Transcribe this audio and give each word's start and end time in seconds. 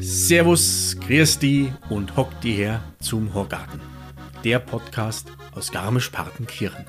Servus, 0.00 0.96
grüß 0.98 1.38
die 1.38 1.72
und 1.88 2.16
hock 2.16 2.40
die 2.40 2.54
her 2.54 2.82
zum 2.98 3.32
Horgarten. 3.32 3.80
Der 4.42 4.58
Podcast 4.58 5.28
aus 5.54 5.70
Garmisch-Partenkirchen. 5.70 6.84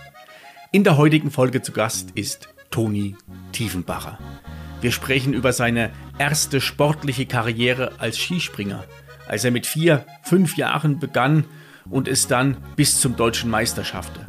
In 0.71 0.83
der 0.83 0.97
heutigen 0.97 1.29
Folge 1.29 1.61
zu 1.61 1.71
Gast 1.71 2.09
ist 2.15 2.49
Toni 2.71 3.15
Tiefenbacher. 3.51 4.17
Wir 4.81 4.91
sprechen 4.91 5.33
über 5.35 5.53
seine 5.53 5.91
erste 6.17 6.59
sportliche 6.61 7.27
Karriere 7.27 7.91
als 7.99 8.17
Skispringer, 8.17 8.85
als 9.27 9.43
er 9.43 9.51
mit 9.51 9.65
vier, 9.65 10.05
fünf 10.23 10.57
Jahren 10.57 10.99
begann 10.99 11.45
und 11.89 12.07
es 12.07 12.27
dann 12.27 12.57
bis 12.75 12.99
zum 12.99 13.15
deutschen 13.15 13.49
Meister 13.49 13.83
schaffte. 13.83 14.27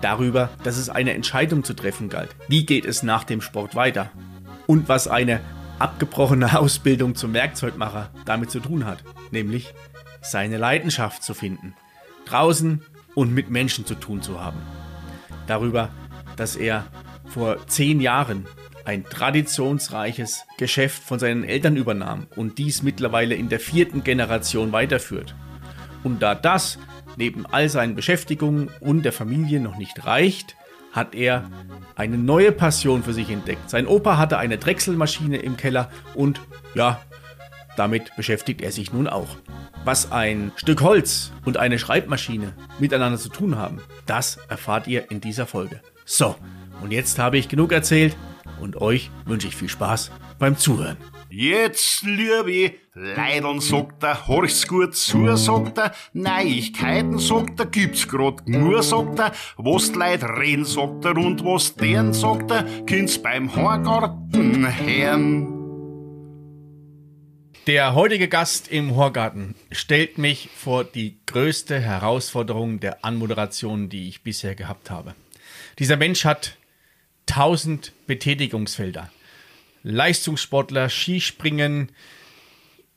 Darüber, 0.00 0.50
dass 0.62 0.76
es 0.76 0.88
eine 0.88 1.14
Entscheidung 1.14 1.64
zu 1.64 1.74
treffen 1.74 2.08
galt. 2.08 2.34
Wie 2.48 2.64
geht 2.64 2.84
es 2.84 3.02
nach 3.02 3.24
dem 3.24 3.40
Sport 3.40 3.74
weiter? 3.74 4.10
Und 4.66 4.88
was 4.88 5.08
eine 5.08 5.40
abgebrochene 5.78 6.58
Ausbildung 6.58 7.14
zum 7.14 7.34
Werkzeugmacher 7.34 8.10
damit 8.24 8.50
zu 8.50 8.60
tun 8.60 8.84
hat, 8.84 9.02
nämlich 9.30 9.74
seine 10.20 10.56
Leidenschaft 10.56 11.22
zu 11.22 11.34
finden, 11.34 11.74
draußen 12.26 12.82
und 13.14 13.32
mit 13.34 13.50
Menschen 13.50 13.86
zu 13.86 13.94
tun 13.94 14.22
zu 14.22 14.40
haben. 14.40 14.60
Darüber, 15.46 15.90
dass 16.36 16.56
er 16.56 16.86
vor 17.26 17.66
zehn 17.66 18.00
Jahren 18.00 18.46
ein 18.88 19.04
traditionsreiches 19.04 20.46
Geschäft 20.56 21.02
von 21.02 21.18
seinen 21.18 21.44
Eltern 21.44 21.76
übernahm 21.76 22.26
und 22.36 22.56
dies 22.56 22.82
mittlerweile 22.82 23.34
in 23.34 23.50
der 23.50 23.60
vierten 23.60 24.02
Generation 24.02 24.72
weiterführt. 24.72 25.34
Und 26.04 26.22
da 26.22 26.34
das 26.34 26.78
neben 27.18 27.44
all 27.44 27.68
seinen 27.68 27.94
Beschäftigungen 27.94 28.70
und 28.80 29.02
der 29.02 29.12
Familie 29.12 29.60
noch 29.60 29.76
nicht 29.76 30.06
reicht, 30.06 30.56
hat 30.90 31.14
er 31.14 31.50
eine 31.96 32.16
neue 32.16 32.50
Passion 32.50 33.02
für 33.02 33.12
sich 33.12 33.28
entdeckt. 33.28 33.68
Sein 33.68 33.86
Opa 33.86 34.16
hatte 34.16 34.38
eine 34.38 34.56
Drechselmaschine 34.56 35.36
im 35.36 35.58
Keller 35.58 35.90
und 36.14 36.40
ja, 36.74 36.98
damit 37.76 38.16
beschäftigt 38.16 38.62
er 38.62 38.72
sich 38.72 38.90
nun 38.90 39.06
auch. 39.06 39.36
Was 39.84 40.12
ein 40.12 40.50
Stück 40.56 40.80
Holz 40.80 41.30
und 41.44 41.58
eine 41.58 41.78
Schreibmaschine 41.78 42.54
miteinander 42.78 43.18
zu 43.18 43.28
tun 43.28 43.56
haben, 43.56 43.82
das 44.06 44.38
erfahrt 44.48 44.86
ihr 44.86 45.10
in 45.10 45.20
dieser 45.20 45.44
Folge. 45.44 45.82
So, 46.06 46.36
und 46.80 46.90
jetzt 46.90 47.18
habe 47.18 47.36
ich 47.36 47.50
genug 47.50 47.72
erzählt 47.72 48.16
und 48.60 48.80
euch 48.80 49.10
wünsche 49.24 49.48
ich 49.48 49.56
viel 49.56 49.68
Spaß 49.68 50.10
beim 50.38 50.56
Zuhören. 50.56 50.96
Jetzt, 51.30 52.02
liebe 52.04 52.74
Leideln, 52.94 53.60
sagt 53.60 54.02
er, 54.02 54.26
horch's 54.26 54.66
gut 54.66 54.96
zu, 54.96 55.36
sagt 55.36 55.76
er, 55.78 55.92
Neuigkeiten, 56.14 57.18
sagt 57.18 57.60
er, 57.60 57.66
gibt's 57.66 58.08
grad 58.08 58.48
nur, 58.48 58.82
sagt 58.82 59.18
er, 59.18 59.32
was 59.56 59.92
die 59.92 59.98
Leute 59.98 60.26
reden, 60.26 60.64
sagt 60.64 61.04
er, 61.04 61.16
und 61.16 61.44
was 61.44 61.74
deren, 61.74 62.14
sagt 62.14 62.50
er, 62.50 62.64
kind's 62.86 63.18
beim 63.20 63.54
Horgarten 63.54 64.66
hören. 64.66 65.58
Der 67.68 67.94
heutige 67.94 68.28
Gast 68.28 68.68
im 68.68 68.96
Horgarten 68.96 69.54
stellt 69.70 70.16
mich 70.16 70.48
vor 70.56 70.84
die 70.84 71.18
größte 71.26 71.78
Herausforderung 71.78 72.80
der 72.80 73.04
Anmoderation, 73.04 73.90
die 73.90 74.08
ich 74.08 74.22
bisher 74.22 74.54
gehabt 74.54 74.90
habe. 74.90 75.14
Dieser 75.78 75.98
Mensch 75.98 76.24
hat 76.24 76.56
1000 77.28 77.92
Betätigungsfelder. 78.06 79.10
Leistungssportler, 79.82 80.88
Skispringen, 80.88 81.90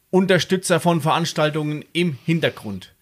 Unterstützer 0.10 0.80
von 0.80 1.02
Veranstaltungen 1.02 1.86
im 1.94 2.18
Hintergrund, 2.26 2.94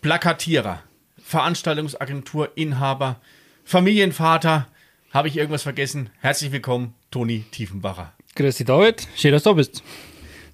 Plakatierer, 0.00 0.82
Veranstaltungsagentur, 1.22 2.52
Inhaber, 2.56 3.20
Familienvater. 3.64 4.68
Habe 5.10 5.28
ich 5.28 5.36
irgendwas 5.36 5.62
vergessen? 5.62 6.10
Herzlich 6.20 6.52
willkommen, 6.52 6.94
Toni 7.10 7.44
Tiefenbacher. 7.50 8.12
Grüß 8.34 8.56
dich, 8.56 8.66
David. 8.66 9.06
Schön, 9.16 9.32
dass 9.32 9.42
du 9.42 9.50
da 9.50 9.54
bist. 9.54 9.82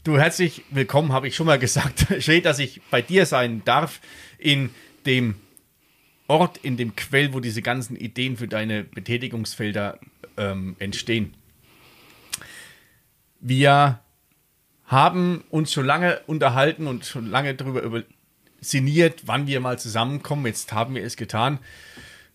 Du, 0.02 0.18
herzlich 0.18 0.62
willkommen, 0.70 1.12
habe 1.12 1.28
ich 1.28 1.36
schon 1.36 1.46
mal 1.46 1.58
gesagt. 1.58 2.06
Schön, 2.20 2.42
dass 2.42 2.58
ich 2.58 2.80
bei 2.90 3.02
dir 3.02 3.26
sein 3.26 3.62
darf 3.64 4.00
in 4.38 4.70
dem 5.06 5.34
Ort, 6.26 6.58
in 6.58 6.76
dem 6.76 6.96
Quell, 6.96 7.34
wo 7.34 7.40
diese 7.40 7.62
ganzen 7.62 7.96
Ideen 7.96 8.36
für 8.36 8.48
deine 8.48 8.84
Betätigungsfelder 8.84 9.98
ähm, 10.40 10.74
entstehen. 10.78 11.34
Wir 13.40 14.00
haben 14.86 15.44
uns 15.50 15.72
schon 15.72 15.86
lange 15.86 16.20
unterhalten 16.26 16.88
und 16.88 17.04
schon 17.04 17.26
lange 17.26 17.54
darüber 17.54 17.82
über 17.82 18.02
sinniert, 18.60 19.22
wann 19.26 19.46
wir 19.46 19.60
mal 19.60 19.78
zusammenkommen. 19.78 20.46
Jetzt 20.46 20.72
haben 20.72 20.94
wir 20.94 21.04
es 21.04 21.16
getan. 21.16 21.58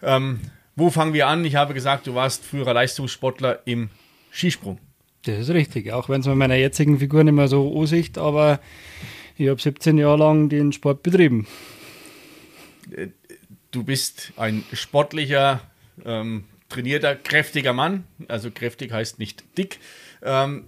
Ähm, 0.02 0.40
wo 0.76 0.90
fangen 0.90 1.14
wir 1.14 1.28
an? 1.28 1.46
Ich 1.46 1.56
habe 1.56 1.74
gesagt, 1.74 2.08
du 2.08 2.16
warst 2.16 2.46
früherer 2.46 2.74
Leistungssportler 2.74 3.60
im 3.66 3.90
Skisprung. 4.32 4.80
Das 5.24 5.40
ist 5.40 5.50
richtig, 5.50 5.92
auch 5.92 6.10
wenn 6.10 6.22
es 6.22 6.28
mit 6.28 6.36
meiner 6.36 6.56
jetzigen 6.56 7.00
Figur 7.00 7.24
nicht 7.24 7.34
mehr 7.34 7.48
so 7.48 7.76
aussieht, 7.76 8.18
aber 8.18 8.60
ich 9.38 9.50
habe 9.50 9.62
17 9.62 9.98
Jahre 9.98 10.18
lang 10.18 10.50
den 10.50 10.72
Sport 10.72 11.04
betrieben. 11.04 11.48
Äh, 12.92 13.08
du 13.72 13.84
bist 13.84 14.34
ein 14.38 14.64
sportlicher, 14.74 15.62
ähm, 16.04 16.46
trainierter, 16.70 17.16
kräftiger 17.16 17.74
Mann. 17.74 18.06
Also 18.28 18.52
kräftig 18.52 18.92
heißt 18.92 19.20
nicht 19.20 19.44
dick. 19.58 19.80
Ähm, 20.24 20.66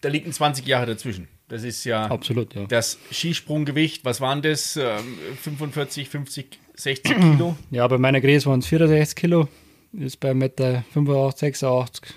da 0.00 0.08
liegen 0.08 0.32
20 0.32 0.66
Jahre 0.66 0.86
dazwischen. 0.86 1.28
Das 1.48 1.64
ist 1.64 1.84
ja, 1.84 2.06
Absolut, 2.06 2.54
ja. 2.54 2.64
das 2.66 2.98
Skisprunggewicht. 3.10 4.04
Was 4.04 4.20
waren 4.20 4.42
das? 4.42 4.76
Ähm, 4.76 5.18
45, 5.42 6.08
50, 6.08 6.58
60 6.76 7.16
Kilo? 7.16 7.56
Ja, 7.70 7.86
bei 7.86 7.98
meiner 7.98 8.20
Größe 8.20 8.48
waren 8.48 8.60
es 8.60 8.66
64 8.66 9.14
Kilo. 9.14 9.48
Ist 9.92 10.18
bei 10.20 10.30
1,85 10.30 10.34
Meter 10.34 11.32
86 11.36 12.14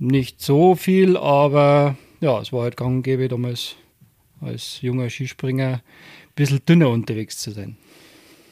nicht 0.00 0.40
so 0.40 0.74
viel, 0.74 1.16
aber 1.16 1.96
ja, 2.20 2.40
es 2.40 2.52
war 2.52 2.62
halt 2.62 2.76
gang 2.76 2.96
und 2.96 3.02
gäbe 3.02 3.28
damals 3.28 3.76
als 4.40 4.80
junger 4.82 5.08
Skispringer 5.08 5.74
ein 5.74 5.80
bisschen 6.34 6.64
dünner 6.66 6.88
unterwegs 6.90 7.38
zu 7.38 7.52
sein. 7.52 7.76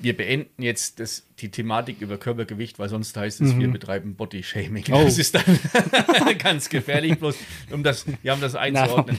Wir 0.02 0.16
beenden 0.16 0.62
jetzt 0.62 1.00
das, 1.00 1.24
die 1.38 1.50
Thematik 1.50 2.00
über 2.00 2.18
Körpergewicht, 2.18 2.78
weil 2.78 2.88
sonst 2.88 3.16
heißt 3.16 3.40
es, 3.40 3.56
wir 3.56 3.68
betreiben 3.68 4.16
Body-Shaming. 4.16 4.84
Oh. 4.90 5.04
Das 5.04 5.16
ist 5.16 5.34
dann 5.36 5.44
ganz 6.38 6.68
gefährlich, 6.68 7.18
bloß 7.18 7.36
um 7.70 7.82
das, 7.82 8.04
wir 8.22 8.32
haben 8.32 8.40
das 8.40 8.56
einzuordnen. 8.56 9.18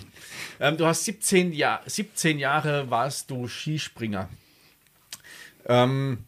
Ähm, 0.60 0.78
du 0.78 0.86
hast 0.86 1.06
17, 1.06 1.54
Jahr, 1.54 1.82
17 1.86 2.38
Jahre 2.38 2.90
warst 2.90 3.32
du 3.32 3.48
Skispringer. 3.48 4.30
Ähm, 5.66 6.20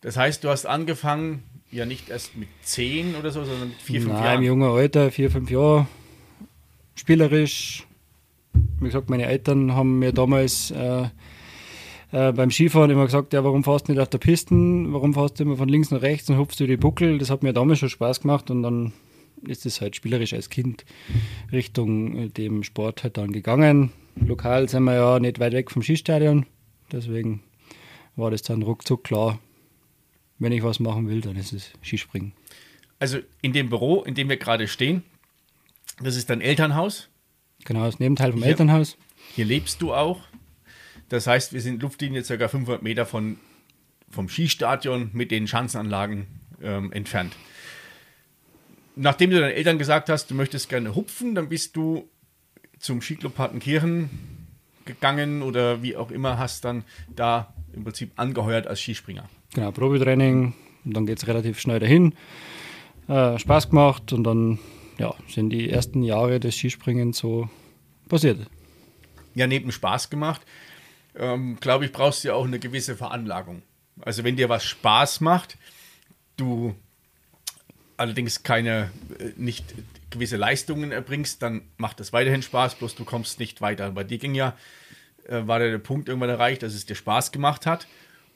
das 0.00 0.16
heißt, 0.16 0.44
du 0.44 0.50
hast 0.50 0.66
angefangen, 0.66 1.42
ja 1.70 1.84
nicht 1.84 2.08
erst 2.08 2.36
mit 2.36 2.48
10 2.62 3.16
oder 3.16 3.30
so, 3.30 3.44
sondern 3.44 3.68
mit 3.68 3.82
4, 3.82 4.02
5 4.02 4.12
Nein, 4.12 4.24
Jahren. 4.24 4.38
im 4.38 4.42
jungen 4.44 4.70
Alter, 4.70 5.10
vier, 5.10 5.30
fünf 5.30 5.50
Jahre, 5.50 5.86
spielerisch. 6.94 7.86
Wie 8.80 8.86
gesagt, 8.86 9.10
meine 9.10 9.26
Eltern 9.26 9.74
haben 9.74 9.98
mir 9.98 10.12
damals 10.12 10.70
äh, 10.70 11.08
äh, 12.12 12.32
beim 12.32 12.50
Skifahren 12.50 12.90
immer 12.90 13.04
gesagt, 13.04 13.32
ja, 13.32 13.44
warum 13.44 13.64
fährst 13.64 13.88
du 13.88 13.92
nicht 13.92 14.00
auf 14.00 14.10
der 14.10 14.18
Pisten, 14.18 14.92
warum 14.92 15.14
fährst 15.14 15.38
du 15.38 15.44
immer 15.44 15.56
von 15.56 15.68
links 15.68 15.90
nach 15.90 16.02
rechts 16.02 16.28
und 16.30 16.38
hupfst 16.38 16.60
du 16.60 16.66
die 16.66 16.76
Buckel. 16.76 17.18
Das 17.18 17.30
hat 17.30 17.42
mir 17.42 17.52
damals 17.52 17.80
schon 17.80 17.88
Spaß 17.88 18.20
gemacht 18.20 18.50
und 18.50 18.62
dann 18.62 18.92
ist 19.42 19.66
es 19.66 19.80
halt 19.80 19.96
spielerisch 19.96 20.32
als 20.32 20.50
Kind 20.50 20.84
Richtung 21.52 22.16
äh, 22.16 22.28
dem 22.28 22.62
Sport 22.62 23.02
halt 23.02 23.16
dann 23.16 23.32
gegangen. 23.32 23.92
Lokal 24.16 24.68
sind 24.68 24.84
wir 24.84 24.94
ja 24.94 25.18
nicht 25.18 25.40
weit 25.40 25.52
weg 25.52 25.70
vom 25.70 25.82
Skistadion, 25.82 26.46
deswegen 26.90 27.42
war 28.16 28.30
das 28.30 28.42
dann 28.42 28.62
ruckzuck 28.62 29.04
klar, 29.04 29.38
wenn 30.38 30.52
ich 30.52 30.62
was 30.62 30.80
machen 30.80 31.08
will, 31.08 31.20
dann 31.20 31.36
ist 31.36 31.52
es 31.52 31.70
Skispringen. 31.82 32.32
Also 32.98 33.18
in 33.42 33.52
dem 33.52 33.68
Büro, 33.68 34.02
in 34.02 34.14
dem 34.14 34.28
wir 34.28 34.38
gerade 34.38 34.68
stehen, 34.68 35.02
das 36.02 36.16
ist 36.16 36.30
dein 36.30 36.40
Elternhaus. 36.40 37.08
Genau, 37.64 37.84
das 37.84 37.98
Nebenteil 37.98 38.32
vom 38.32 38.40
Hier. 38.40 38.50
Elternhaus. 38.50 38.96
Hier 39.34 39.44
lebst 39.44 39.82
du 39.82 39.92
auch. 39.92 40.20
Das 41.08 41.26
heißt, 41.26 41.52
wir 41.52 41.60
sind 41.60 41.82
Luftlinie 41.82 42.22
ca. 42.22 42.48
500 42.48 42.82
Meter 42.82 43.06
von, 43.06 43.38
vom 44.10 44.28
Skistadion 44.28 45.10
mit 45.12 45.30
den 45.30 45.46
Schanzenanlagen 45.46 46.26
ähm, 46.62 46.92
entfernt. 46.92 47.34
Nachdem 48.96 49.30
du 49.30 49.40
deinen 49.40 49.52
Eltern 49.52 49.78
gesagt 49.78 50.08
hast, 50.08 50.30
du 50.30 50.34
möchtest 50.34 50.68
gerne 50.68 50.94
hupfen, 50.94 51.34
dann 51.34 51.48
bist 51.48 51.76
du 51.76 52.08
zum 52.78 53.02
Skiclub 53.02 53.34
Partenkirchen 53.34 54.10
gegangen 54.84 55.42
oder 55.42 55.82
wie 55.82 55.96
auch 55.96 56.10
immer, 56.10 56.38
hast 56.38 56.64
dann 56.64 56.84
da 57.14 57.52
im 57.72 57.84
Prinzip 57.84 58.12
angeheuert 58.16 58.66
als 58.66 58.80
Skispringer. 58.80 59.28
Genau, 59.54 59.70
Probetraining 59.72 60.54
und 60.84 60.96
dann 60.96 61.06
geht 61.06 61.18
es 61.18 61.26
relativ 61.26 61.60
schnell 61.60 61.80
dahin. 61.80 62.14
Äh, 63.08 63.38
Spaß 63.38 63.68
gemacht 63.68 64.12
und 64.12 64.24
dann 64.24 64.58
ja, 64.98 65.14
sind 65.28 65.50
die 65.50 65.68
ersten 65.68 66.02
Jahre 66.02 66.40
des 66.40 66.56
Skispringens 66.56 67.18
so 67.18 67.48
passiert. 68.08 68.38
ja 69.34 69.46
neben 69.46 69.72
Spaß 69.72 70.10
gemacht, 70.10 70.42
ähm, 71.18 71.58
glaube 71.60 71.84
ich, 71.84 71.92
brauchst 71.92 72.24
du 72.24 72.28
ja 72.28 72.34
auch 72.34 72.44
eine 72.44 72.58
gewisse 72.58 72.96
Veranlagung. 72.96 73.62
Also 74.00 74.24
wenn 74.24 74.36
dir 74.36 74.48
was 74.48 74.64
Spaß 74.64 75.20
macht, 75.20 75.56
du 76.36 76.74
allerdings 77.96 78.42
keine, 78.42 78.90
äh, 79.18 79.32
nicht 79.36 79.64
gewisse 80.10 80.36
Leistungen 80.36 80.92
erbringst, 80.92 81.42
dann 81.42 81.62
macht 81.76 82.00
das 82.00 82.12
weiterhin 82.12 82.42
Spaß, 82.42 82.76
bloß 82.76 82.94
du 82.94 83.04
kommst 83.04 83.38
nicht 83.38 83.60
weiter. 83.60 83.90
Bei 83.90 84.04
dir 84.04 84.18
ging 84.18 84.34
ja 84.34 84.56
äh, 85.28 85.46
war 85.46 85.58
der 85.58 85.78
Punkt 85.78 86.08
irgendwann 86.08 86.30
erreicht, 86.30 86.62
dass 86.62 86.74
es 86.74 86.86
dir 86.86 86.94
Spaß 86.94 87.32
gemacht 87.32 87.66
hat 87.66 87.86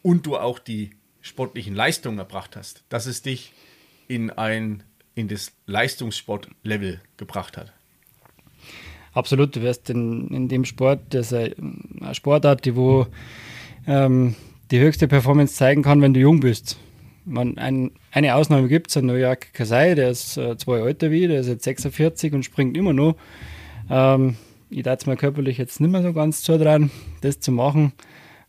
und 0.02 0.26
du 0.26 0.36
auch 0.36 0.58
die 0.58 0.90
sportlichen 1.20 1.74
Leistungen 1.74 2.18
erbracht 2.18 2.56
hast, 2.56 2.84
dass 2.88 3.06
es 3.06 3.22
dich 3.22 3.52
in 4.08 4.30
ein 4.30 4.82
in 5.14 5.28
das 5.28 5.52
Leistungssportlevel 5.66 7.00
gebracht 7.16 7.56
hat. 7.56 7.72
Absolut, 9.12 9.56
du 9.56 9.62
wirst 9.62 9.90
in, 9.90 10.28
in 10.28 10.48
dem 10.48 10.64
Sport, 10.64 11.00
das 11.10 11.32
ist 11.32 11.56
eine 12.00 12.14
Sportart, 12.14 12.64
die 12.64 12.76
wo 12.76 13.06
ähm, 13.86 14.34
die 14.70 14.78
höchste 14.78 15.08
Performance 15.08 15.54
zeigen 15.54 15.82
kann, 15.82 16.00
wenn 16.00 16.14
du 16.14 16.20
jung 16.20 16.40
bist. 16.40 16.78
Man, 17.24 17.58
ein, 17.58 17.90
eine 18.12 18.34
Ausnahme 18.34 18.68
gibt 18.68 18.90
es, 18.90 18.96
ein 18.96 19.06
Nojak 19.06 19.52
Kasai, 19.52 19.94
der 19.94 20.10
ist 20.10 20.36
äh, 20.36 20.56
zwei 20.56 20.78
älter 20.78 21.10
wie, 21.10 21.26
der 21.26 21.40
ist 21.40 21.48
jetzt 21.48 21.64
46 21.64 22.32
und 22.32 22.44
springt 22.44 22.76
immer 22.76 22.92
noch. 22.92 23.16
Ähm, 23.90 24.36
ich 24.70 24.84
dachte 24.84 25.10
mir 25.10 25.16
körperlich 25.16 25.58
jetzt 25.58 25.80
nicht 25.80 25.90
mehr 25.90 26.02
so 26.02 26.12
ganz 26.12 26.42
zu 26.42 26.56
dran, 26.56 26.90
das 27.20 27.40
zu 27.40 27.50
machen. 27.50 27.92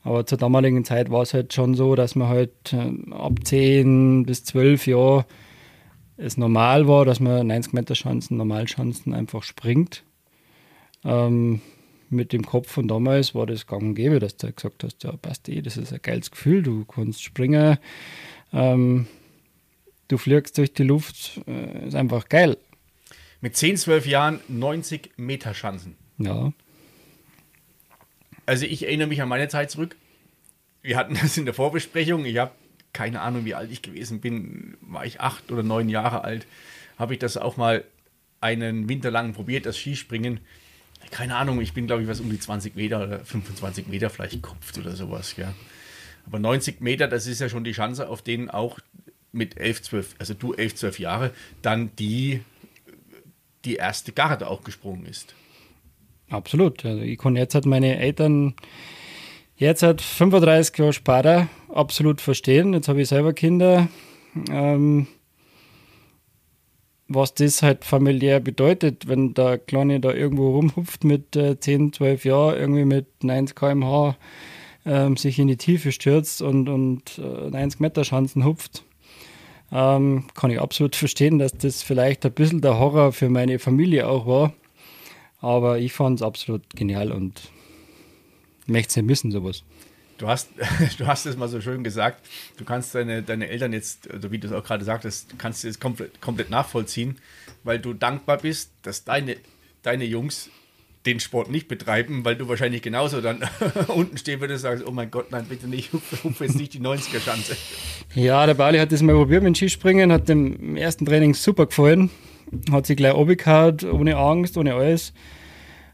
Aber 0.04 0.25
zur 0.25 0.38
damaligen 0.38 0.84
Zeit 0.86 1.12
war 1.12 1.24
es 1.24 1.34
halt 1.34 1.54
schon 1.54 1.75
so, 1.75 1.96
dass 1.96 2.16
man 2.16 2.28
halt 2.28 2.74
äh, 2.74 3.13
ab 3.13 3.34
10 3.44 4.25
bis 4.25 4.44
12 4.46 4.88
Jahre 4.88 5.25
es 6.18 6.38
normal 6.38 6.88
war, 6.88 7.06
dass 7.06 7.19
man 7.19 7.48
90 7.48 7.74
Meter 7.74 7.94
Chancen, 7.96 8.38
Normalchancen 8.38 9.13
einfach 9.13 9.44
springt. 9.44 10.04
Ähm, 11.03 11.62
mit 12.09 12.33
dem 12.33 12.45
Kopf 12.45 12.69
von 12.69 12.88
damals 12.88 13.33
war 13.33 13.45
das 13.45 13.65
gang 13.65 13.81
und 13.81 13.95
gäbe, 13.95 14.19
dass 14.19 14.36
du 14.38 14.51
gesagt 14.51 14.83
hast, 14.83 15.03
ja 15.03 15.13
passt 15.13 15.48
eh, 15.50 15.62
das 15.62 15.77
ist 15.77 15.94
ein 15.94 16.01
geiles 16.01 16.30
Gefühl, 16.30 16.62
du 16.62 16.83
kannst 16.86 17.24
springen, 17.24 17.77
ähm, 18.51 19.07
du 20.09 20.18
fliegst 20.18 20.57
durch 20.57 20.74
die 20.74 20.83
Luft, 20.83 21.39
äh, 21.48 21.88
ist 21.88 21.95
einfach 21.95 22.27
geil. 22.27 22.57
Mit 23.39 23.56
10, 23.56 23.77
12 23.77 24.06
Jahren 24.07 24.39
90 24.50 25.12
Meter 25.18 25.53
Chancen. 25.53 25.95
Ja. 26.18 26.53
Also 28.45 28.65
ich 28.65 28.83
erinnere 28.83 29.07
mich 29.07 29.21
an 29.21 29.30
meine 29.30 29.48
Zeit 29.48 29.71
zurück. 29.71 29.95
Wir 30.81 30.98
hatten 30.98 31.18
das 31.21 31.38
in 31.38 31.45
der 31.45 31.53
Vorbesprechung. 31.53 32.25
Ich 32.25 32.38
habe 32.38 32.51
keine 32.94 33.21
Ahnung, 33.21 33.45
wie 33.45 33.56
alt 33.56 33.71
ich 33.71 33.81
gewesen 33.81 34.19
bin. 34.19 34.77
War 34.81 35.06
ich 35.06 35.21
acht 35.21 35.51
oder 35.51 35.63
neun 35.63 35.89
Jahre 35.89 36.24
alt. 36.24 36.45
Habe 37.00 37.13
ich 37.13 37.19
das 37.19 37.38
auch 37.38 37.57
mal 37.57 37.83
einen 38.42 38.89
Winter 38.89 39.12
lang 39.12 39.33
probiert, 39.33 39.65
das 39.65 39.77
Skispringen. 39.77 40.39
Keine 41.09 41.36
Ahnung, 41.36 41.59
ich 41.62 41.74
bin 41.74 41.88
glaube 41.88 42.03
ich 42.03 42.07
was 42.07 42.19
um 42.19 42.30
die 42.30 42.39
20 42.39 42.75
Meter 42.75 43.03
oder 43.03 43.19
25 43.19 43.88
Meter 43.88 44.09
vielleicht 44.09 44.33
gekopft 44.33 44.77
oder 44.77 44.95
sowas. 44.95 45.36
Ja. 45.38 45.53
Aber 46.25 46.39
90 46.39 46.81
Meter, 46.81 47.07
das 47.07 47.27
ist 47.27 47.42
ja 47.42 47.50
schon 47.50 47.63
die 47.63 47.71
Chance, 47.71 48.07
auf 48.07 48.21
denen 48.21 48.50
auch 48.50 48.80
mit 49.31 49.57
11, 49.57 49.81
12, 49.83 50.15
also 50.19 50.33
du 50.33 50.53
11, 50.53 50.75
12 50.75 51.00
Jahre, 51.00 51.31
dann 51.62 51.92
die, 51.98 52.42
die 53.65 53.75
erste 53.75 54.12
Garde 54.12 54.48
auch 54.48 54.63
gesprungen 54.63 55.06
ist. 55.06 55.36
Absolut. 56.30 56.86
Also 56.86 57.01
ich 57.01 57.18
kann 57.18 57.36
jetzt 57.36 57.56
halt 57.56 57.65
meine 57.65 57.98
Eltern 57.98 58.56
jetzt 59.56 59.83
halt 59.83 60.01
35 60.01 60.77
Jahre 60.77 60.94
später 60.94 61.48
absolut 61.69 62.21
verstehen. 62.21 62.74
Jetzt 62.74 62.88
habe 62.88 63.01
ich 63.01 63.09
selber 63.09 63.33
Kinder. 63.33 63.88
Ähm, 64.50 65.07
was 67.13 67.34
das 67.34 67.62
halt 67.62 67.86
familiär 67.86 68.40
bedeutet, 68.40 69.08
wenn 69.08 69.34
der 69.34 69.58
Kleine 69.58 70.00
da 70.00 70.13
irgendwo 70.13 70.52
rumhupft 70.52 71.04
mit 71.04 71.36
äh, 71.36 71.60
10, 71.60 71.94
12 71.94 72.25
Jahren, 72.25 72.58
irgendwie 72.58 72.86
mit 72.86 73.24
90 73.24 73.56
km/h 73.56 74.16
ähm, 74.86 75.18
sich 75.18 75.40
in 75.40 75.48
die 75.48 75.58
Tiefe 75.58 75.92
stürzt 75.92 76.42
und, 76.42 76.69
und 76.69 77.18
äh, 77.18 77.50
90 77.50 77.80
Meter 77.80 78.04
Schanzen 78.04 78.46
hupft. 78.46 78.84
Ähm, 79.72 80.25
kann 80.34 80.52
ich 80.52 80.60
absolut 80.60 80.96
verstehen, 80.98 81.40
dass 81.40 81.54
das 81.54 81.81
vielleicht 81.81 82.25
ein 82.25 82.34
bisschen 82.34 82.62
der 82.62 82.80
Horror 82.80 83.12
für 83.13 83.30
meine 83.30 83.60
Familie 83.60 84.08
auch 84.08 84.25
war. 84.25 84.54
Aber 85.40 85.80
ich 85.80 85.94
fand 85.94 86.19
es 86.19 86.25
absolut 86.25 86.69
genial 86.75 87.12
und 87.12 87.42
möchte 88.68 88.90
es 88.90 88.96
nicht 88.98 89.06
missen, 89.06 89.31
sowas. 89.31 89.63
Du 90.21 90.27
hast, 90.27 90.50
du 91.00 91.07
hast 91.07 91.25
es 91.25 91.35
mal 91.35 91.47
so 91.47 91.59
schön 91.62 91.83
gesagt, 91.83 92.27
du 92.57 92.63
kannst 92.63 92.94
deine, 92.94 93.23
deine 93.23 93.50
Eltern 93.50 93.73
jetzt, 93.73 94.07
wie 94.29 94.38
du 94.38 94.47
es 94.47 94.53
auch 94.53 94.63
gerade 94.63 94.85
sagtest, 94.85 95.33
kannst 95.39 95.65
es 95.65 95.79
komplett, 95.79 96.21
komplett 96.21 96.51
nachvollziehen, 96.51 97.18
weil 97.63 97.79
du 97.79 97.94
dankbar 97.94 98.38
bist, 98.38 98.69
dass 98.83 99.03
deine, 99.03 99.38
deine 99.81 100.06
Jungs 100.06 100.51
den 101.07 101.19
Sport 101.19 101.50
nicht 101.50 101.68
betreiben, 101.68 102.23
weil 102.23 102.35
du 102.35 102.47
wahrscheinlich 102.47 102.83
genauso 102.83 103.19
dann 103.19 103.39
unten 103.88 104.15
stehen 104.15 104.39
würdest 104.41 104.63
und 104.63 104.71
sagst, 104.71 104.88
oh 104.88 104.91
mein 104.91 105.09
Gott, 105.09 105.31
nein, 105.31 105.45
bitte 105.50 105.68
nicht, 105.68 105.91
hupf 106.24 106.39
jetzt 106.39 106.56
nicht 106.56 106.75
die 106.75 106.81
90er-Schanze. 106.81 107.57
Ja, 108.13 108.45
der 108.45 108.53
Bali 108.53 108.77
hat 108.77 108.91
das 108.91 109.01
mal 109.01 109.15
probiert 109.15 109.41
mit 109.41 109.56
dem 109.56 109.56
Skispringen, 109.56 110.12
hat 110.12 110.29
dem 110.29 110.75
ersten 110.77 111.07
Training 111.07 111.33
super 111.33 111.65
gefallen, 111.65 112.12
hat 112.71 112.85
sich 112.85 112.95
gleich 112.95 113.15
runtergehauen, 113.15 113.79
ohne 113.91 114.17
Angst, 114.17 114.56
ohne 114.56 114.75
alles. 114.75 115.13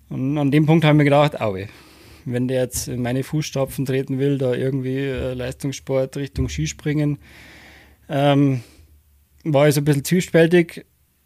Und 0.09 0.37
an 0.37 0.51
dem 0.51 0.65
Punkt 0.65 0.83
haben 0.83 0.97
wir 0.97 1.05
gedacht, 1.05 1.39
aue, 1.39 1.69
wenn 2.33 2.47
der 2.47 2.61
jetzt 2.61 2.87
in 2.87 3.01
meine 3.01 3.23
Fußstapfen 3.23 3.85
treten 3.85 4.19
will, 4.19 4.37
da 4.37 4.53
irgendwie 4.53 4.97
äh, 4.97 5.33
Leistungssport 5.33 6.17
Richtung 6.17 6.49
Skispringen, 6.49 7.19
ähm, 8.09 8.61
war 9.43 9.67
ich 9.67 9.75
so 9.75 9.81
ein 9.81 9.85
bisschen 9.85 10.03
zwiespältig 10.03 10.85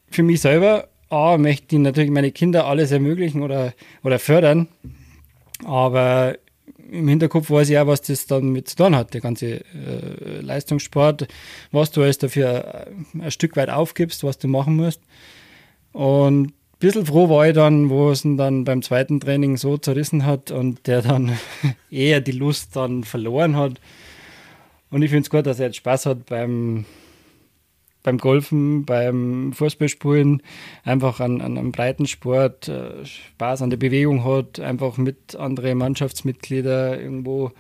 für 0.10 0.24
mich 0.24 0.42
selber. 0.42 0.90
A, 1.10 1.38
möchte 1.38 1.76
ich 1.76 1.82
natürlich 1.82 2.12
meine 2.12 2.32
Kinder 2.32 2.66
alles 2.66 2.92
ermöglichen 2.92 3.42
oder, 3.42 3.74
oder 4.04 4.18
fördern, 4.18 4.70
aber 5.66 6.38
im 6.90 7.08
Hinterkopf 7.08 7.50
weiß 7.50 7.70
ich 7.70 7.78
auch, 7.78 7.88
was 7.88 8.02
das 8.02 8.28
dann 8.28 8.50
mit 8.50 8.70
zu 8.70 8.76
tun 8.76 8.96
hat, 8.96 9.14
der 9.14 9.22
ganze 9.22 9.64
äh, 9.66 10.42
Leistungssport, 10.42 11.28
was 11.72 11.92
du 11.92 12.02
alles 12.02 12.18
dafür 12.18 12.88
äh, 12.88 13.22
ein 13.22 13.32
Stück 13.32 13.56
weit 13.56 13.70
aufgibst, 13.70 14.24
was 14.24 14.38
du 14.38 14.48
machen 14.48 14.76
musst. 14.76 15.02
Und 15.94 16.54
bisschen 16.82 17.06
froh 17.06 17.30
war 17.30 17.48
ich 17.48 17.54
dann, 17.54 17.90
wo 17.90 18.12
es 18.12 18.26
ihn 18.26 18.38
dann 18.38 18.66
beim 18.66 18.82
zweiten 18.82 19.20
Training 19.20 19.58
so 19.58 19.78
zerrissen 19.78 20.26
hat 20.26 20.52
und 20.52 20.88
der 20.88 21.02
dann 21.02 21.38
eher 21.90 22.22
die 22.22 22.34
Lust 22.34 22.76
dann 22.76 23.04
verloren 23.04 23.56
hat. 23.56 23.80
Und 24.90 25.02
ich 25.02 25.10
finde 25.10 25.24
es 25.24 25.30
gut, 25.30 25.46
dass 25.46 25.60
er 25.60 25.68
jetzt 25.68 25.78
Spaß 25.78 26.06
hat 26.08 26.26
beim, 26.26 26.86
beim 28.04 28.18
Golfen, 28.18 28.86
beim 28.86 29.54
Fußballspielen, 29.54 30.44
einfach 30.84 31.22
an, 31.22 31.40
an 31.40 31.58
einem 31.58 31.72
Breitensport, 31.72 32.68
äh, 32.68 33.06
Spaß 33.06 33.62
an 33.62 33.70
der 33.70 33.78
Bewegung 33.78 34.26
hat, 34.26 34.60
einfach 34.60 34.98
mit 34.98 35.36
anderen 35.36 35.78
Mannschaftsmitgliedern 35.78 37.00
irgendwo 37.00 37.52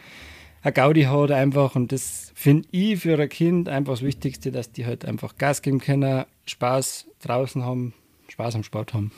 ein 0.63 0.73
Gaudi 0.73 1.03
hat 1.03 1.31
einfach 1.31 1.75
und 1.75 1.91
das 1.91 2.31
finde 2.35 2.67
ich 2.71 2.99
für 2.99 3.19
ein 3.19 3.29
Kind 3.29 3.67
einfach 3.67 3.93
das 3.93 4.03
Wichtigste, 4.03 4.51
dass 4.51 4.71
die 4.71 4.85
halt 4.85 5.05
einfach 5.05 5.35
Gas 5.37 5.61
geben 5.61 5.79
können, 5.79 6.25
Spaß 6.45 7.07
draußen 7.19 7.63
haben, 7.63 7.93
Spaß 8.31 8.55
am 8.55 8.63
Sport 8.63 8.93
haben. 8.93 9.11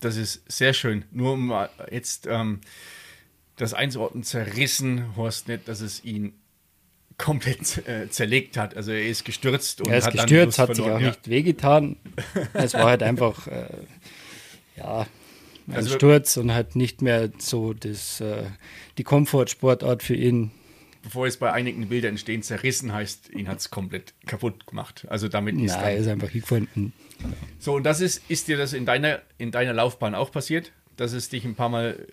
Das 0.00 0.16
ist 0.16 0.42
sehr 0.50 0.72
schön. 0.72 1.04
Nur 1.10 1.32
um 1.32 1.52
jetzt 1.90 2.26
ähm, 2.26 2.60
das 3.56 3.74
einzuordnen, 3.74 4.24
zerrissen, 4.24 5.16
Horst 5.16 5.48
nicht, 5.48 5.68
dass 5.68 5.80
es 5.80 6.04
ihn 6.04 6.34
komplett 7.18 7.86
äh, 7.86 8.08
zerlegt 8.08 8.56
hat. 8.56 8.76
Also 8.76 8.92
er 8.92 9.06
ist 9.06 9.24
gestürzt 9.24 9.80
und 9.80 9.88
er 9.90 9.98
ist 9.98 10.06
hat 10.06 10.12
gestürzt, 10.14 10.58
hat 10.58 10.74
verloren, 10.74 10.86
sich 10.86 10.96
auch 10.96 11.00
ja. 11.00 11.06
nicht 11.08 11.28
wehgetan. 11.28 11.96
es 12.54 12.74
war 12.74 12.84
halt 12.84 13.02
einfach 13.02 13.46
äh, 13.46 13.66
ja 14.76 15.06
ein 15.68 15.74
also, 15.74 15.94
Sturz 15.94 16.36
und 16.38 16.52
halt 16.52 16.76
nicht 16.76 17.02
mehr 17.02 17.30
so 17.38 17.74
das, 17.74 18.20
äh, 18.20 18.44
die 18.98 19.04
Komfortsportart 19.04 20.02
für 20.02 20.14
ihn 20.14 20.50
bevor 21.02 21.26
es 21.26 21.38
bei 21.38 21.50
einigen 21.50 21.88
Bildern 21.88 22.10
entstehen, 22.10 22.42
zerrissen 22.42 22.92
heißt, 22.92 23.30
ihn 23.30 23.48
hat 23.48 23.58
es 23.58 23.70
komplett 23.70 24.12
kaputt 24.26 24.66
gemacht. 24.66 25.06
Also 25.08 25.28
damit 25.28 25.56
ist 25.56 25.72
Nein, 25.72 25.82
er 25.82 25.96
ist 25.96 26.08
einfach 26.08 26.28
hingefunden. 26.28 26.92
So, 27.58 27.74
und 27.74 27.84
das 27.84 28.00
ist, 28.00 28.22
ist 28.28 28.48
dir 28.48 28.56
das 28.56 28.72
in 28.72 28.86
deiner, 28.86 29.20
in 29.38 29.50
deiner 29.50 29.72
Laufbahn 29.72 30.14
auch 30.14 30.32
passiert, 30.32 30.72
dass 30.96 31.12
es 31.12 31.28
dich 31.28 31.44
ein 31.44 31.54
paar 31.54 31.68
Mal 31.68 32.06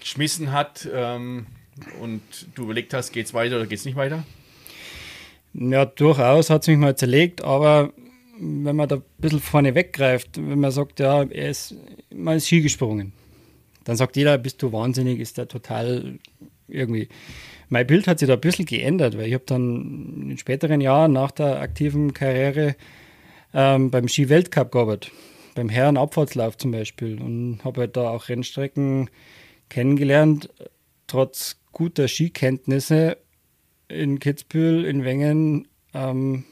geschmissen 0.00 0.52
hat 0.52 0.88
ähm, 0.92 1.46
und 2.00 2.22
du 2.54 2.64
überlegt 2.64 2.92
hast, 2.94 3.12
geht 3.12 3.26
es 3.26 3.34
weiter 3.34 3.56
oder 3.56 3.66
geht 3.66 3.78
es 3.78 3.84
nicht 3.84 3.96
weiter? 3.96 4.24
Ja, 5.54 5.84
durchaus 5.86 6.50
hat 6.50 6.62
es 6.62 6.68
mich 6.68 6.78
mal 6.78 6.96
zerlegt, 6.96 7.42
aber 7.42 7.92
wenn 8.38 8.76
man 8.76 8.88
da 8.88 8.96
ein 8.96 9.02
bisschen 9.18 9.40
vorne 9.40 9.74
weggreift, 9.74 10.36
wenn 10.36 10.60
man 10.60 10.72
sagt, 10.72 11.00
ja, 11.00 11.22
er 11.22 11.50
ist 11.50 11.74
mal 12.12 12.40
Ski 12.40 12.60
gesprungen, 12.60 13.12
dann 13.84 13.96
sagt 13.96 14.16
jeder, 14.16 14.36
bist 14.38 14.62
du 14.62 14.72
wahnsinnig, 14.72 15.20
ist 15.20 15.38
der 15.38 15.48
total 15.48 16.18
irgendwie 16.68 17.08
mein 17.68 17.86
Bild 17.86 18.06
hat 18.06 18.18
sich 18.18 18.28
da 18.28 18.34
ein 18.34 18.40
bisschen 18.40 18.66
geändert, 18.66 19.16
weil 19.16 19.26
ich 19.26 19.34
habe 19.34 19.44
dann 19.46 20.30
in 20.30 20.38
späteren 20.38 20.80
Jahren 20.80 21.12
nach 21.12 21.30
der 21.30 21.60
aktiven 21.60 22.14
Karriere 22.14 22.76
ähm, 23.54 23.90
beim 23.90 24.08
Ski-Weltcup 24.08 24.72
gearbeitet, 24.72 25.12
beim 25.54 25.68
Herrenabfahrtslauf 25.68 26.58
zum 26.58 26.72
Beispiel 26.72 27.20
und 27.20 27.60
habe 27.64 27.82
halt 27.82 27.96
da 27.96 28.10
auch 28.10 28.28
Rennstrecken 28.28 29.08
kennengelernt, 29.68 30.50
trotz 31.06 31.56
guter 31.72 32.08
Skikenntnisse 32.08 33.16
in 33.88 34.18
Kitzbühel, 34.18 34.84
in 34.84 35.04
Wengen, 35.04 35.68
ähm, 35.94 36.44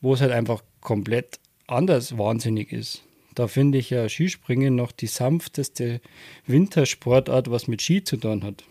wo 0.00 0.14
es 0.14 0.20
halt 0.20 0.32
einfach 0.32 0.62
komplett 0.80 1.38
anders 1.66 2.18
wahnsinnig 2.18 2.72
ist. 2.72 3.04
Da 3.34 3.46
finde 3.46 3.78
ich 3.78 3.90
ja 3.90 4.08
Skispringen 4.08 4.74
noch 4.74 4.92
die 4.92 5.06
sanfteste 5.06 6.00
Wintersportart, 6.46 7.50
was 7.50 7.68
mit 7.68 7.80
Ski 7.80 8.02
zu 8.02 8.16
tun 8.16 8.42
hat 8.42 8.64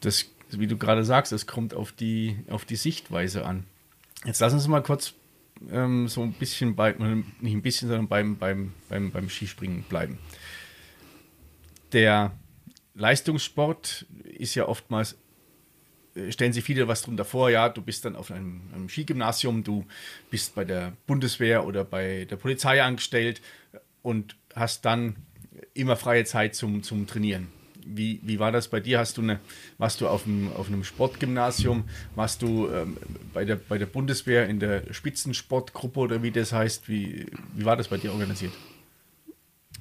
das, 0.00 0.26
wie 0.50 0.66
du 0.66 0.76
gerade 0.76 1.04
sagst, 1.04 1.32
es 1.32 1.46
kommt 1.46 1.74
auf 1.74 1.92
die, 1.92 2.38
auf 2.48 2.64
die 2.64 2.76
Sichtweise 2.76 3.44
an. 3.44 3.64
Jetzt 4.24 4.40
lass 4.40 4.52
uns 4.52 4.66
mal 4.66 4.82
kurz 4.82 5.14
ähm, 5.70 6.08
so 6.08 6.22
ein 6.22 6.32
bisschen 6.32 6.74
bei, 6.74 6.92
nicht 6.92 7.54
ein 7.54 7.62
bisschen, 7.62 7.88
sondern 7.88 8.08
beim, 8.08 8.36
beim, 8.36 8.72
beim, 8.88 9.10
beim 9.10 9.28
Skispringen 9.28 9.82
bleiben. 9.82 10.18
der 11.92 12.32
Leistungssport 12.94 14.06
ist 14.24 14.54
ja 14.54 14.66
oftmals, 14.68 15.16
äh, 16.14 16.32
stellen 16.32 16.52
sich 16.52 16.64
viele 16.64 16.88
was 16.88 17.02
drunter 17.02 17.24
vor, 17.24 17.50
ja, 17.50 17.68
du 17.68 17.82
bist 17.82 18.04
dann 18.04 18.16
auf 18.16 18.30
einem, 18.30 18.62
einem 18.74 18.88
Skigymnasium, 18.88 19.64
du 19.64 19.86
bist 20.30 20.54
bei 20.54 20.64
der 20.64 20.92
Bundeswehr 21.06 21.64
oder 21.64 21.84
bei 21.84 22.26
der 22.28 22.36
Polizei 22.36 22.82
angestellt 22.82 23.40
und 24.02 24.36
hast 24.54 24.84
dann 24.84 25.16
immer 25.74 25.96
freie 25.96 26.24
Zeit 26.24 26.54
zum, 26.54 26.82
zum 26.82 27.06
Trainieren. 27.06 27.48
Wie, 27.86 28.20
wie 28.22 28.38
war 28.38 28.52
das 28.52 28.68
bei 28.68 28.80
dir? 28.80 28.98
Hast 28.98 29.16
du 29.16 29.22
eine, 29.22 29.40
warst 29.78 30.00
du 30.00 30.08
auf 30.08 30.26
einem, 30.26 30.50
auf 30.52 30.68
einem 30.68 30.84
Sportgymnasium? 30.84 31.84
Warst 32.14 32.42
du 32.42 32.68
ähm, 32.68 32.96
bei, 33.32 33.44
der, 33.44 33.56
bei 33.56 33.78
der 33.78 33.86
Bundeswehr 33.86 34.48
in 34.48 34.60
der 34.60 34.82
Spitzensportgruppe 34.92 36.00
oder 36.00 36.22
wie 36.22 36.30
das 36.30 36.52
heißt? 36.52 36.88
Wie, 36.88 37.26
wie 37.54 37.64
war 37.64 37.76
das 37.76 37.88
bei 37.88 37.96
dir 37.96 38.12
organisiert? 38.12 38.52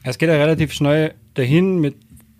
Es 0.04 0.18
geht 0.18 0.30
ja 0.30 0.36
relativ 0.36 0.74
schnell 0.74 1.16
dahin. 1.34 1.80
Mit 1.80 1.96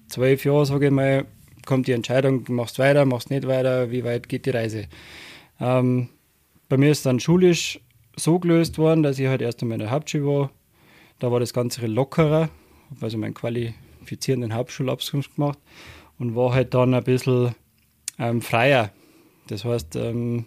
zwölf 0.08 0.46
Jahren, 0.46 0.66
sage 0.66 0.88
ich 0.88 0.92
mal, 0.92 1.26
kommt 1.66 1.88
die 1.88 1.92
Entscheidung, 1.92 2.46
machst 2.50 2.78
du 2.78 2.84
weiter, 2.84 3.06
machst 3.06 3.30
nicht 3.30 3.48
weiter, 3.48 3.92
wie 3.92 4.04
weit 4.04 4.30
geht 4.30 4.46
die 4.46 4.52
Reise. 4.52 4.88
Ähm, 5.60 6.10
bei 6.68 6.78
mir 6.78 6.92
ist 6.92 7.06
dann 7.06 7.20
schulisch 7.20 7.80
so 8.16 8.40
gelöst 8.40 8.78
worden, 8.78 9.04
dass 9.04 9.20
ich 9.20 9.28
halt 9.28 9.42
erst 9.42 9.62
einmal 9.62 9.76
in 9.76 9.82
der 9.82 9.92
Hauptschule 9.92 10.26
war. 10.26 10.52
Da 11.20 11.32
war 11.32 11.40
das 11.40 11.54
Ganze 11.54 11.86
lockerer, 11.86 12.50
also 13.02 13.18
meinen 13.18 13.34
qualifizierenden 14.10 14.54
Hauptschulabschluss 14.54 15.34
gemacht 15.36 15.60
und 16.18 16.36
war 16.36 16.54
halt 16.54 16.74
dann 16.74 16.94
ein 16.94 17.04
bisschen 17.04 17.54
ähm, 18.18 18.42
freier. 18.42 18.92
Das 19.48 19.66
heißt, 19.66 19.96
ähm, 19.96 20.46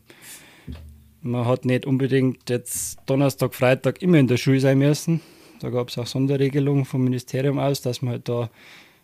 man 1.20 1.46
hat 1.46 1.64
nicht 1.64 1.86
unbedingt 1.86 2.50
jetzt 2.50 2.98
Donnerstag, 3.06 3.54
Freitag 3.54 4.02
immer 4.02 4.18
in 4.18 4.26
der 4.26 4.36
Schule 4.36 4.60
sein 4.60 4.78
müssen. 4.78 5.20
Da 5.60 5.70
gab 5.70 5.88
es 5.88 5.98
auch 5.98 6.06
Sonderregelungen 6.06 6.84
vom 6.84 7.04
Ministerium 7.04 7.58
aus, 7.58 7.80
dass 7.82 8.02
man 8.02 8.14
halt 8.14 8.28
da, 8.28 8.50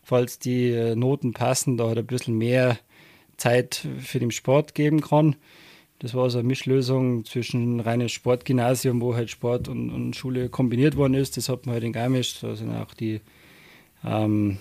falls 0.02 0.38
die 0.40 0.70
äh, 0.70 0.96
Noten 0.96 1.32
passen, 1.32 1.76
da 1.76 1.86
halt 1.86 1.98
ein 1.98 2.06
bisschen 2.06 2.36
mehr 2.36 2.78
Zeit 3.36 3.86
für 4.00 4.18
den 4.18 4.32
Sport 4.32 4.74
geben 4.74 5.00
kann. 5.00 5.36
Das 6.00 6.14
war 6.14 6.30
so 6.30 6.38
eine 6.38 6.48
Mischlösung 6.48 7.24
zwischen 7.24 7.80
reines 7.80 8.12
Sportgymnasium, 8.12 9.00
wo 9.00 9.14
halt 9.14 9.30
Sport 9.30 9.68
und, 9.68 9.90
und 9.90 10.14
Schule 10.14 10.48
kombiniert 10.48 10.96
worden 10.96 11.14
ist. 11.14 11.36
Das 11.36 11.48
hat 11.48 11.66
man 11.66 11.74
halt 11.74 11.84
in 11.84 11.92
Garmisch, 11.92 12.40
da 12.40 12.54
sind 12.54 12.74
auch 12.74 12.94
die 12.94 13.20
ähm, 14.04 14.58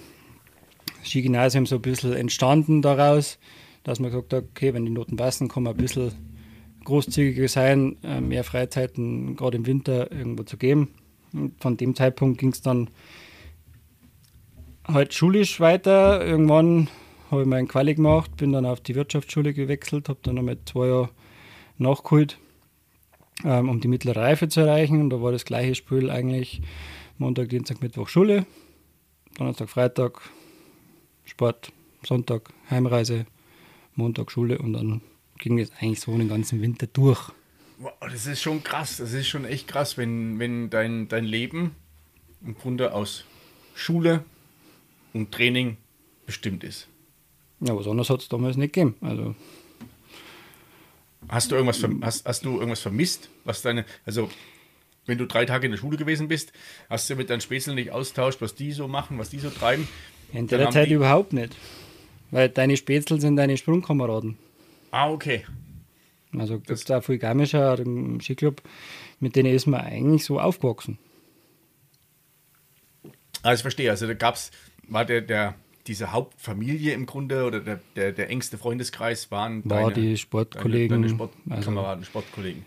Skigymnasium 1.03 1.65
so 1.65 1.75
ein 1.75 1.81
bisschen 1.81 2.13
entstanden 2.13 2.81
daraus, 2.81 3.39
dass 3.83 3.99
man 3.99 4.11
gesagt 4.11 4.33
hat, 4.33 4.45
okay, 4.51 4.73
wenn 4.73 4.85
die 4.85 4.91
Noten 4.91 5.15
passen, 5.15 5.47
kann 5.47 5.63
man 5.63 5.73
ein 5.73 5.77
bisschen 5.77 6.11
großzügiger 6.83 7.47
sein, 7.47 7.97
äh, 8.03 8.21
mehr 8.21 8.43
Freizeiten 8.43 9.35
gerade 9.35 9.57
im 9.57 9.65
Winter 9.65 10.11
irgendwo 10.11 10.43
zu 10.43 10.57
geben. 10.57 10.89
Und 11.33 11.61
von 11.61 11.77
dem 11.77 11.95
Zeitpunkt 11.95 12.39
ging 12.39 12.51
es 12.51 12.61
dann 12.61 12.89
halt 14.85 15.13
schulisch 15.13 15.59
weiter. 15.59 16.25
Irgendwann 16.25 16.87
habe 17.29 17.41
ich 17.41 17.47
meinen 17.47 17.67
Quali 17.67 17.93
gemacht, 17.95 18.37
bin 18.37 18.53
dann 18.53 18.65
auf 18.65 18.79
die 18.79 18.95
Wirtschaftsschule 18.95 19.53
gewechselt, 19.53 20.07
habe 20.09 20.19
dann 20.23 20.35
nochmal 20.35 20.57
zwei 20.65 20.87
Jahre 20.87 21.09
nachgeholt, 21.77 22.37
ähm, 23.43 23.69
um 23.69 23.81
die 23.81 23.89
mittlere 23.89 24.21
Reife 24.21 24.47
zu 24.47 24.61
erreichen. 24.61 25.01
Und 25.01 25.09
da 25.09 25.21
war 25.21 25.31
das 25.31 25.45
gleiche 25.45 25.75
Spiel 25.75 26.09
eigentlich 26.09 26.61
Montag, 27.17 27.49
Dienstag, 27.49 27.81
Mittwoch 27.81 28.07
Schule, 28.07 28.45
Donnerstag, 29.37 29.69
Freitag 29.69 30.19
Sport, 31.23 31.71
Sonntag 32.03 32.49
Heimreise, 32.71 33.27
Montag 33.95 34.31
Schule 34.31 34.57
und 34.57 34.73
dann 34.73 35.01
ging 35.37 35.59
es 35.59 35.71
eigentlich 35.79 36.01
so 36.01 36.17
den 36.17 36.27
ganzen 36.27 36.61
Winter 36.61 36.87
durch. 36.87 37.31
Das 38.01 38.25
ist 38.25 38.41
schon 38.41 38.63
krass, 38.63 38.97
das 38.97 39.13
ist 39.13 39.27
schon 39.27 39.45
echt 39.45 39.67
krass, 39.67 39.95
wenn, 39.97 40.39
wenn 40.39 40.71
dein, 40.71 41.07
dein 41.07 41.25
Leben 41.25 41.75
im 42.43 42.55
Grunde 42.55 42.93
aus 42.93 43.25
Schule 43.75 44.23
und 45.13 45.31
Training 45.31 45.77
bestimmt 46.25 46.63
ist. 46.63 46.87
Ja, 47.59 47.75
was 47.75 47.87
anderes 47.87 48.09
hat 48.09 48.21
es 48.21 48.29
damals 48.29 48.57
nicht 48.57 48.73
gegeben. 48.73 48.95
Also 49.01 49.35
Hast 51.29 51.51
du 51.51 51.55
irgendwas, 51.55 51.83
hast, 52.01 52.25
hast 52.25 52.45
du 52.45 52.55
irgendwas 52.55 52.79
vermisst? 52.79 53.29
Was 53.43 53.61
deine, 53.61 53.85
also 54.05 54.29
wenn 55.07 55.17
du 55.17 55.25
drei 55.25 55.45
Tage 55.45 55.65
in 55.65 55.71
der 55.71 55.79
Schule 55.79 55.97
gewesen 55.97 56.27
bist, 56.27 56.53
hast 56.89 57.09
du 57.09 57.15
mit 57.15 57.29
deinen 57.29 57.41
Spätzeln 57.41 57.75
nicht 57.75 57.91
austauscht, 57.91 58.41
was 58.41 58.55
die 58.55 58.71
so 58.71 58.87
machen, 58.87 59.17
was 59.17 59.29
die 59.29 59.39
so 59.39 59.49
treiben? 59.49 59.87
In 60.31 60.47
der 60.47 60.69
Zeit 60.69 60.89
überhaupt 60.89 61.33
nicht. 61.33 61.55
Weil 62.31 62.49
deine 62.49 62.75
Spätzl 62.77 63.19
sind 63.19 63.37
deine 63.37 63.57
Sprungkameraden. 63.57 64.37
Ah, 64.91 65.09
okay. 65.09 65.45
Also 66.37 66.55
gibt 66.55 66.69
es 66.69 66.83
da 66.83 67.01
viel 67.01 67.17
Garmischer 67.17 67.79
im 67.79 68.19
Skiclub, 68.19 68.61
mit 69.19 69.35
denen 69.35 69.53
ist 69.53 69.65
man 69.65 69.81
eigentlich 69.81 70.25
so 70.25 70.39
aufgewachsen. 70.39 70.99
Ah, 73.43 73.53
ich 73.53 73.61
verstehe. 73.61 73.89
Also 73.89 74.07
da 74.07 74.13
gab 74.13 74.35
es, 74.35 74.51
war 74.87 75.05
der, 75.05 75.21
der, 75.21 75.55
diese 75.87 76.11
Hauptfamilie 76.11 76.93
im 76.93 77.05
Grunde 77.05 77.45
oder 77.45 77.61
der, 77.61 77.79
der, 77.95 78.11
der 78.11 78.29
engste 78.29 78.57
Freundeskreis 78.57 79.31
waren 79.31 79.63
war 79.65 79.91
deine, 79.91 79.93
die 79.93 80.17
Sportkollegen, 80.17 81.01
deine, 81.01 81.07
deine 81.07 81.15
Sportkameraden, 81.15 81.99
also, 81.99 82.09
Sportkollegen. 82.09 82.65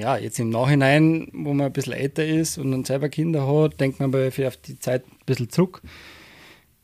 Ja, 0.00 0.16
jetzt 0.16 0.40
im 0.40 0.48
Nachhinein, 0.48 1.28
wo 1.34 1.52
man 1.52 1.66
ein 1.66 1.72
bisschen 1.74 1.92
älter 1.92 2.24
ist 2.24 2.56
und 2.56 2.70
dann 2.70 2.86
selber 2.86 3.10
Kinder 3.10 3.46
hat, 3.46 3.78
denkt 3.78 4.00
man 4.00 4.14
aber 4.14 4.28
auf 4.28 4.56
die 4.56 4.78
Zeit 4.78 5.04
ein 5.04 5.26
bisschen 5.26 5.50
zurück. 5.50 5.82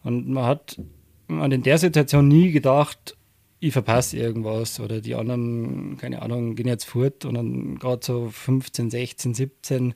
Und 0.04 0.28
man 0.28 0.44
hat 0.44 0.78
in 1.26 1.62
der 1.62 1.78
Situation 1.78 2.28
nie 2.28 2.52
gedacht, 2.52 3.16
ich 3.58 3.72
verpasse 3.72 4.18
irgendwas 4.18 4.80
oder 4.80 5.00
die 5.00 5.14
anderen, 5.14 5.96
keine 5.96 6.20
Ahnung, 6.20 6.56
gehen 6.56 6.68
jetzt 6.68 6.84
fort 6.84 7.24
und 7.24 7.36
dann 7.36 7.78
gerade 7.78 8.04
so 8.04 8.28
15, 8.28 8.90
16, 8.90 9.32
17 9.32 9.94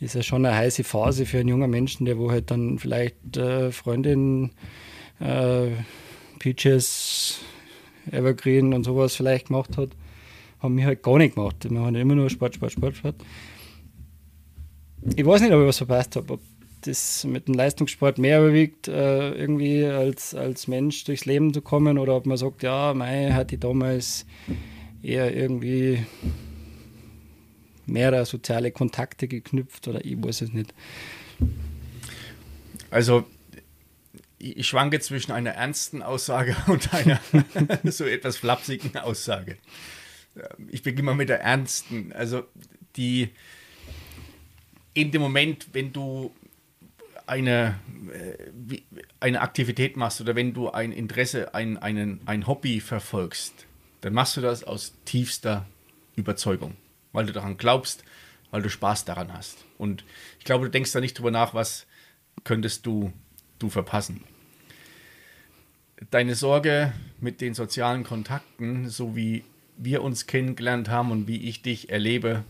ist 0.00 0.14
ja 0.14 0.22
schon 0.22 0.46
eine 0.46 0.56
heiße 0.56 0.82
Phase 0.82 1.26
für 1.26 1.40
einen 1.40 1.50
jungen 1.50 1.70
Menschen, 1.70 2.06
der 2.06 2.16
wo 2.16 2.30
halt 2.30 2.50
dann 2.50 2.78
vielleicht 2.78 3.36
äh, 3.36 3.70
Freundin, 3.70 4.52
äh, 5.20 5.66
Peaches, 6.38 7.40
Evergreen 8.10 8.72
und 8.72 8.84
sowas 8.84 9.14
vielleicht 9.14 9.48
gemacht 9.48 9.76
hat, 9.76 9.90
haben 10.62 10.76
wir 10.76 10.86
halt 10.86 11.02
gar 11.02 11.18
nicht 11.18 11.34
gemacht. 11.34 11.68
Wir 11.68 11.80
haben 11.80 11.94
immer 11.94 12.14
nur 12.14 12.30
Sport, 12.30 12.54
Sport, 12.54 12.72
Sport, 12.72 12.96
Sport. 12.96 13.16
Ich 15.16 15.26
weiß 15.26 15.40
nicht, 15.40 15.52
ob 15.52 15.60
ich 15.60 15.66
was 15.66 15.78
verpasst 15.78 16.14
habe, 16.16 16.34
ob 16.34 16.40
das 16.82 17.24
mit 17.24 17.48
dem 17.48 17.54
Leistungssport 17.54 18.18
mehr 18.18 18.40
überwiegt, 18.40 18.88
äh, 18.88 19.32
irgendwie 19.32 19.84
als, 19.84 20.34
als 20.34 20.68
Mensch 20.68 21.04
durchs 21.04 21.24
Leben 21.24 21.52
zu 21.52 21.60
kommen 21.60 21.98
oder 21.98 22.16
ob 22.16 22.26
man 22.26 22.36
sagt, 22.36 22.62
ja, 22.62 22.94
Mai 22.94 23.32
hatte 23.32 23.56
ich 23.56 23.60
damals 23.60 24.26
eher 25.02 25.34
irgendwie 25.34 26.04
mehrere 27.86 28.24
soziale 28.26 28.70
Kontakte 28.70 29.28
geknüpft 29.28 29.88
oder 29.88 30.04
ich 30.04 30.22
weiß 30.22 30.42
es 30.42 30.52
nicht. 30.52 30.72
Also 32.90 33.24
ich 34.38 34.66
schwanke 34.66 35.00
zwischen 35.00 35.32
einer 35.32 35.50
ernsten 35.50 36.02
Aussage 36.02 36.56
und 36.66 36.92
einer 36.92 37.20
so 37.84 38.04
etwas 38.04 38.36
flapsigen 38.36 38.96
Aussage. 38.96 39.56
Ich 40.68 40.82
beginne 40.82 41.06
mal 41.06 41.14
mit 41.14 41.28
der 41.28 41.40
ernsten. 41.40 42.12
Also 42.12 42.44
die 42.96 43.30
in 44.94 45.10
dem 45.10 45.22
Moment, 45.22 45.68
wenn 45.72 45.92
du 45.92 46.32
eine, 47.26 47.78
äh, 48.12 48.80
eine 49.20 49.40
Aktivität 49.40 49.96
machst 49.96 50.20
oder 50.20 50.34
wenn 50.34 50.52
du 50.52 50.70
ein 50.70 50.92
Interesse, 50.92 51.54
ein, 51.54 51.78
einen, 51.78 52.20
ein 52.26 52.46
Hobby 52.46 52.80
verfolgst, 52.80 53.66
dann 54.00 54.12
machst 54.12 54.36
du 54.36 54.40
das 54.40 54.64
aus 54.64 54.94
tiefster 55.04 55.66
Überzeugung, 56.16 56.76
weil 57.12 57.26
du 57.26 57.32
daran 57.32 57.56
glaubst, 57.56 58.04
weil 58.50 58.62
du 58.62 58.68
Spaß 58.68 59.04
daran 59.04 59.32
hast. 59.32 59.64
Und 59.78 60.04
ich 60.38 60.44
glaube, 60.44 60.66
du 60.66 60.70
denkst 60.70 60.92
da 60.92 61.00
nicht 61.00 61.18
drüber 61.18 61.30
nach, 61.30 61.54
was 61.54 61.86
könntest 62.44 62.84
du, 62.86 63.12
du 63.58 63.70
verpassen. 63.70 64.24
Deine 66.10 66.34
Sorge 66.34 66.92
mit 67.20 67.40
den 67.40 67.54
sozialen 67.54 68.02
Kontakten, 68.02 68.88
so 68.88 69.14
wie 69.14 69.44
wir 69.84 70.02
uns 70.02 70.26
kennengelernt 70.26 70.88
haben 70.88 71.10
und 71.10 71.28
wie 71.28 71.48
ich 71.48 71.62
dich 71.62 71.90
erlebe, 71.90 72.44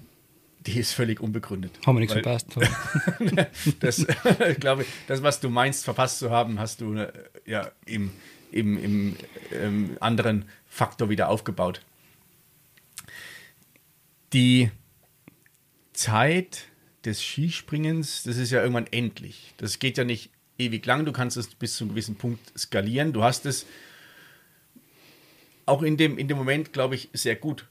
die 0.67 0.79
ist 0.79 0.93
völlig 0.93 1.21
unbegründet. 1.21 1.73
Haben 1.87 1.97
wir 1.97 2.01
nichts 2.01 2.13
verpasst. 2.13 2.47
das, 3.81 4.07
glaube 4.61 4.83
ich, 4.83 4.89
das, 5.07 5.23
was 5.23 5.41
du 5.41 5.51
meinst, 5.51 5.85
verpasst 5.85 6.19
zu 6.19 6.31
haben, 6.31 6.59
hast 6.59 6.81
du 6.81 6.95
äh, 6.95 7.13
ja 7.47 7.71
im, 7.85 8.11
im, 8.51 8.83
im 8.83 9.17
ähm, 9.53 9.97
anderen 10.01 10.45
Faktor 10.69 11.09
wieder 11.09 11.29
aufgebaut. 11.29 11.81
Die 14.33 14.71
Zeit 15.93 16.65
des 17.05 17.23
Skispringens, 17.23 18.23
das 18.23 18.37
ist 18.37 18.51
ja 18.51 18.61
irgendwann 18.61 18.87
endlich. 18.87 19.55
Das 19.57 19.79
geht 19.79 19.99
ja 19.99 20.05
nicht 20.05 20.31
ewig 20.59 20.87
lang. 20.87 21.05
Du 21.05 21.13
kannst 21.13 21.37
es 21.37 21.49
bis 21.49 21.77
zu 21.77 21.85
einem 21.85 21.91
gewissen 21.91 22.17
Punkt 22.17 22.41
skalieren. 22.59 23.13
Du 23.13 23.23
hast 23.25 23.47
es 23.47 23.67
auch 25.67 25.83
in 25.83 25.97
dem, 25.97 26.19
in 26.19 26.29
dem 26.29 26.37
Moment, 26.37 26.73
glaube 26.73 26.95
ich, 26.95 27.09
sehr 27.13 27.37
gut 27.37 27.67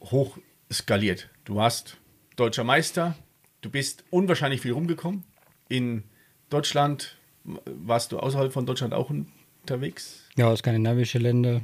hoch 0.00 0.38
skaliert. 0.72 1.30
Du 1.44 1.60
hast 1.60 1.96
deutscher 2.36 2.64
Meister. 2.64 3.16
Du 3.60 3.70
bist 3.70 4.04
unwahrscheinlich 4.10 4.60
viel 4.60 4.72
rumgekommen. 4.72 5.24
In 5.68 6.04
Deutschland 6.50 7.16
warst 7.44 8.12
du 8.12 8.18
außerhalb 8.18 8.52
von 8.52 8.66
Deutschland 8.66 8.94
auch 8.94 9.10
unterwegs? 9.10 10.24
Ja, 10.36 10.54
skandinavische 10.56 11.18
Länder, 11.18 11.62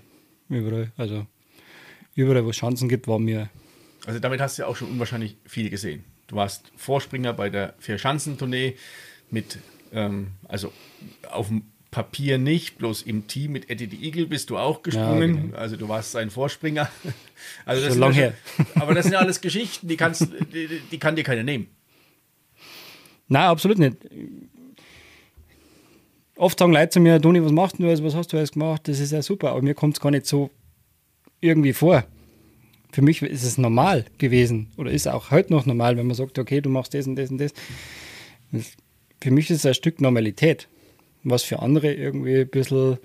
überall. 0.49 0.93
Also 0.97 1.27
überall, 2.15 2.45
wo 2.45 2.51
es 2.51 2.57
Chancen 2.57 2.89
gibt, 2.89 3.07
waren 3.07 3.27
wir. 3.27 3.51
Also 4.07 4.19
damit 4.19 4.41
hast 4.41 4.59
du 4.59 4.63
ja 4.63 4.69
auch 4.69 4.77
schon 4.77 4.91
unwahrscheinlich 4.91 5.37
viel 5.47 5.71
gesehen. 5.71 6.05
Du 6.27 6.37
warst 6.37 6.73
Vorspringer 6.77 7.33
bei 7.33 7.51
der 7.51 7.75
Vier-Schanzentournee 7.79 8.77
mit 9.31 9.59
Ähm, 9.95 10.33
also 10.49 10.73
auf 11.31 11.49
dem 11.49 11.63
Papier 11.95 12.39
nicht, 12.39 12.79
bloß 12.79 13.03
im 13.03 13.29
Team 13.29 13.53
mit 13.53 13.71
Eddie 13.71 13.89
the 13.89 14.05
Eagle 14.05 14.27
bist 14.27 14.51
du 14.51 14.59
auch 14.59 14.83
gesprungen. 14.83 15.35
Ja, 15.37 15.43
genau. 15.43 15.57
Also 15.57 15.77
du 15.77 15.89
warst 15.89 16.11
sein 16.11 16.29
Vorspringer. 16.29 16.91
Also 17.67 17.83
das 17.83 17.93
Schon 17.93 18.01
lange 18.01 18.15
her. 18.15 18.35
Aber 18.77 18.95
das 18.95 19.05
sind 19.05 19.13
ja 19.13 19.19
alles 19.19 19.41
Geschichten, 19.41 19.87
die, 19.87 19.97
kannst, 19.97 20.29
die, 20.53 20.81
die 20.91 20.99
kann 20.99 21.15
dir 21.15 21.23
keiner 21.23 21.43
nehmen. 21.43 21.69
Nein, 23.29 23.45
absolut 23.45 23.79
nicht. 23.79 23.97
Oft 26.37 26.59
sagen 26.59 26.73
Leute 26.73 26.89
zu 26.89 27.01
mir, 27.01 27.21
Toni, 27.21 27.45
was 27.45 27.53
machst 27.53 27.79
du 27.79 27.87
alles, 27.87 28.03
was 28.03 28.15
hast 28.15 28.33
du 28.33 28.39
alles 28.39 28.53
gemacht? 28.53 28.89
Das 28.89 28.99
ist 28.99 29.13
ja 29.13 29.21
super, 29.21 29.51
aber 29.51 29.63
mir 29.63 29.75
kommt 29.75 29.97
es 29.97 30.01
gar 30.01 30.11
nicht 30.11 30.27
so 30.27 30.51
irgendwie 31.41 31.75
vor. 31.75 32.05
Für 32.93 33.03
mich 33.03 33.21
ist 33.21 33.45
es 33.45 33.59
normal 33.59 34.07
gewesen 34.17 34.71
oder 34.79 34.91
ist 34.91 35.07
auch 35.07 35.31
heute 35.31 35.53
noch 35.53 35.67
normal, 35.67 35.97
wenn 35.99 36.07
man 36.07 36.17
sagt, 36.17 36.39
okay, 36.39 36.61
du 36.61 36.71
machst 36.71 36.95
das 36.95 37.07
und 37.07 37.17
das 37.17 37.31
und 37.31 37.39
das. 37.39 37.53
Für 39.21 39.31
mich 39.31 39.51
ist 39.51 39.59
es 39.59 39.67
ein 39.67 39.75
Stück 39.75 40.01
Normalität, 40.01 40.69
was 41.25 41.43
für 41.43 41.61
andere 41.61 41.93
irgendwie 41.93 42.41
ein 42.41 42.49
bisschen 42.49 42.99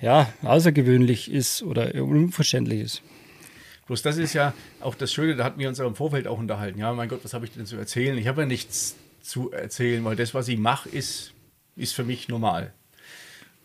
ja, 0.00 0.32
außergewöhnlich 0.42 1.30
ist 1.30 1.62
oder 1.62 1.94
unverständlich 1.94 2.80
ist. 2.80 3.02
Bloß 3.86 4.02
das 4.02 4.16
ist 4.16 4.32
ja 4.32 4.54
auch 4.80 4.94
das 4.94 5.12
Schöne, 5.12 5.36
da 5.36 5.44
hatten 5.44 5.58
wir 5.58 5.68
uns 5.68 5.78
auch 5.80 5.86
im 5.86 5.94
Vorfeld 5.94 6.26
auch 6.26 6.38
unterhalten. 6.38 6.78
Ja, 6.78 6.92
mein 6.92 7.08
Gott, 7.08 7.20
was 7.22 7.34
habe 7.34 7.44
ich 7.44 7.52
denn 7.52 7.66
zu 7.66 7.76
erzählen? 7.76 8.16
Ich 8.16 8.26
habe 8.26 8.42
ja 8.42 8.46
nichts 8.46 8.96
zu 9.20 9.50
erzählen, 9.50 10.04
weil 10.04 10.16
das, 10.16 10.32
was 10.32 10.48
ich 10.48 10.58
mache, 10.58 10.88
ist, 10.88 11.32
ist 11.76 11.94
für 11.94 12.04
mich 12.04 12.28
normal. 12.28 12.72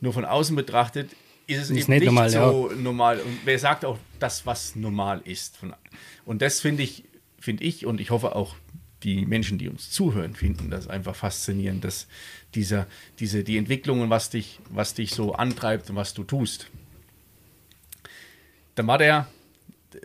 Nur 0.02 0.14
von 0.14 0.26
außen 0.26 0.56
betrachtet 0.56 1.12
ist 1.48 1.58
es 1.58 1.70
ist 1.70 1.90
eben 1.90 1.92
nicht, 1.94 2.06
normal, 2.06 2.30
so 2.30 2.70
ja. 2.70 2.76
normal. 2.76 3.20
Und 3.20 3.40
wer 3.46 3.58
sagt 3.60 3.84
auch 3.86 3.98
das, 4.20 4.46
was 4.46 4.76
normal 4.76 5.22
ist? 5.24 5.60
Und 6.26 6.42
das 6.42 6.60
finde 6.60 6.84
ich, 6.84 7.06
finde 7.40 7.64
ich 7.64 7.86
und 7.86 8.00
ich 8.00 8.12
hoffe 8.12 8.36
auch 8.36 8.56
die 9.04 9.26
Menschen, 9.26 9.58
die 9.58 9.70
uns 9.70 9.92
zuhören, 9.92 10.36
finden 10.36 10.70
das 10.70 10.88
einfach 10.88 11.16
faszinierend, 11.16 11.84
dass 11.84 12.08
dieser, 12.56 12.88
diese, 13.20 13.44
die 13.44 13.58
Entwicklungen, 13.58 14.10
was 14.10 14.30
dich, 14.30 14.60
was 14.70 14.94
dich 14.94 15.12
so 15.12 15.34
antreibt 15.34 15.90
und 15.90 15.96
was 15.96 16.14
du 16.14 16.24
tust. 16.24 16.70
Dann 18.76 18.88
war 18.88 18.98
der 18.98 19.28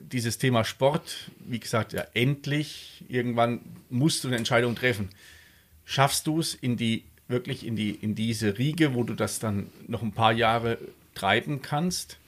dieses 0.01 0.39
Thema 0.39 0.65
Sport, 0.65 1.31
wie 1.47 1.61
gesagt, 1.61 1.93
ja, 1.93 2.07
endlich, 2.15 3.05
irgendwann 3.09 3.61
musst 3.91 4.25
du 4.25 4.29
eine 4.29 4.37
Entscheidung 4.39 4.75
treffen 4.75 5.11
schaffst 5.85 6.27
du 6.27 6.41
es 6.41 6.55
in 6.55 6.77
die 6.77 7.05
wirklich 7.29 7.67
in 7.67 7.77
die 7.77 7.91
in 7.91 8.15
diese 8.15 8.59
Riege, 8.59 8.95
wo 8.95 9.05
du 9.05 9.15
das 9.15 9.39
dann 9.39 9.71
noch 9.87 10.03
ein 10.03 10.13
paar 10.13 10.33
Jahre 10.33 10.79
treiben 11.15 11.63
kannst? 11.63 12.19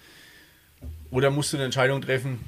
Oder 1.10 1.30
musst 1.30 1.52
du 1.52 1.56
eine 1.56 1.64
Entscheidung 1.64 2.02
treffen? 2.02 2.38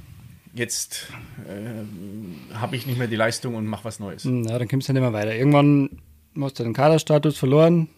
Jetzt 0.55 1.13
äh, 1.49 2.55
habe 2.55 2.77
ich 2.77 2.87
nicht 2.87 2.99
mehr 2.99 3.09
die 3.09 3.17
Leistung 3.17 3.55
und 3.55 3.67
mach 3.67 3.85
was 3.85 4.01
Neues. 4.01 4.25
Ja, 4.25 4.59
dann 4.59 4.69
kommst 4.69 4.89
du 4.89 4.93
nicht 4.93 5.03
mehr 5.03 5.13
weiter. 5.13 5.35
Irgendwann 5.35 6.01
hast 6.41 6.59
du 6.59 6.63
den 6.63 6.73
Kaderstatus 6.73 7.39
verloren, 7.39 7.89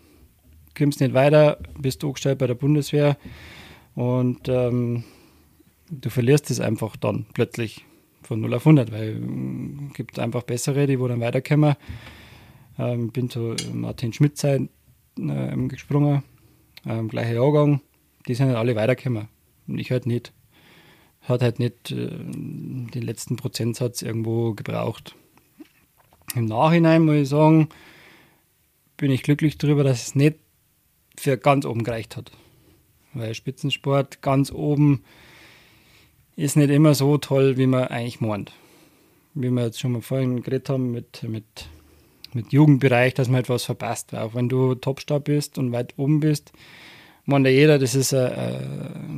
kommst 0.76 1.00
nicht 1.00 1.14
weiter, 1.14 1.59
bist 1.78 2.04
angestellt 2.04 2.38
bei 2.38 2.47
der 2.47 2.54
Bundeswehr 2.54 3.16
und 3.95 4.49
ähm, 4.49 5.04
du 5.90 6.11
verlierst 6.11 6.50
es 6.50 6.61
einfach 6.61 6.97
dann 6.97 7.26
plötzlich 7.35 7.85
von 8.23 8.40
0 8.40 8.54
auf 8.54 8.66
100, 8.66 8.92
weil 8.92 9.09
es 9.09 9.16
äh, 9.16 9.95
gibt 9.95 10.19
einfach 10.19 10.42
bessere, 10.42 10.87
die 10.87 11.00
wo 11.00 11.09
dann 11.09 11.21
weiterkommen. 11.21 11.75
Ähm, 12.78 13.11
bin 13.11 13.28
zu 13.28 13.57
Martin 13.73 14.12
Schmidt 14.12 14.42
äh, 14.45 14.61
gesprungen, 15.69 16.23
ähm, 16.87 17.09
gleicher 17.09 17.35
Jahrgang. 17.35 17.80
Die 18.26 18.35
sind 18.35 18.47
halt 18.47 18.57
alle 18.57 18.76
weitergekommen. 18.76 19.28
Und 19.66 19.78
ich 19.78 19.90
halt 19.90 20.07
nicht. 20.07 20.33
Hat 21.30 21.42
halt 21.42 21.58
nicht 21.58 21.92
äh, 21.92 22.08
den 22.08 23.02
letzten 23.02 23.37
Prozentsatz 23.37 24.02
irgendwo 24.02 24.52
gebraucht. 24.52 25.14
Im 26.34 26.44
Nachhinein 26.44 27.04
muss 27.04 27.16
ich 27.16 27.28
sagen, 27.28 27.68
bin 28.96 29.10
ich 29.10 29.22
glücklich 29.22 29.56
darüber, 29.56 29.84
dass 29.84 30.08
es 30.08 30.14
nicht 30.14 30.37
für 31.16 31.38
ganz 31.38 31.64
oben 31.64 31.84
gereicht 31.84 32.16
hat. 32.16 32.30
Weil 33.14 33.34
Spitzensport 33.34 34.22
ganz 34.22 34.52
oben 34.52 35.02
ist 36.37 36.56
nicht 36.56 36.70
immer 36.70 36.94
so 36.94 37.16
toll, 37.18 37.57
wie 37.57 37.66
man 37.66 37.85
eigentlich 37.85 38.20
meint. 38.20 38.52
Wie 39.35 39.50
wir 39.50 39.64
jetzt 39.64 39.81
schon 39.81 39.92
mal 39.92 40.02
vorhin 40.02 40.42
geredet 40.42 40.68
haben 40.68 40.90
mit, 40.90 41.22
mit 41.22 41.68
mit 42.35 42.52
Jugendbereich, 42.52 43.14
dass 43.14 43.28
man 43.28 43.40
etwas 43.40 43.64
verpasst. 43.64 44.12
Weil 44.12 44.20
auch 44.20 44.35
wenn 44.35 44.48
du 44.48 44.74
Topstar 44.74 45.20
bist 45.20 45.59
und 45.59 45.72
weit 45.72 45.94
oben 45.96 46.20
bist, 46.20 46.52
meint 47.24 47.46
ja 47.46 47.52
jeder, 47.52 47.78
das 47.78 47.94
ist 47.94 48.12
äh, 48.12 48.28
äh, 48.28 48.61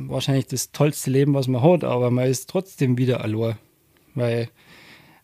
wahrscheinlich 0.07 0.47
das 0.47 0.71
tollste 0.71 1.11
Leben, 1.11 1.33
was 1.33 1.47
man 1.47 1.61
hat, 1.61 1.83
aber 1.83 2.11
man 2.11 2.27
ist 2.27 2.49
trotzdem 2.49 2.97
wieder 2.97 3.21
allein. 3.21 3.55
Weil 4.15 4.49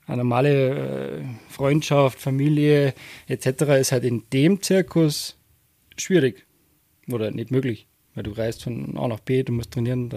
eine 0.08 0.18
normale 0.18 1.20
äh, 1.20 1.22
Freundschaft, 1.50 2.20
Familie 2.20 2.94
etc. 3.28 3.46
ist 3.80 3.92
halt 3.92 4.04
in 4.04 4.24
dem 4.34 4.62
Zirkus 4.62 5.38
schwierig 5.98 6.46
oder 7.12 7.32
nicht 7.32 7.52
möglich, 7.52 7.88
weil 8.16 8.24
du 8.24 8.32
reist 8.32 8.64
von 8.64 8.98
A 8.98 9.08
nach 9.08 9.20
B, 9.20 9.44
du 9.44 9.54
musst 9.54 9.72
trainieren. 9.72 10.10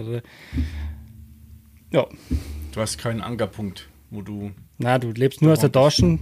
Ja. 1.91 2.07
Du 2.73 2.81
hast 2.81 2.97
keinen 2.97 3.21
Ankerpunkt, 3.21 3.89
wo 4.11 4.23
du. 4.23 4.53
Nein, 4.79 5.01
du 5.03 5.11
lebst 5.11 5.43
nur 5.43 5.53
aus 5.53 5.61
der 5.61 5.73
Taschen. 5.73 6.21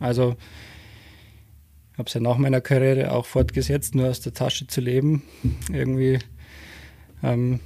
Also 0.00 0.36
habe 1.96 2.08
es 2.08 2.14
ja 2.14 2.20
nach 2.20 2.38
meiner 2.38 2.60
Karriere 2.60 3.12
auch 3.12 3.26
fortgesetzt, 3.26 3.94
nur 3.94 4.08
aus 4.08 4.20
der 4.20 4.34
Tasche 4.34 4.66
zu 4.66 4.80
leben, 4.80 5.22
irgendwie 5.70 6.18
ähm, 7.22 7.60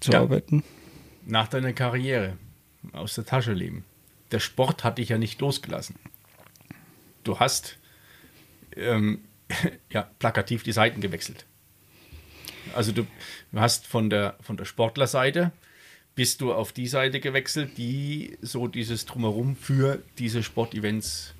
zu 0.00 0.12
ja, 0.12 0.20
arbeiten. 0.20 0.64
Nach 1.26 1.48
deiner 1.48 1.72
Karriere 1.72 2.38
aus 2.92 3.14
der 3.14 3.26
Tasche 3.26 3.52
leben. 3.52 3.84
Der 4.30 4.40
Sport 4.40 4.84
hat 4.84 4.98
dich 4.98 5.10
ja 5.10 5.18
nicht 5.18 5.40
losgelassen. 5.40 5.96
Du 7.24 7.38
hast 7.38 7.78
ähm, 8.76 9.20
ja, 9.90 10.10
plakativ 10.18 10.62
die 10.62 10.72
Seiten 10.72 11.00
gewechselt. 11.00 11.46
Also 12.74 12.92
du 12.92 13.06
hast 13.54 13.86
von 13.86 14.10
der, 14.10 14.36
von 14.40 14.56
der 14.56 14.64
Sportlerseite 14.64 15.52
bist 16.14 16.40
du 16.40 16.52
auf 16.52 16.72
die 16.72 16.88
Seite 16.88 17.20
gewechselt, 17.20 17.78
die 17.78 18.36
so 18.42 18.66
dieses 18.66 19.06
Drumherum 19.06 19.56
für 19.56 20.02
diese 20.18 20.42
Sportevents 20.42 21.34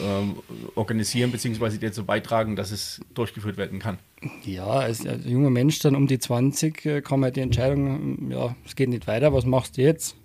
ähm, 0.00 0.36
organisieren 0.74 1.30
bzw. 1.30 1.78
dazu 1.78 2.04
beitragen, 2.04 2.56
dass 2.56 2.70
es 2.70 3.00
durchgeführt 3.14 3.56
werden 3.56 3.78
kann. 3.78 3.98
Ja, 4.44 4.66
als, 4.66 5.06
als 5.06 5.24
junger 5.24 5.50
Mensch 5.50 5.78
dann 5.80 5.96
um 5.96 6.06
die 6.06 6.18
20 6.18 6.86
äh, 6.86 7.02
kam 7.02 7.22
halt 7.24 7.36
die 7.36 7.40
Entscheidung, 7.40 8.30
ja, 8.30 8.56
es 8.64 8.76
geht 8.76 8.88
nicht 8.88 9.06
weiter, 9.06 9.32
was 9.32 9.44
machst 9.44 9.76
du 9.76 9.82
jetzt? 9.82 10.16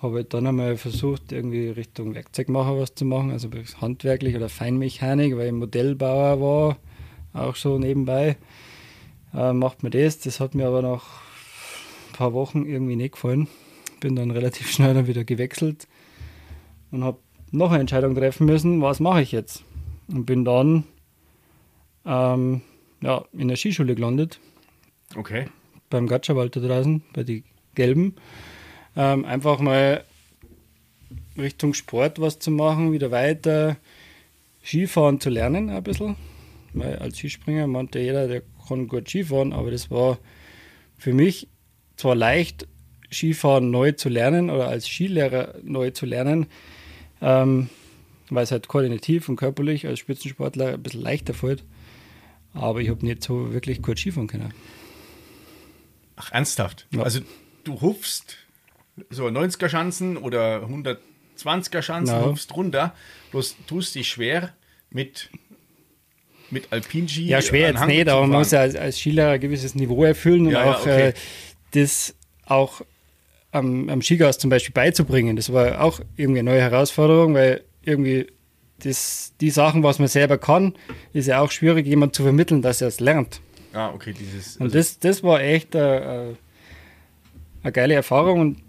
Habe 0.00 0.16
halt 0.16 0.34
dann 0.34 0.46
einmal 0.46 0.76
versucht, 0.76 1.32
irgendwie 1.32 1.68
Richtung 1.68 2.14
Werkzeugmacher 2.14 2.78
was 2.78 2.94
zu 2.94 3.04
machen, 3.04 3.30
also 3.30 3.48
handwerklich 3.80 4.36
oder 4.36 4.48
Feinmechanik, 4.48 5.36
weil 5.36 5.46
ich 5.46 5.52
Modellbauer 5.52 6.40
war, 6.40 6.76
auch 7.32 7.56
so 7.56 7.78
nebenbei. 7.78 8.36
Äh, 9.32 9.52
macht 9.52 9.82
mir 9.82 9.90
das, 9.90 10.18
das 10.20 10.40
hat 10.40 10.54
mir 10.54 10.66
aber 10.66 10.82
nach 10.82 11.22
ein 12.10 12.16
paar 12.16 12.32
Wochen 12.32 12.66
irgendwie 12.66 12.96
nicht 12.96 13.12
gefallen. 13.12 13.48
Bin 14.00 14.14
dann 14.14 14.30
relativ 14.30 14.70
schnell 14.70 14.94
dann 14.94 15.06
wieder 15.06 15.24
gewechselt 15.24 15.88
und 16.90 17.02
habe 17.02 17.18
noch 17.54 17.70
eine 17.70 17.80
Entscheidung 17.80 18.14
treffen 18.14 18.46
müssen, 18.46 18.82
was 18.82 19.00
mache 19.00 19.22
ich 19.22 19.32
jetzt? 19.32 19.64
Und 20.08 20.26
bin 20.26 20.44
dann 20.44 20.84
ähm, 22.04 22.62
ja, 23.00 23.24
in 23.32 23.48
der 23.48 23.56
Skischule 23.56 23.94
gelandet. 23.94 24.40
Okay. 25.16 25.46
Beim 25.90 26.06
Gatschawald 26.06 26.56
da 26.56 26.60
draußen, 26.60 27.02
bei 27.12 27.22
den 27.22 27.44
Gelben. 27.74 28.16
Ähm, 28.96 29.24
einfach 29.24 29.60
mal 29.60 30.04
Richtung 31.36 31.74
Sport 31.74 32.20
was 32.20 32.38
zu 32.38 32.50
machen, 32.50 32.92
wieder 32.92 33.10
weiter 33.10 33.76
Skifahren 34.64 35.20
zu 35.20 35.30
lernen 35.30 35.70
ein 35.70 35.82
bisschen. 35.82 36.16
Weil 36.72 36.96
als 36.96 37.18
Skispringer 37.18 37.66
meinte 37.66 38.00
jeder, 38.00 38.26
der 38.26 38.42
kann 38.66 38.88
gut 38.88 39.08
Skifahren, 39.08 39.52
aber 39.52 39.70
das 39.70 39.90
war 39.90 40.18
für 40.98 41.12
mich 41.12 41.48
zwar 41.96 42.14
leicht, 42.14 42.66
Skifahren 43.12 43.70
neu 43.70 43.92
zu 43.92 44.08
lernen 44.08 44.50
oder 44.50 44.68
als 44.68 44.88
Skilehrer 44.88 45.54
neu 45.62 45.90
zu 45.90 46.06
lernen, 46.06 46.46
ähm, 47.20 47.68
weil 48.30 48.44
es 48.44 48.50
halt 48.50 48.68
koordinativ 48.68 49.28
und 49.28 49.36
körperlich 49.36 49.86
als 49.86 49.98
Spitzensportler 49.98 50.74
ein 50.74 50.82
bisschen 50.82 51.02
leichter 51.02 51.34
fällt. 51.34 51.64
Aber 52.52 52.80
ich 52.80 52.88
habe 52.88 53.04
nicht 53.04 53.22
so 53.22 53.52
wirklich 53.52 53.82
gut 53.82 53.98
Skifahren 53.98 54.28
können. 54.28 54.54
Ach, 56.16 56.30
ernsthaft? 56.32 56.86
Ja. 56.92 57.02
Also 57.02 57.20
du 57.64 57.80
hupfst 57.80 58.38
so 59.10 59.26
90er 59.26 59.68
Schanzen 59.68 60.16
oder 60.16 60.64
120er 60.64 61.82
Schanzen, 61.82 62.14
ja. 62.14 62.24
hupfst 62.24 62.54
runter, 62.54 62.94
bloß 63.32 63.56
tust 63.66 63.94
dich 63.96 64.08
schwer 64.08 64.54
mit 64.90 65.30
mit 66.50 66.72
Alpinski. 66.72 67.26
Ja, 67.26 67.42
schwer 67.42 67.70
jetzt 67.70 67.86
nicht, 67.86 68.08
aber 68.08 68.22
man 68.22 68.38
muss 68.38 68.52
ja 68.52 68.60
als, 68.60 68.76
als 68.76 68.98
Skilehrer 68.98 69.32
ein 69.32 69.40
gewisses 69.40 69.74
Niveau 69.74 70.04
erfüllen 70.04 70.46
und 70.46 70.52
ja, 70.52 70.72
auch 70.72 70.80
okay. 70.80 71.08
äh, 71.08 71.14
das 71.72 72.14
auch 72.46 72.82
am, 73.54 73.88
am 73.88 74.02
Skigas 74.02 74.38
zum 74.38 74.50
Beispiel 74.50 74.72
beizubringen. 74.72 75.36
Das 75.36 75.52
war 75.52 75.80
auch 75.80 76.00
irgendwie 76.16 76.40
eine 76.40 76.50
neue 76.50 76.60
Herausforderung, 76.60 77.34
weil 77.34 77.62
irgendwie 77.82 78.26
das, 78.80 79.32
die 79.40 79.50
Sachen, 79.50 79.82
was 79.82 79.98
man 79.98 80.08
selber 80.08 80.38
kann, 80.38 80.74
ist 81.12 81.28
ja 81.28 81.40
auch 81.40 81.50
schwierig, 81.50 81.86
jemand 81.86 82.14
zu 82.14 82.24
vermitteln, 82.24 82.62
dass 82.62 82.80
er 82.80 82.88
es 82.88 83.00
lernt. 83.00 83.40
Ah, 83.72 83.90
okay, 83.90 84.12
dieses. 84.12 84.54
Also 84.54 84.64
und 84.64 84.74
das, 84.74 84.98
das 84.98 85.22
war 85.22 85.40
echt 85.40 85.74
eine, 85.76 86.36
eine 87.62 87.72
geile 87.72 87.94
Erfahrung 87.94 88.40
und 88.40 88.62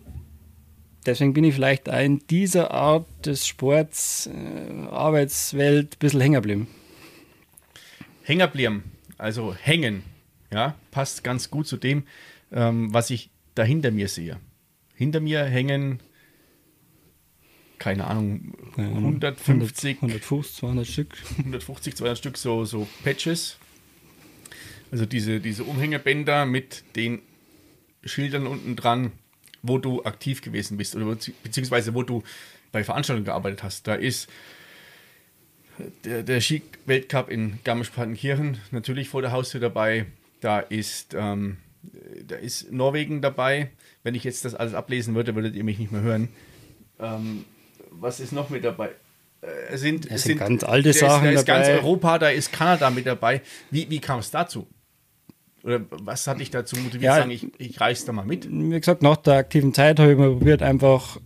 deswegen 1.05 1.33
bin 1.33 1.43
ich 1.43 1.55
vielleicht 1.55 1.89
auch 1.89 1.99
in 1.99 2.19
dieser 2.27 2.71
Art 2.71 3.07
des 3.25 3.47
Sports, 3.47 4.27
äh, 4.27 4.87
Arbeitswelt 4.89 5.95
ein 5.95 5.99
bisschen 5.99 6.21
hängen 6.21 6.35
geblieben. 6.35 6.67
Hängerblieben, 8.23 8.83
also 9.17 9.55
hängen, 9.55 10.03
ja, 10.51 10.75
passt 10.91 11.23
ganz 11.23 11.49
gut 11.49 11.67
zu 11.67 11.77
dem, 11.77 12.03
ähm, 12.51 12.93
was 12.93 13.09
ich 13.09 13.29
da 13.55 13.63
hinter 13.63 13.91
mir 13.91 14.07
sehe. 14.07 14.37
Hinter 14.95 15.19
mir 15.19 15.43
hängen, 15.43 15.99
keine 17.77 18.07
Ahnung, 18.07 18.53
150, 18.77 19.97
150, 19.97 20.57
200 20.57 20.87
Stück. 20.87 21.17
150, 21.37 21.95
200 21.95 22.17
Stück 22.17 22.37
so, 22.37 22.65
so 22.65 22.87
Patches. 23.03 23.57
Also 24.91 25.05
diese, 25.05 25.39
diese 25.39 25.63
Umhängebänder 25.63 26.45
mit 26.45 26.83
den 26.95 27.21
Schildern 28.03 28.47
unten 28.47 28.75
dran, 28.75 29.11
wo 29.61 29.77
du 29.77 30.03
aktiv 30.03 30.41
gewesen 30.41 30.77
bist 30.77 30.95
oder 30.95 31.17
beziehungsweise 31.43 31.93
wo 31.93 32.03
du 32.03 32.23
bei 32.71 32.83
Veranstaltungen 32.83 33.25
gearbeitet 33.25 33.63
hast. 33.63 33.87
Da 33.87 33.95
ist 33.95 34.29
der, 36.03 36.23
der 36.23 36.39
Ski-Weltcup 36.39 37.29
in 37.29 37.59
Garmisch-Partenkirchen 37.63 38.59
natürlich 38.71 39.09
vor 39.09 39.21
der 39.21 39.31
Haustür 39.31 39.59
dabei. 39.59 40.05
Da 40.39 40.59
ist, 40.59 41.13
ähm, 41.17 41.57
da 42.25 42.35
ist 42.35 42.71
Norwegen 42.71 43.21
dabei. 43.21 43.71
Wenn 44.03 44.15
ich 44.15 44.23
jetzt 44.23 44.45
das 44.45 44.55
alles 44.55 44.73
ablesen 44.73 45.15
würde, 45.15 45.35
würdet 45.35 45.55
ihr 45.55 45.63
mich 45.63 45.79
nicht 45.79 45.91
mehr 45.91 46.01
hören. 46.01 46.29
Ähm, 46.99 47.45
was 47.91 48.19
ist 48.19 48.31
noch 48.31 48.49
mit 48.49 48.63
dabei? 48.63 48.91
Äh, 49.41 49.77
sind, 49.77 50.05
es 50.05 50.23
sind, 50.23 50.31
sind 50.31 50.37
ganz 50.39 50.63
alte 50.63 50.93
Sachen 50.93 51.27
ist, 51.27 51.47
da 51.47 51.57
ist 51.57 51.67
ganz 51.67 51.67
Europa, 51.67 52.19
da 52.19 52.29
ist 52.29 52.51
Kanada 52.51 52.89
mit 52.89 53.05
dabei. 53.05 53.41
Wie, 53.71 53.89
wie 53.89 53.99
kam 53.99 54.19
es 54.19 54.31
dazu? 54.31 54.67
Oder 55.63 55.81
was 55.89 56.27
hat 56.27 56.39
dich 56.39 56.51
dazu 56.51 56.75
motiviert, 56.75 57.03
ja, 57.03 57.15
sagen, 57.15 57.31
ich, 57.31 57.47
ich 57.57 57.81
reise 57.81 58.05
da 58.05 58.11
mal 58.11 58.25
mit? 58.25 58.47
Wie 58.49 58.79
gesagt, 58.79 59.01
nach 59.01 59.17
der 59.17 59.35
aktiven 59.35 59.73
Zeit 59.73 59.99
habe 59.99 60.11
ich 60.11 60.17
mal 60.17 60.29
probiert, 60.29 60.61
einfach 60.61 61.19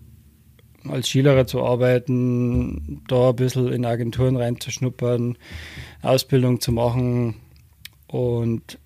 als 0.88 1.10
Skilehrer 1.10 1.46
zu 1.46 1.62
arbeiten, 1.62 3.04
da 3.08 3.30
ein 3.30 3.36
bisschen 3.36 3.72
in 3.74 3.86
Agenturen 3.86 4.38
reinzuschnuppern, 4.38 5.38
Ausbildung 6.02 6.62
zu 6.62 6.72
machen 6.72 7.36
und 8.08 8.80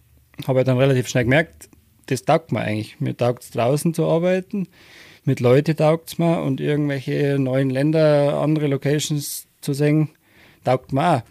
habe 0.47 0.63
dann 0.63 0.77
relativ 0.77 1.07
schnell 1.07 1.23
gemerkt, 1.25 1.69
das 2.07 2.23
taugt 2.23 2.51
mir 2.51 2.61
eigentlich. 2.61 2.99
Mir 2.99 3.15
taugt 3.15 3.43
es 3.43 3.51
draußen 3.51 3.93
zu 3.93 4.05
arbeiten, 4.05 4.67
mit 5.23 5.39
Leuten 5.39 5.75
taugt 5.75 6.09
es 6.09 6.17
mir 6.17 6.41
und 6.41 6.59
irgendwelche 6.59 7.37
neuen 7.39 7.69
Länder, 7.69 8.39
andere 8.41 8.67
Locations 8.67 9.47
zu 9.61 9.73
sehen, 9.73 10.09
taugt 10.63 10.91
mir 10.91 11.17
auch. 11.17 11.21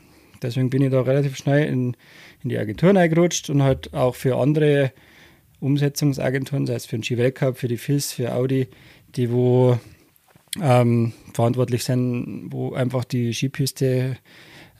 Deswegen 0.40 0.70
bin 0.70 0.82
ich 0.82 0.90
da 0.90 1.02
relativ 1.02 1.36
schnell 1.36 1.68
in, 1.68 1.96
in 2.42 2.48
die 2.50 2.58
Agenturen 2.58 2.96
eingerutscht 2.96 3.50
und 3.50 3.62
halt 3.62 3.92
auch 3.94 4.14
für 4.14 4.36
andere 4.38 4.92
Umsetzungsagenturen, 5.60 6.66
sei 6.66 6.74
es 6.74 6.86
für 6.86 6.96
den 6.96 7.04
Ski-Weltcup, 7.04 7.56
für 7.56 7.68
die 7.68 7.76
FIS, 7.76 8.12
für 8.12 8.34
Audi, 8.34 8.66
die 9.14 9.30
wo 9.30 9.78
ähm, 10.60 11.12
verantwortlich 11.32 11.84
sind, 11.84 12.48
wo 12.50 12.72
einfach 12.72 13.04
die 13.04 13.32
Skipiste 13.32 14.16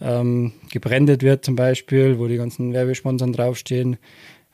ähm, 0.02 0.52
gebrandet 0.70 1.22
wird 1.22 1.44
zum 1.44 1.56
Beispiel, 1.56 2.18
wo 2.18 2.26
die 2.26 2.36
ganzen 2.36 2.72
Werbesponsoren 2.72 3.32
draufstehen, 3.32 3.96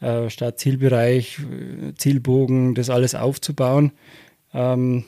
äh, 0.00 0.30
statt 0.30 0.58
Zielbereich, 0.58 1.38
Zielbogen, 1.96 2.74
das 2.74 2.90
alles 2.90 3.14
aufzubauen. 3.14 3.92
Ähm, 4.52 5.04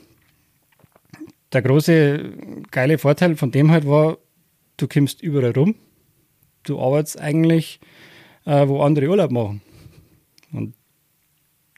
der 1.52 1.62
große 1.62 2.32
geile 2.70 2.98
Vorteil 2.98 3.36
von 3.36 3.50
dem 3.50 3.70
halt 3.70 3.86
war, 3.86 4.18
du 4.76 4.88
kommst 4.88 5.22
überall 5.22 5.52
rum, 5.52 5.74
du 6.62 6.80
arbeitest 6.80 7.20
eigentlich, 7.20 7.80
äh, 8.46 8.66
wo 8.66 8.82
andere 8.82 9.08
Urlaub 9.08 9.30
machen. 9.30 9.60
Und 10.52 10.74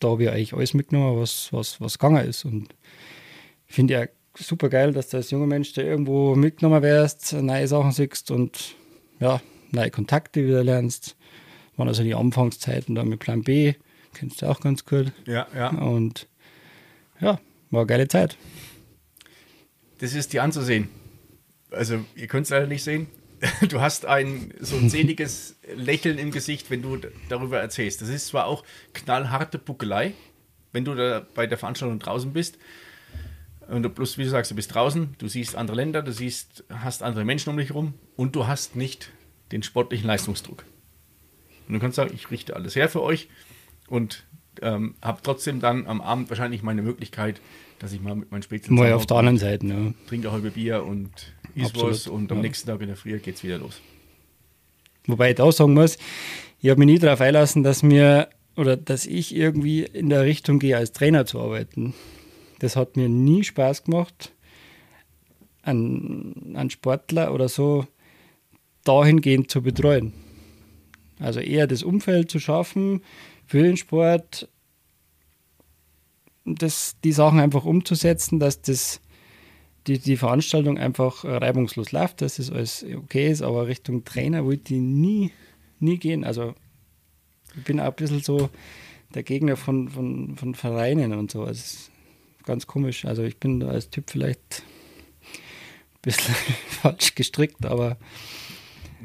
da 0.01 0.09
habe 0.09 0.25
ich 0.25 0.31
eigentlich 0.31 0.55
alles 0.55 0.75
mitgenommen, 0.75 1.21
was, 1.21 1.53
was, 1.53 1.81
was 1.81 1.99
gegangen 1.99 2.27
ist. 2.27 2.45
Und 2.45 2.75
ich 3.67 3.75
finde 3.75 3.95
ja 3.95 4.07
super 4.39 4.69
geil, 4.69 4.93
dass 4.93 5.09
du 5.09 5.19
als 5.19 5.31
junger 5.31 5.47
Mensch 5.47 5.73
da 5.73 5.83
irgendwo 5.83 6.35
mitgenommen 6.35 6.83
wirst, 6.83 7.33
neue 7.35 7.69
Sachen 7.69 7.93
siehst 7.93 8.31
und 8.31 8.75
ja, 9.21 9.41
neue 9.71 9.91
Kontakte 9.91 10.45
wieder 10.45 10.65
lernst. 10.65 11.17
Das 11.71 11.79
waren 11.79 11.89
also 11.89 12.03
die 12.03 12.15
Anfangszeiten 12.15 12.95
da 12.95 13.05
mit 13.05 13.21
Plan 13.21 13.43
B, 13.43 13.75
kennst 14.15 14.43
du 14.43 14.47
auch 14.47 14.61
ganz 14.61 14.85
gut. 14.85 15.13
Ja, 15.27 15.47
ja. 15.55 15.69
Und 15.71 16.29
ja, 17.21 17.41
war 17.71 17.81
eine 17.81 17.87
geile 17.87 18.09
Zeit. 18.09 18.37
Das 19.99 20.15
ist 20.15 20.33
dir 20.33 20.43
anzusehen. 20.43 20.89
Also, 21.71 22.05
ihr 22.17 22.27
könnt 22.27 22.45
es 22.45 22.51
leider 22.51 22.67
nicht 22.67 22.85
sehen. 22.85 23.07
Du 23.69 23.81
hast 23.81 24.07
ein 24.07 24.55
so 24.61 24.77
ein 24.77 24.89
seliges 24.91 25.57
Lächeln 25.75 26.19
im 26.19 26.31
Gesicht, 26.31 26.71
wenn 26.71 26.83
du 26.83 26.99
darüber 27.29 27.59
erzählst. 27.59 28.01
Das 28.01 28.09
ist 28.09 28.29
zwar 28.29 28.47
auch 28.47 28.65
knallharte 28.93 29.59
Buckelei, 29.59 30.13
wenn 30.73 30.85
du 30.85 30.95
da 30.95 31.27
bei 31.35 31.47
der 31.47 31.59
Veranstaltung 31.59 31.99
draußen 31.99 32.33
bist. 32.33 32.59
Und 33.69 33.83
du 33.83 33.89
plus, 33.89 34.19
wie 34.19 34.25
du 34.25 34.31
sagst, 34.31 34.51
du 34.51 34.55
bist 34.55 34.75
draußen, 34.75 35.15
du 35.19 35.29
siehst 35.29 35.57
andere 35.57 35.77
Länder, 35.77 36.03
du 36.03 36.13
siehst, 36.13 36.65
hast 36.69 37.03
andere 37.03 37.25
Menschen 37.25 37.51
um 37.51 37.57
dich 37.57 37.71
herum 37.71 37.95
und 38.17 38.37
du 38.37 38.47
hast 38.47 38.77
nicht 38.77 39.11
den 39.53 39.63
sportlichen 39.63 40.07
Leistungsdruck. 40.07 40.65
Und 41.69 41.75
du 41.75 41.81
kannst 41.81 41.97
sagen, 41.97 42.13
ich 42.15 42.31
richte 42.31 42.57
alles 42.57 42.77
her 42.77 42.89
für 42.89 43.03
euch 43.03 43.29
und 43.89 44.25
ähm, 44.61 44.95
habe 45.01 45.21
trotzdem 45.23 45.61
dann 45.61 45.87
am 45.87 46.01
Abend 46.01 46.29
wahrscheinlich 46.29 46.63
meine 46.63 46.83
Möglichkeit, 46.83 47.41
dass 47.79 47.93
ich 47.93 48.01
mal 48.01 48.15
mit 48.15 48.31
meinen 48.31 48.43
Spätzchen 48.43 48.75
Mal 48.75 48.93
auf 48.93 49.07
der 49.07 49.17
anderen 49.19 49.39
Seite, 49.39 49.67
ja. 49.67 49.95
trinke 50.07 50.29
eine 50.29 50.33
halbe 50.33 50.51
Bier 50.51 50.85
und 50.85 51.11
isst 51.55 51.81
was 51.81 52.07
und 52.07 52.31
am 52.31 52.39
ja. 52.39 52.43
nächsten 52.43 52.69
Tag 52.69 52.81
in 52.81 52.89
der 52.89 52.97
Früh 52.97 53.19
geht 53.19 53.37
es 53.37 53.43
wieder 53.43 53.59
los. 53.59 53.81
Wobei 55.07 55.31
ich 55.31 55.37
da 55.37 55.51
sagen 55.51 55.75
muss, 55.75 55.99
ich 56.61 56.71
habe 56.71 56.79
mich 56.79 56.87
nie 56.87 56.99
darauf 56.99 57.21
einlassen, 57.21 57.63
dass 57.63 57.83
mir 57.83 58.29
oder 58.57 58.77
dass 58.77 59.07
ich 59.07 59.35
irgendwie 59.35 59.83
in 59.83 60.11
der 60.11 60.23
Richtung 60.23 60.59
gehe, 60.59 60.77
als 60.77 60.93
Trainer 60.93 61.27
zu 61.27 61.41
arbeiten. 61.41 61.95
Das 62.63 62.77
hat 62.77 62.97
mir 62.97 63.09
nie 63.09 63.43
Spaß 63.43 63.83
gemacht, 63.83 64.33
einen, 65.63 66.55
einen 66.55 66.71
Sportler 66.71 67.35
oder 67.35 67.49
so 67.49 67.89
dahingehend 68.85 69.51
zu 69.51 69.63
betreuen. 69.63 70.13
Also 71.19 71.41
eher 71.41 71.67
das 71.67 71.83
Umfeld 71.83 72.31
zu 72.31 72.39
schaffen 72.39 73.03
für 73.47 73.65
den 73.65 73.77
Sport, 73.77 74.49
das, 76.45 76.95
die 77.03 77.11
Sachen 77.11 77.41
einfach 77.41 77.65
umzusetzen, 77.65 78.39
dass 78.39 78.63
das, 78.63 79.01
die, 79.89 79.99
die 79.99 80.17
Veranstaltung 80.17 80.79
einfach 80.79 81.25
reibungslos 81.25 81.91
läuft, 81.91 82.21
dass 82.21 82.37
das 82.37 82.53
alles 82.53 82.87
okay 82.97 83.29
ist, 83.29 83.43
aber 83.43 83.67
Richtung 83.67 84.05
Trainer 84.05 84.45
wollte 84.45 84.73
ich 84.73 84.81
nie, 84.81 85.33
nie 85.81 85.99
gehen. 85.99 86.23
Also 86.23 86.55
ich 87.57 87.65
bin 87.65 87.81
auch 87.81 87.87
ein 87.87 87.95
bisschen 87.95 88.21
so 88.21 88.51
der 89.17 89.25
Gegner 89.25 89.57
von, 89.57 89.89
von, 89.89 90.37
von 90.37 90.55
Vereinen 90.55 91.13
und 91.15 91.33
so. 91.33 91.43
Also 91.43 91.91
ganz 92.43 92.67
komisch. 92.67 93.05
Also 93.05 93.23
ich 93.23 93.39
bin 93.39 93.61
da 93.61 93.69
als 93.69 93.91
Typ 93.91 94.11
vielleicht 94.11 94.63
ein 95.23 95.99
bisschen 96.03 96.35
falsch 96.69 97.15
gestrickt, 97.15 97.65
aber 97.67 97.97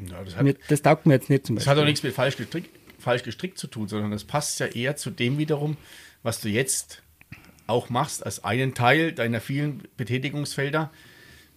ja, 0.08 0.22
das, 0.24 0.36
hat, 0.36 0.44
mir, 0.44 0.54
das, 0.68 0.82
taugt 0.82 1.06
mir 1.06 1.14
jetzt 1.14 1.30
nicht 1.30 1.46
zum 1.46 1.56
Beispiel. 1.56 1.70
Das 1.70 1.76
hat 1.76 1.82
auch 1.82 1.86
nichts 1.86 2.02
mit 2.02 2.14
falsch 2.14 2.36
gestrickt, 2.36 2.70
falsch 2.98 3.22
gestrickt 3.22 3.58
zu 3.58 3.66
tun, 3.66 3.88
sondern 3.88 4.10
das 4.10 4.24
passt 4.24 4.60
ja 4.60 4.66
eher 4.66 4.96
zu 4.96 5.10
dem 5.10 5.38
wiederum, 5.38 5.76
was 6.22 6.40
du 6.40 6.48
jetzt 6.48 7.02
auch 7.66 7.90
machst, 7.90 8.24
als 8.24 8.44
einen 8.44 8.74
Teil 8.74 9.12
deiner 9.12 9.40
vielen 9.40 9.82
Betätigungsfelder 9.96 10.90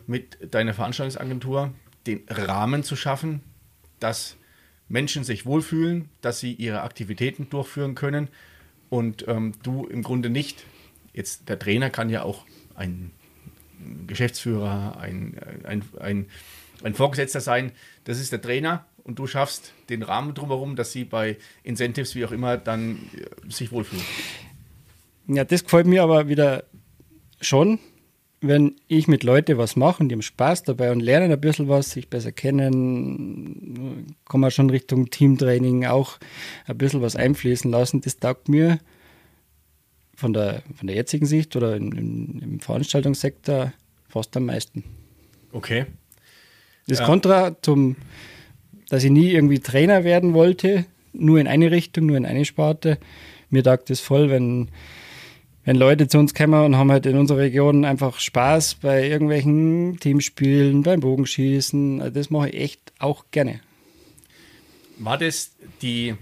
mit 0.08 0.54
deiner 0.54 0.74
Veranstaltungsagentur, 0.74 1.74
den 2.08 2.24
Rahmen 2.28 2.84
zu 2.84 2.96
schaffen, 2.96 3.42
dass 4.00 4.36
Menschen 4.90 5.24
sich 5.24 5.46
wohlfühlen, 5.46 6.10
dass 6.22 6.40
sie 6.40 6.54
ihre 6.54 6.82
Aktivitäten 6.82 7.50
durchführen 7.50 7.96
können 7.96 8.28
und 8.90 9.26
ähm, 9.28 9.54
du 9.64 9.86
im 9.86 10.04
Grunde 10.04 10.30
nicht 10.30 10.66
Jetzt 11.14 11.50
der 11.50 11.60
Trainer 11.60 11.90
kann 11.90 12.10
ja 12.10 12.24
auch 12.24 12.46
ein 12.76 13.12
Geschäftsführer, 14.08 14.98
ein, 15.00 15.40
ein, 15.64 15.84
ein, 16.00 16.26
ein 16.84 16.94
Vorgesetzter 16.94 17.42
sein. 17.42 17.72
Das 18.04 18.20
ist 18.20 18.32
der 18.32 18.42
Trainer 18.42 18.86
und 19.04 19.20
du 19.20 19.28
schaffst 19.28 19.74
den 19.90 20.04
Rahmen 20.04 20.34
drumherum, 20.34 20.76
dass 20.76 20.92
sie 20.92 21.04
bei 21.04 21.38
Incentives, 21.64 22.16
wie 22.16 22.26
auch 22.26 22.32
immer, 22.32 22.58
dann 22.58 22.98
äh, 23.16 23.52
sich 23.52 23.72
wohlfühlen. 23.72 24.04
Ja, 25.28 25.44
das 25.44 25.64
gefällt 25.64 25.88
mir 25.88 26.04
aber 26.04 26.28
wieder 26.28 26.64
schon, 27.40 27.80
wenn 28.42 28.76
ich 28.88 29.08
mit 29.08 29.24
Leuten 29.24 29.58
was 29.58 29.76
mache 29.76 30.02
und 30.02 30.10
die 30.10 30.16
haben 30.16 30.22
Spaß 30.22 30.64
dabei 30.64 30.92
und 30.92 31.00
lernen 31.00 31.32
ein 31.32 31.40
bisschen 31.40 31.70
was, 31.70 31.92
sich 31.92 32.10
besser 32.10 32.32
kennen, 32.32 34.16
kann 34.28 34.40
man 34.40 34.52
schon 34.52 34.70
Richtung 34.70 35.10
Teamtraining 35.10 35.86
auch 35.86 36.18
ein 36.66 36.78
bisschen 36.78 37.02
was 37.02 37.16
einfließen 37.16 37.70
lassen. 37.70 38.02
Das 38.02 38.18
taugt 38.18 38.50
mir 38.50 38.80
von 40.22 40.34
der, 40.34 40.62
von 40.76 40.88
der 40.88 40.96
jetzigen 40.96 41.26
Sicht 41.26 41.56
oder 41.56 41.76
in, 41.76 41.92
in, 41.92 42.40
im 42.40 42.60
Veranstaltungssektor 42.60 43.74
fast 44.08 44.38
am 44.38 44.46
meisten. 44.46 44.84
Okay. 45.52 45.88
Das 46.88 47.00
ja. 47.00 47.06
Kontra 47.06 47.58
zum, 47.62 47.96
dass 48.90 49.04
ich 49.04 49.10
nie 49.12 49.32
irgendwie 49.32 49.60
Trainer 49.60 50.04
werden 50.04 50.34
wollte, 50.34 50.86
nur 51.12 51.40
in 51.40 51.48
eine 51.48 51.72
Richtung, 51.72 52.06
nur 52.06 52.18
in 52.18 52.26
eine 52.26 52.46
Sparte. 52.46 53.00
Mir 53.50 53.64
taugt 53.64 53.90
es 53.90 54.00
voll, 54.00 54.30
wenn, 54.30 54.70
wenn 55.66 55.76
Leute 55.76 56.08
zu 56.08 56.20
uns 56.20 56.34
kommen 56.34 56.64
und 56.66 56.78
haben 56.78 56.92
halt 56.92 57.06
in 57.06 57.18
unserer 57.18 57.40
Region 57.40 57.84
einfach 57.84 58.20
Spaß 58.20 58.76
bei 58.76 59.08
irgendwelchen 59.08 60.00
Teamspielen, 60.00 60.84
beim 60.84 61.00
Bogenschießen. 61.00 62.00
Also 62.02 62.14
das 62.14 62.30
mache 62.30 62.50
ich 62.50 62.62
echt 62.62 62.94
auch 63.00 63.26
gerne. 63.32 63.60
War 65.00 65.18
das 65.18 65.52
die 65.82 66.16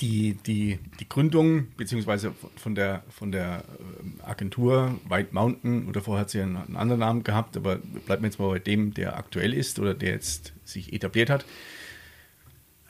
die, 0.00 0.34
die, 0.34 0.78
die 0.98 1.08
Gründung, 1.08 1.68
beziehungsweise 1.76 2.32
von 2.56 2.74
der, 2.74 3.02
von 3.08 3.32
der 3.32 3.64
ähm, 4.00 4.14
Agentur 4.22 4.98
White 5.08 5.30
Mountain, 5.32 5.88
oder 5.88 6.00
vorher 6.00 6.22
hat 6.22 6.30
sie 6.30 6.40
einen, 6.40 6.56
einen 6.56 6.76
anderen 6.76 7.00
Namen 7.00 7.24
gehabt, 7.24 7.56
aber 7.56 7.76
bleiben 7.76 8.22
wir 8.22 8.28
jetzt 8.28 8.38
mal 8.38 8.50
bei 8.50 8.58
dem, 8.58 8.94
der 8.94 9.16
aktuell 9.16 9.54
ist 9.54 9.78
oder 9.78 9.94
der 9.94 10.10
jetzt 10.10 10.52
sich 10.64 10.92
etabliert 10.92 11.30
hat. 11.30 11.44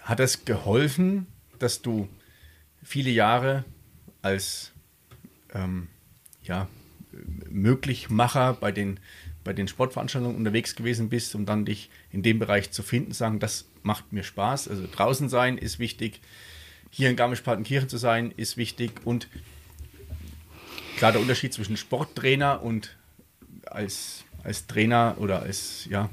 Hat 0.02 0.18
das 0.18 0.44
geholfen, 0.44 1.26
dass 1.58 1.82
du 1.82 2.08
viele 2.82 3.10
Jahre 3.10 3.64
als 4.22 4.72
ähm, 5.54 5.88
ja, 6.42 6.68
Möglichmacher 7.48 8.54
bei 8.54 8.72
den, 8.72 9.00
bei 9.44 9.52
den 9.52 9.68
Sportveranstaltungen 9.68 10.36
unterwegs 10.36 10.74
gewesen 10.76 11.08
bist, 11.08 11.34
um 11.34 11.46
dann 11.46 11.64
dich 11.64 11.90
in 12.10 12.22
dem 12.22 12.38
Bereich 12.38 12.70
zu 12.70 12.82
finden, 12.82 13.12
sagen, 13.12 13.38
das 13.38 13.66
macht 13.82 14.12
mir 14.12 14.22
Spaß. 14.22 14.68
Also 14.68 14.86
draußen 14.90 15.28
sein 15.28 15.58
ist 15.58 15.78
wichtig, 15.78 16.20
hier 16.90 17.10
in 17.10 17.16
Garmisch-Partenkirchen 17.16 17.88
zu 17.88 17.96
sein 17.96 18.32
ist 18.36 18.56
wichtig 18.56 18.92
und 19.04 19.28
klar 20.96 21.12
der 21.12 21.20
Unterschied 21.20 21.54
zwischen 21.54 21.76
Sporttrainer 21.76 22.62
und 22.62 22.96
als, 23.66 24.24
als 24.42 24.66
Trainer 24.66 25.16
oder 25.18 25.42
als 25.42 25.86
ja, 25.88 26.10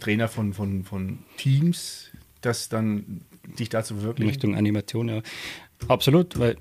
Trainer 0.00 0.28
von, 0.28 0.54
von, 0.54 0.84
von 0.84 1.18
Teams, 1.36 2.10
das 2.40 2.68
dann 2.68 3.22
dich 3.58 3.68
dazu 3.68 4.02
wirklich. 4.02 4.30
Richtung 4.30 4.56
Animation, 4.56 5.08
ja. 5.08 5.22
Absolut, 5.88 6.38
weil 6.38 6.56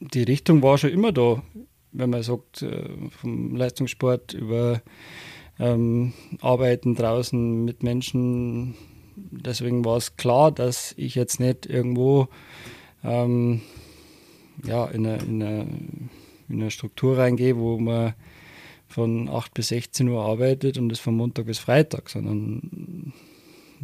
die 0.00 0.22
Richtung 0.22 0.62
war 0.62 0.78
schon 0.78 0.90
immer 0.90 1.12
da, 1.12 1.42
wenn 1.92 2.10
man 2.10 2.22
sagt, 2.22 2.62
äh, 2.62 2.88
vom 3.10 3.54
Leistungssport 3.54 4.32
über 4.32 4.82
ähm, 5.58 6.12
Arbeiten 6.40 6.94
draußen 6.94 7.64
mit 7.64 7.82
Menschen. 7.82 8.74
Deswegen 9.30 9.84
war 9.84 9.96
es 9.96 10.16
klar, 10.16 10.50
dass 10.50 10.94
ich 10.96 11.14
jetzt 11.14 11.40
nicht 11.40 11.66
irgendwo 11.66 12.28
ähm, 13.04 13.60
ja, 14.64 14.86
in, 14.86 15.06
eine, 15.06 15.18
in, 15.22 15.42
eine, 15.42 15.66
in 16.48 16.60
eine 16.60 16.70
Struktur 16.70 17.18
reingehe, 17.18 17.56
wo 17.56 17.78
man 17.78 18.14
von 18.88 19.28
8 19.28 19.54
bis 19.54 19.68
16 19.68 20.08
Uhr 20.08 20.22
arbeitet 20.22 20.76
und 20.76 20.88
das 20.88 20.98
von 20.98 21.14
Montag 21.14 21.46
bis 21.46 21.58
Freitag, 21.58 22.10
sondern 22.10 23.12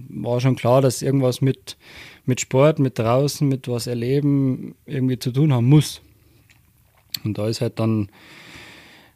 war 0.09 0.40
schon 0.40 0.56
klar, 0.56 0.82
dass 0.82 1.00
irgendwas 1.00 1.40
mit, 1.40 1.76
mit 2.24 2.40
Sport, 2.40 2.80
mit 2.80 2.98
draußen, 2.98 3.48
mit 3.48 3.68
was 3.68 3.87
erleben 3.87 4.74
irgendwie 4.85 5.18
zu 5.18 5.30
tun 5.30 5.52
haben 5.52 5.68
muss. 5.68 6.02
Und 7.24 7.38
da 7.38 7.48
ist 7.48 7.61
halt 7.61 7.78
dann 7.78 8.09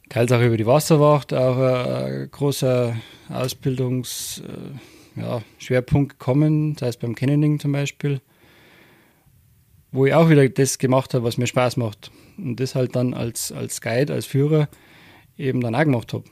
teils 0.09 0.31
auch 0.31 0.41
über 0.41 0.57
die 0.57 0.65
Wasserwacht 0.65 1.33
auch 1.33 1.57
ein, 1.57 2.21
ein 2.23 2.31
großer 2.31 2.95
Ausbildungsschwerpunkt 3.29 5.00
ja, 5.15 5.41
gekommen, 5.59 6.73
das 6.75 6.87
heißt 6.87 6.99
beim 6.99 7.15
Canyoning 7.15 7.59
zum 7.59 7.71
Beispiel, 7.71 8.21
wo 9.91 10.05
ich 10.05 10.13
auch 10.13 10.29
wieder 10.29 10.47
das 10.47 10.77
gemacht 10.77 11.13
habe, 11.13 11.25
was 11.25 11.37
mir 11.37 11.47
Spaß 11.47 11.77
macht. 11.77 12.11
Und 12.37 12.59
das 12.59 12.75
halt 12.75 12.95
dann 12.95 13.13
als, 13.13 13.51
als 13.51 13.81
Guide, 13.81 14.13
als 14.13 14.25
Führer 14.25 14.69
eben 15.37 15.61
dann 15.61 15.75
auch 15.75 15.83
gemacht 15.83 16.13
habe. 16.13 16.23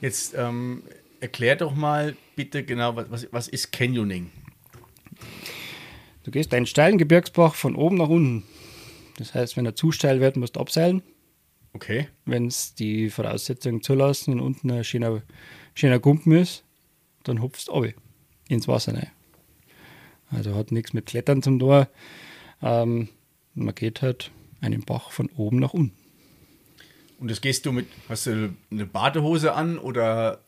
Jetzt 0.00 0.34
ähm, 0.36 0.82
erklär 1.20 1.56
doch 1.56 1.74
mal 1.74 2.16
bitte 2.34 2.64
genau, 2.64 2.96
was, 2.96 3.28
was 3.30 3.48
ist 3.48 3.72
Canyoning? 3.72 4.30
Du 6.24 6.30
gehst 6.30 6.54
einen 6.54 6.66
steilen 6.66 6.98
Gebirgsbach 6.98 7.54
von 7.54 7.76
oben 7.76 7.96
nach 7.96 8.08
unten. 8.08 8.44
Das 9.18 9.34
heißt, 9.34 9.56
wenn 9.56 9.66
er 9.66 9.74
zu 9.74 9.92
steil 9.92 10.20
wird, 10.20 10.36
musst 10.36 10.56
du 10.56 10.60
abseilen. 10.60 11.02
Okay. 11.74 12.08
Wenn 12.24 12.46
es 12.46 12.74
die 12.74 13.10
Voraussetzungen 13.10 13.82
zulassen 13.82 14.34
und 14.34 14.40
unten 14.40 14.70
ein 14.70 14.84
schöner, 14.84 15.22
schöner 15.74 15.98
Gumpen 15.98 16.32
ist, 16.32 16.64
dann 17.28 17.40
hupfst 17.40 17.68
du 17.68 17.72
runter 17.72 17.94
ins 18.48 18.68
Wasser 18.68 18.94
rein. 18.94 19.10
Also 20.30 20.54
hat 20.54 20.72
nichts 20.72 20.92
mit 20.92 21.06
Klettern 21.06 21.42
zum 21.42 21.58
Tor. 21.58 21.88
Ähm, 22.62 23.08
man 23.54 23.74
geht 23.74 24.02
halt 24.02 24.30
einen 24.60 24.82
Bach 24.82 25.10
von 25.10 25.28
oben 25.36 25.58
nach 25.58 25.74
unten. 25.74 25.96
Und 27.18 27.30
das 27.30 27.40
gehst 27.40 27.66
du 27.66 27.72
mit, 27.72 27.86
hast 28.08 28.26
du 28.26 28.54
eine 28.70 28.86
Badehose 28.86 29.52
an 29.52 29.78
oder 29.78 30.40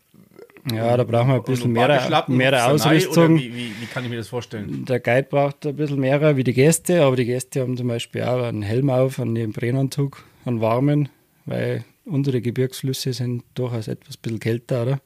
ja, 0.73 0.97
da 0.97 1.05
brauchen 1.05 1.29
wir 1.29 1.35
ein 1.35 1.43
bisschen 1.43 1.73
mehr, 1.73 2.25
mehr 2.27 2.67
Ausrüstung. 2.67 3.39
Wie, 3.39 3.55
wie, 3.55 3.71
wie, 3.81 3.87
kann 3.93 4.03
ich 4.03 4.11
mir 4.11 4.17
das 4.17 4.29
vorstellen? 4.29 4.87
Der 4.87 4.99
Guide 4.99 5.29
braucht 5.29 5.67
ein 5.67 5.77
bisschen 5.77 6.01
mehr 6.01 6.37
wie 6.39 6.45
die 6.45 6.55
Gäste, 6.55 7.03
aber 7.03 7.17
die 7.17 7.27
Gäste 7.27 7.61
haben 7.61 7.77
zum 7.77 7.89
Beispiel 7.89 8.23
auch 8.23 8.43
einen 8.43 8.63
Helm 8.63 8.89
auf, 8.89 9.21
einen 9.21 9.35
Neoprenanzug, 9.35 10.25
einen 10.47 10.63
warmen, 10.63 11.11
weil 11.45 11.85
unsere 12.07 12.41
Gebirgsflüsse 12.41 13.13
sind 13.13 13.45
durchaus 13.55 13.89
etwas 13.89 14.17
bisschen 14.17 14.41
kälter, 14.41 14.83
oder? 14.83 15.01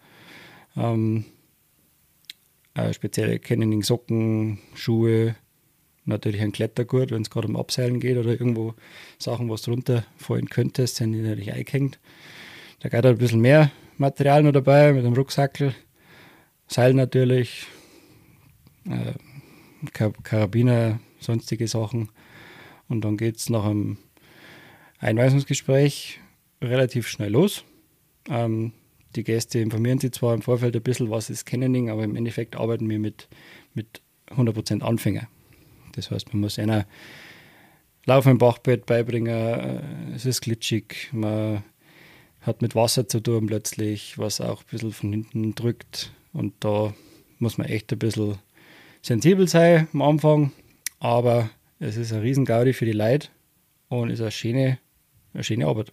Ähm, 0.76 1.24
äh, 2.78 2.92
spezielle 2.92 3.38
Canyoning 3.38 3.82
Socken, 3.82 4.58
Schuhe, 4.74 5.34
natürlich 6.04 6.40
ein 6.40 6.52
Klettergurt, 6.52 7.10
wenn 7.10 7.22
es 7.22 7.30
gerade 7.30 7.48
um 7.48 7.56
Abseilen 7.56 8.00
geht 8.00 8.16
oder 8.16 8.30
irgendwo 8.30 8.74
Sachen, 9.18 9.50
was 9.50 9.62
drunter 9.62 10.04
fallen 10.16 10.48
könnte, 10.48 10.86
sind 10.86 11.12
die 11.12 11.20
natürlich 11.20 11.52
eingehängt. 11.52 11.98
Da 12.80 12.88
geht 12.88 13.04
ein 13.04 13.18
bisschen 13.18 13.40
mehr 13.40 13.70
Material 13.98 14.42
noch 14.42 14.52
dabei 14.52 14.92
mit 14.92 15.04
dem 15.04 15.14
Rucksackel, 15.14 15.74
Seil 16.68 16.94
natürlich, 16.94 17.66
äh, 18.86 19.14
Karabiner, 20.22 21.00
sonstige 21.18 21.66
Sachen. 21.66 22.10
Und 22.88 23.04
dann 23.04 23.16
geht 23.16 23.36
es 23.36 23.48
nach 23.48 23.64
einem 23.64 23.96
Einweisungsgespräch 24.98 26.20
relativ 26.62 27.08
schnell 27.08 27.32
los. 27.32 27.64
Ähm, 28.28 28.72
die 29.18 29.24
Gäste 29.24 29.58
informieren 29.58 29.98
sich 29.98 30.12
zwar 30.12 30.32
im 30.32 30.42
Vorfeld 30.42 30.76
ein 30.76 30.82
bisschen, 30.82 31.10
was 31.10 31.28
ist 31.28 31.44
Canyoning, 31.44 31.90
aber 31.90 32.04
im 32.04 32.14
Endeffekt 32.14 32.56
arbeiten 32.56 32.88
wir 32.88 33.00
mit, 33.00 33.28
mit 33.74 34.00
100% 34.28 34.80
Anfänger. 34.80 35.28
Das 35.92 36.10
heißt, 36.10 36.32
man 36.32 36.40
muss 36.40 36.58
einer 36.58 36.86
Laufen 38.06 38.30
im 38.30 38.38
Bachbett 38.38 38.86
beibringen, 38.86 39.34
äh, 39.34 40.14
es 40.14 40.24
ist 40.24 40.42
glitschig, 40.42 41.10
man 41.12 41.64
hat 42.42 42.62
mit 42.62 42.76
Wasser 42.76 43.08
zu 43.08 43.20
tun 43.20 43.46
plötzlich, 43.46 44.16
was 44.18 44.40
auch 44.40 44.60
ein 44.60 44.66
bisschen 44.70 44.92
von 44.92 45.12
hinten 45.12 45.54
drückt. 45.54 46.12
Und 46.32 46.54
da 46.60 46.94
muss 47.38 47.58
man 47.58 47.66
echt 47.66 47.92
ein 47.92 47.98
bisschen 47.98 48.38
sensibel 49.02 49.48
sein 49.48 49.88
am 49.92 50.02
Anfang. 50.02 50.52
Aber 51.00 51.50
es 51.80 51.96
ist 51.96 52.12
ein 52.12 52.20
Riesengaudi 52.20 52.72
für 52.72 52.86
die 52.86 52.92
Leute 52.92 53.28
und 53.88 54.10
ist 54.10 54.20
eine 54.20 54.30
schöne, 54.30 54.78
eine 55.34 55.42
schöne 55.42 55.66
Arbeit. 55.66 55.92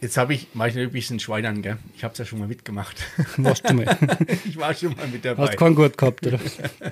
Jetzt 0.00 0.16
habe 0.16 0.32
ich, 0.32 0.48
mache 0.54 0.70
ich 0.70 0.78
ein 0.78 0.90
bisschen 0.90 1.20
Schweinern, 1.20 1.60
gell? 1.60 1.76
Ich 1.94 2.04
habe 2.04 2.12
es 2.12 2.18
ja 2.18 2.24
schon 2.24 2.38
mal 2.38 2.48
mitgemacht. 2.48 2.96
Warst 3.36 3.68
du 3.68 3.74
mal? 3.74 3.98
ich 4.46 4.56
war 4.56 4.74
schon 4.74 4.96
mal 4.96 5.06
mit 5.08 5.24
dabei. 5.24 5.42
Hast 5.42 5.58
keinen 5.58 5.74
Gurt 5.74 5.98
gehabt, 5.98 6.26
oder? 6.26 6.40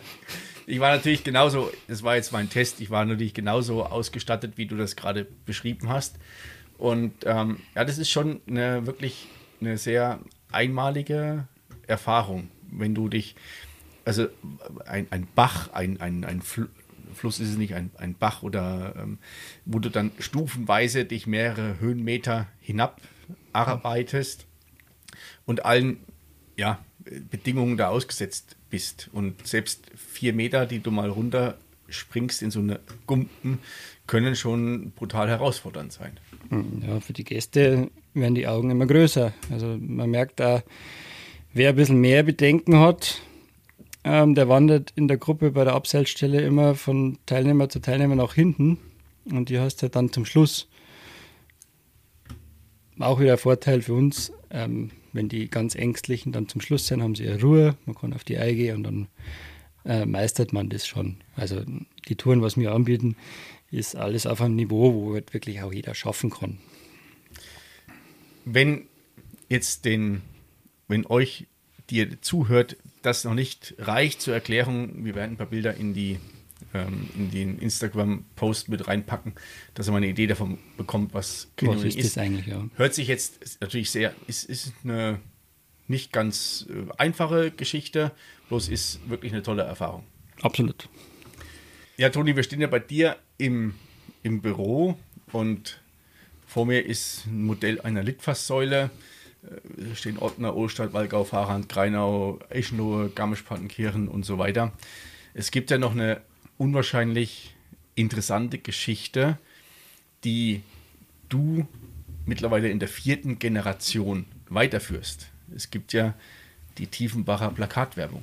ich 0.67 0.79
war 0.79 0.95
natürlich 0.95 1.25
genauso, 1.25 1.71
das 1.87 2.03
war 2.03 2.17
jetzt 2.17 2.33
mein 2.33 2.51
Test, 2.51 2.81
ich 2.81 2.91
war 2.91 3.05
natürlich 3.07 3.33
genauso 3.33 3.87
ausgestattet, 3.87 4.55
wie 4.57 4.67
du 4.67 4.77
das 4.77 4.95
gerade 4.95 5.27
beschrieben 5.47 5.89
hast. 5.89 6.17
Und 6.77 7.15
ähm, 7.25 7.61
ja, 7.75 7.85
das 7.85 7.97
ist 7.97 8.11
schon 8.11 8.41
eine 8.47 8.87
wirklich 8.87 9.27
eine 9.61 9.79
sehr 9.79 10.21
einmalige 10.53 11.49
Erfahrung, 11.87 12.51
wenn 12.71 12.95
du 12.95 13.09
dich, 13.09 13.35
also 14.05 14.29
ein, 14.87 15.07
ein 15.11 15.27
Bach, 15.35 15.73
ein, 15.73 16.01
ein, 16.01 16.25
ein 16.25 16.43
Fluss 17.13 17.41
ist 17.41 17.51
es 17.51 17.57
nicht, 17.57 17.75
ein, 17.75 17.91
ein 17.97 18.15
Bach 18.15 18.43
oder 18.43 18.95
ähm, 18.97 19.19
wo 19.65 19.79
du 19.79 19.89
dann 19.91 20.11
stufenweise 20.19 21.05
dich 21.05 21.27
mehrere 21.27 21.81
Höhenmeter 21.81 22.47
hinab 22.61 23.01
arbeitest 23.53 24.47
und 25.47 25.65
allen 25.65 25.99
ja, 26.57 26.85
Bedingungen 27.31 27.77
da 27.77 27.89
ausgesetzt 27.89 28.57
bist. 28.71 29.09
Und 29.13 29.47
selbst 29.47 29.87
vier 29.97 30.33
Meter, 30.33 30.67
die 30.67 30.81
du 30.81 30.91
mal 30.91 31.09
runter 31.09 31.59
springst 31.89 32.43
in 32.43 32.51
so 32.51 32.61
eine 32.61 32.81
Gumpen, 33.07 33.61
können 34.07 34.37
schon 34.37 34.91
brutal 34.93 35.29
herausfordernd 35.29 35.93
sein. 35.93 36.19
Hm, 36.51 36.83
ja, 36.87 37.01
für 37.01 37.13
die 37.13 37.25
Gäste 37.25 37.91
werden 38.15 38.35
die 38.35 38.47
Augen 38.47 38.71
immer 38.71 38.87
größer. 38.87 39.33
Also 39.51 39.79
man 39.81 40.11
merkt 40.11 40.41
da, 40.41 40.63
wer 41.53 41.71
ein 41.71 41.77
bisschen 41.77 42.01
mehr 42.01 42.23
Bedenken 42.23 42.79
hat, 42.79 43.23
ähm, 44.09 44.35
der 44.35 44.49
wandert 44.49 44.93
in 44.97 45.07
der 45.07 45.19
Gruppe 45.19 45.51
bei 45.51 45.65
der 45.65 45.75
Abseilstelle 45.75 46.41
immer 46.41 46.75
von 46.75 47.19
Teilnehmer 47.27 47.69
zu 47.69 47.79
Teilnehmer 47.79 48.15
nach 48.15 48.33
hinten 48.33 48.79
und 49.27 49.51
die 49.51 49.59
hast 49.59 49.83
du 49.83 49.91
dann 49.91 50.11
zum 50.11 50.25
Schluss. 50.25 50.67
Auch 52.99 53.21
wieder 53.21 53.33
ein 53.33 53.39
Vorteil 53.39 53.83
für 53.83 53.93
uns, 53.93 54.33
ähm, 54.51 54.93
wenn 55.13 55.29
die 55.29 55.51
ganz 55.51 55.75
Ängstlichen 55.75 56.33
dann 56.33 56.49
zum 56.49 56.63
Schluss 56.63 56.87
sind, 56.87 57.03
haben 57.03 57.15
sie 57.15 57.25
ihre 57.25 57.41
Ruhe, 57.43 57.77
man 57.85 57.95
kann 57.97 58.15
auf 58.15 58.25
die 58.25 58.39
Eier 58.39 58.55
gehen 58.55 58.77
und 58.77 58.83
dann 58.85 59.09
äh, 59.85 60.07
meistert 60.07 60.55
man 60.55 60.71
das 60.71 60.87
schon. 60.87 61.19
Also 61.37 61.63
die 62.09 62.17
Touren, 62.17 62.41
was 62.41 62.57
wir 62.57 62.73
anbieten, 62.73 63.15
ist 63.71 63.95
alles 63.95 64.27
auf 64.27 64.41
einem 64.41 64.57
Niveau, 64.57 64.95
wo 64.95 65.15
halt 65.15 65.35
wirklich 65.35 65.61
auch 65.61 65.73
jeder 65.73 65.95
schaffen 65.95 66.31
kann. 66.31 66.57
Wenn 68.47 68.87
jetzt 69.51 69.85
den, 69.85 70.23
wenn 70.89 71.05
euch, 71.05 71.47
dir 71.91 72.21
zuhört, 72.23 72.77
das 73.03 73.25
noch 73.25 73.35
nicht 73.35 73.75
reicht 73.79 74.21
zur 74.21 74.35
Erklärung, 74.35 75.05
wir 75.05 75.15
werden 75.15 75.33
ein 75.33 75.37
paar 75.37 75.47
Bilder 75.47 75.75
in 75.75 75.95
die 75.95 76.19
ähm, 76.75 77.09
in 77.17 77.31
den 77.31 77.59
Instagram-Post 77.59 78.69
mit 78.69 78.89
reinpacken, 78.89 79.33
dass 79.75 79.87
er 79.87 79.93
mal 79.93 79.99
eine 79.99 80.09
Idee 80.09 80.27
davon 80.27 80.59
bekommt, 80.77 81.15
was 81.15 81.49
Canyoning 81.57 81.87
ist. 81.87 81.97
ist. 81.97 82.19
eigentlich, 82.19 82.47
ja. 82.47 82.69
Hört 82.77 82.95
sich 82.95 83.09
jetzt 83.09 83.61
natürlich 83.61 83.91
sehr, 83.91 84.15
ist, 84.27 84.45
ist 84.45 84.73
eine 84.85 85.21
nicht 85.87 86.13
ganz 86.13 86.67
äh, 86.69 86.93
einfache 86.99 87.51
Geschichte, 87.51 88.13
bloß 88.49 88.69
ist 88.69 89.01
wirklich 89.09 89.33
eine 89.33 89.43
tolle 89.43 89.63
Erfahrung. 89.63 90.05
Absolut. 90.41 90.89
Ja, 91.97 92.11
Toni, 92.11 92.37
wir 92.37 92.43
stehen 92.43 92.61
ja 92.61 92.67
bei 92.67 92.79
dir 92.79 93.17
im, 93.39 93.75
im 94.23 94.41
Büro 94.41 94.99
und 95.33 95.81
vor 96.47 96.67
mir 96.67 96.85
ist 96.85 97.27
ein 97.27 97.45
Modell 97.45 97.81
einer 97.81 98.03
Litfaßsäule. 98.03 98.91
Äh, 99.43 99.95
stehen 99.95 100.19
Ottner, 100.19 100.57
Ohlstadt, 100.57 100.93
Walgau, 100.93 101.25
Fahrrand, 101.25 101.69
Greinau, 101.69 102.39
Eschnohe, 102.49 103.11
Garmisch-Partenkirchen 103.15 104.09
und 104.09 104.25
so 104.25 104.39
weiter. 104.39 104.73
Es 105.35 105.51
gibt 105.51 105.71
ja 105.71 105.79
noch 105.79 105.93
eine 105.93 106.21
unwahrscheinlich 106.57 107.55
interessante 107.95 108.59
Geschichte, 108.59 109.39
die 110.25 110.63
du 111.29 111.67
mittlerweile 112.27 112.69
in 112.69 112.79
der 112.79 112.89
vierten 112.89 113.39
Generation 113.39 114.27
weiterführst. 114.49 115.29
Es 115.55 115.71
gibt 115.71 115.93
ja 115.93 116.15
die 116.79 116.87
Tiefenbacher 116.87 117.51
Plakatwerbung. 117.51 118.23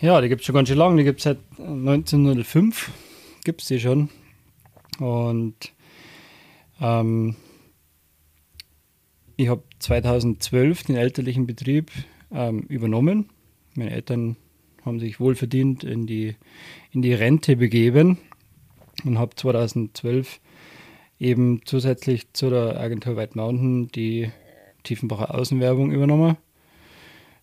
Ja, 0.00 0.20
die 0.20 0.28
gibt 0.28 0.40
es 0.40 0.46
schon 0.46 0.54
ganz 0.54 0.68
schön 0.68 0.78
lange. 0.78 0.96
Die 0.96 1.04
gibt 1.04 1.18
es 1.20 1.24
seit 1.24 1.38
1905. 1.58 2.90
Gibt 3.44 3.62
es 3.62 3.68
die 3.68 3.80
schon. 3.80 4.08
Und 4.98 5.72
ähm, 6.80 7.36
ich 9.40 9.48
habe 9.48 9.62
2012 9.78 10.84
den 10.84 10.96
elterlichen 10.96 11.46
Betrieb 11.46 11.90
ähm, 12.30 12.60
übernommen. 12.68 13.30
Meine 13.74 13.90
Eltern 13.90 14.36
haben 14.84 15.00
sich 15.00 15.18
wohlverdient 15.18 15.82
in 15.82 16.06
die, 16.06 16.36
in 16.90 17.00
die 17.00 17.14
Rente 17.14 17.56
begeben 17.56 18.18
und 19.04 19.18
habe 19.18 19.34
2012 19.34 20.40
eben 21.18 21.62
zusätzlich 21.64 22.32
zu 22.34 22.50
der 22.50 22.78
Agentur 22.78 23.16
White 23.16 23.32
Mountain 23.34 23.88
die 23.88 24.30
Tiefenbacher 24.82 25.34
Außenwerbung 25.34 25.90
übernommen. 25.90 26.36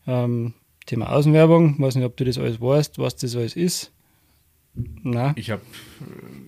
Ähm, 0.06 0.54
Thema 0.86 1.12
Außenwerbung, 1.12 1.80
weiß 1.80 1.96
nicht, 1.96 2.06
ob 2.06 2.16
du 2.16 2.26
das 2.26 2.38
alles 2.38 2.62
weißt, 2.62 3.00
was 3.00 3.16
das 3.16 3.36
alles 3.36 3.56
ist. 3.56 3.92
Na? 5.04 5.34
Ich 5.36 5.52
habe 5.52 5.62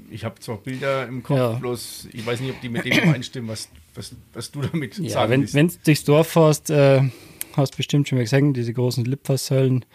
ich 0.09 0.25
hab 0.25 0.41
zwar 0.41 0.57
Bilder 0.57 1.07
im 1.07 1.23
Kopf, 1.23 1.37
ja. 1.37 1.51
bloß 1.53 2.09
ich 2.11 2.25
weiß 2.25 2.39
nicht, 2.41 2.51
ob 2.51 2.61
die 2.61 2.69
mit 2.69 2.85
dem 2.85 2.97
übereinstimmen, 2.97 3.49
was, 3.49 3.69
was, 3.95 4.15
was 4.33 4.51
du 4.51 4.61
damit 4.61 4.97
ja, 4.99 5.09
sagen 5.09 5.31
wenn, 5.31 5.41
willst. 5.41 5.53
Wenn 5.53 5.67
du 5.67 5.75
durchs 5.83 6.03
Dorf 6.03 6.27
fährst, 6.27 6.69
äh, 6.69 7.01
hast 7.55 7.73
du 7.73 7.77
bestimmt 7.77 8.07
schon 8.07 8.17
mal 8.17 8.23
gesehen, 8.23 8.53
diese 8.53 8.73
großen 8.73 9.05
Lipfaßsäulen, 9.05 9.85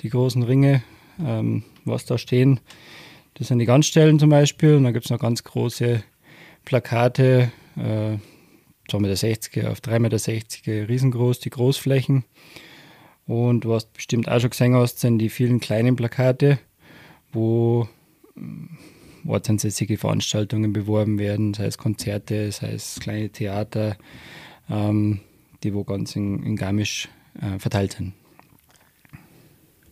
die 0.00 0.10
großen 0.10 0.42
Ringe, 0.42 0.82
ähm, 1.18 1.64
was 1.84 2.04
da 2.04 2.18
stehen. 2.18 2.60
Das 3.34 3.48
sind 3.48 3.58
die 3.58 3.66
Ganzstellen 3.66 4.18
zum 4.18 4.30
Beispiel 4.30 4.76
und 4.76 4.84
dann 4.84 4.92
gibt 4.92 5.06
es 5.06 5.10
noch 5.10 5.18
ganz 5.18 5.42
große 5.42 6.02
Plakate, 6.64 7.50
äh, 7.76 8.18
2,60 8.88 9.56
Meter 9.56 9.72
auf 9.72 9.80
3,60 9.80 10.66
Meter, 10.66 10.88
riesengroß, 10.88 11.40
die 11.40 11.50
Großflächen. 11.50 12.24
Und 13.26 13.66
was 13.66 13.86
du 13.86 13.92
bestimmt 13.94 14.28
auch 14.28 14.40
schon 14.40 14.50
gesehen 14.50 14.74
hast, 14.74 15.00
sind 15.00 15.18
die 15.18 15.30
vielen 15.30 15.60
kleinen 15.60 15.96
Plakate, 15.96 16.58
wo 17.34 17.88
äh, 18.36 18.40
ortsansässige 19.28 19.96
Veranstaltungen 19.96 20.72
beworben 20.72 21.18
werden, 21.18 21.54
sei 21.54 21.66
es 21.66 21.78
Konzerte, 21.78 22.50
sei 22.52 22.72
es 22.72 22.98
kleine 23.00 23.30
Theater, 23.30 23.96
ähm, 24.68 25.20
die 25.62 25.74
wo 25.74 25.84
ganz 25.84 26.14
in, 26.16 26.42
in 26.42 26.56
Garmisch 26.56 27.08
äh, 27.40 27.58
verteilt 27.58 27.92
sind. 27.92 28.12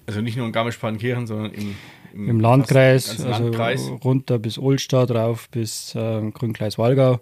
Also 0.06 0.20
nicht 0.20 0.36
nur 0.36 0.46
in 0.46 0.52
Garmisch-Partenkirchen, 0.52 1.26
sondern 1.26 1.52
im, 1.52 1.74
im, 2.12 2.28
Im 2.28 2.40
Landkreis, 2.40 3.20
also 3.24 3.44
Landkreis. 3.44 3.90
runter 4.04 4.38
bis 4.38 4.58
Ulstadt 4.58 5.10
rauf, 5.10 5.48
bis 5.48 5.94
äh, 5.94 6.30
Grünkreis 6.32 6.76
Walgau. 6.76 7.20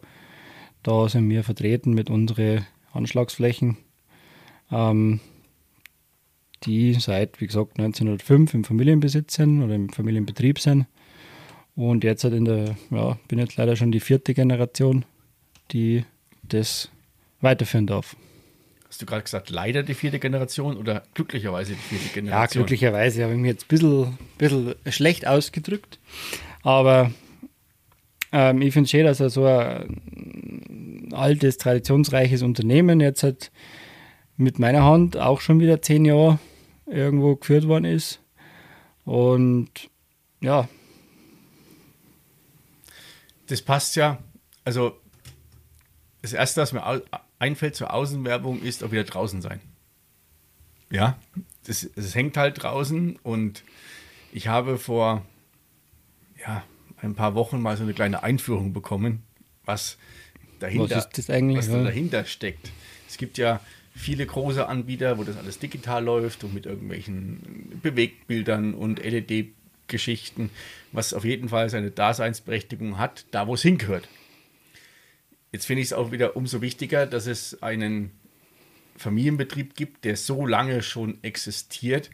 Da 0.82 1.08
sind 1.08 1.28
wir 1.28 1.44
vertreten 1.44 1.92
mit 1.92 2.08
unseren 2.08 2.66
Anschlagsflächen. 2.92 3.76
Ähm, 4.72 5.20
die 6.64 6.94
seit, 6.94 7.40
wie 7.40 7.46
gesagt, 7.46 7.78
1905 7.78 8.54
im 8.54 8.64
Familienbesitz 8.64 9.34
sind 9.34 9.62
oder 9.62 9.74
im 9.74 9.88
Familienbetrieb 9.88 10.58
sind. 10.58 10.86
Und 11.74 12.04
jetzt 12.04 12.24
halt 12.24 12.34
in 12.34 12.44
der, 12.44 12.76
ja, 12.90 13.18
bin 13.28 13.38
jetzt 13.38 13.56
leider 13.56 13.76
schon 13.76 13.92
die 13.92 14.00
vierte 14.00 14.34
Generation, 14.34 15.04
die 15.70 16.04
das 16.42 16.90
weiterführen 17.40 17.86
darf. 17.86 18.16
Hast 18.88 19.00
du 19.00 19.06
gerade 19.06 19.22
gesagt, 19.22 19.50
leider 19.50 19.82
die 19.82 19.94
vierte 19.94 20.18
Generation 20.18 20.76
oder 20.76 21.04
glücklicherweise 21.14 21.74
die 21.74 21.78
vierte 21.78 22.08
Generation? 22.12 22.42
Ja, 22.42 22.46
glücklicherweise 22.46 23.22
habe 23.22 23.34
ich 23.34 23.38
mich 23.38 23.50
jetzt 23.50 23.64
ein 23.64 23.68
bisschen, 23.68 24.18
bisschen 24.36 24.74
schlecht 24.88 25.26
ausgedrückt. 25.26 26.00
Aber 26.62 27.12
ähm, 28.32 28.60
ich 28.62 28.72
finde 28.72 28.86
es 28.86 28.90
schön, 28.90 29.04
dass 29.04 29.20
er 29.20 29.30
so 29.30 29.46
ein 29.46 31.08
altes, 31.12 31.56
traditionsreiches 31.56 32.42
Unternehmen 32.42 33.00
jetzt 33.00 33.22
halt 33.22 33.50
mit 34.36 34.58
meiner 34.58 34.84
Hand 34.84 35.16
auch 35.16 35.40
schon 35.40 35.60
wieder 35.60 35.82
zehn 35.82 36.04
Jahre 36.04 36.38
irgendwo 36.90 37.36
geführt 37.36 37.66
worden 37.66 37.84
ist. 37.84 38.20
Und 39.04 39.90
ja. 40.40 40.68
Das 43.46 43.62
passt 43.62 43.96
ja. 43.96 44.18
Also 44.64 44.98
das 46.22 46.32
Erste, 46.32 46.60
was 46.60 46.72
mir 46.72 47.02
einfällt 47.38 47.74
zur 47.74 47.92
Außenwerbung, 47.92 48.62
ist 48.62 48.84
auch 48.84 48.92
wieder 48.92 49.04
draußen 49.04 49.40
sein. 49.42 49.60
Ja, 50.90 51.18
das, 51.64 51.88
das 51.94 52.14
hängt 52.14 52.36
halt 52.36 52.62
draußen 52.62 53.16
und 53.22 53.62
ich 54.32 54.48
habe 54.48 54.76
vor 54.76 55.24
ja, 56.44 56.64
ein 56.96 57.14
paar 57.14 57.34
Wochen 57.34 57.60
mal 57.60 57.76
so 57.76 57.84
eine 57.84 57.94
kleine 57.94 58.22
Einführung 58.22 58.72
bekommen, 58.72 59.22
was 59.64 59.98
dahinter, 60.58 60.96
was, 60.96 61.28
was 61.28 61.68
ja. 61.68 61.82
dahinter 61.84 62.24
steckt. 62.24 62.70
Es 63.08 63.16
gibt 63.16 63.38
ja 63.38 63.60
viele 64.00 64.26
große 64.26 64.66
Anbieter, 64.66 65.18
wo 65.18 65.24
das 65.24 65.36
alles 65.36 65.58
digital 65.58 66.02
läuft 66.02 66.42
und 66.42 66.54
mit 66.54 66.66
irgendwelchen 66.66 67.80
Bewegtbildern 67.82 68.74
und 68.74 69.04
LED-Geschichten, 69.04 70.50
was 70.92 71.14
auf 71.14 71.24
jeden 71.24 71.50
Fall 71.50 71.68
seine 71.68 71.90
Daseinsberechtigung 71.90 72.98
hat, 72.98 73.26
da 73.30 73.46
wo 73.46 73.54
es 73.54 73.62
hingehört. 73.62 74.08
Jetzt 75.52 75.66
finde 75.66 75.82
ich 75.82 75.88
es 75.88 75.92
auch 75.92 76.12
wieder 76.12 76.36
umso 76.36 76.60
wichtiger, 76.60 77.06
dass 77.06 77.26
es 77.26 77.62
einen 77.62 78.12
Familienbetrieb 78.96 79.74
gibt, 79.74 80.04
der 80.04 80.16
so 80.16 80.46
lange 80.46 80.82
schon 80.82 81.22
existiert, 81.22 82.10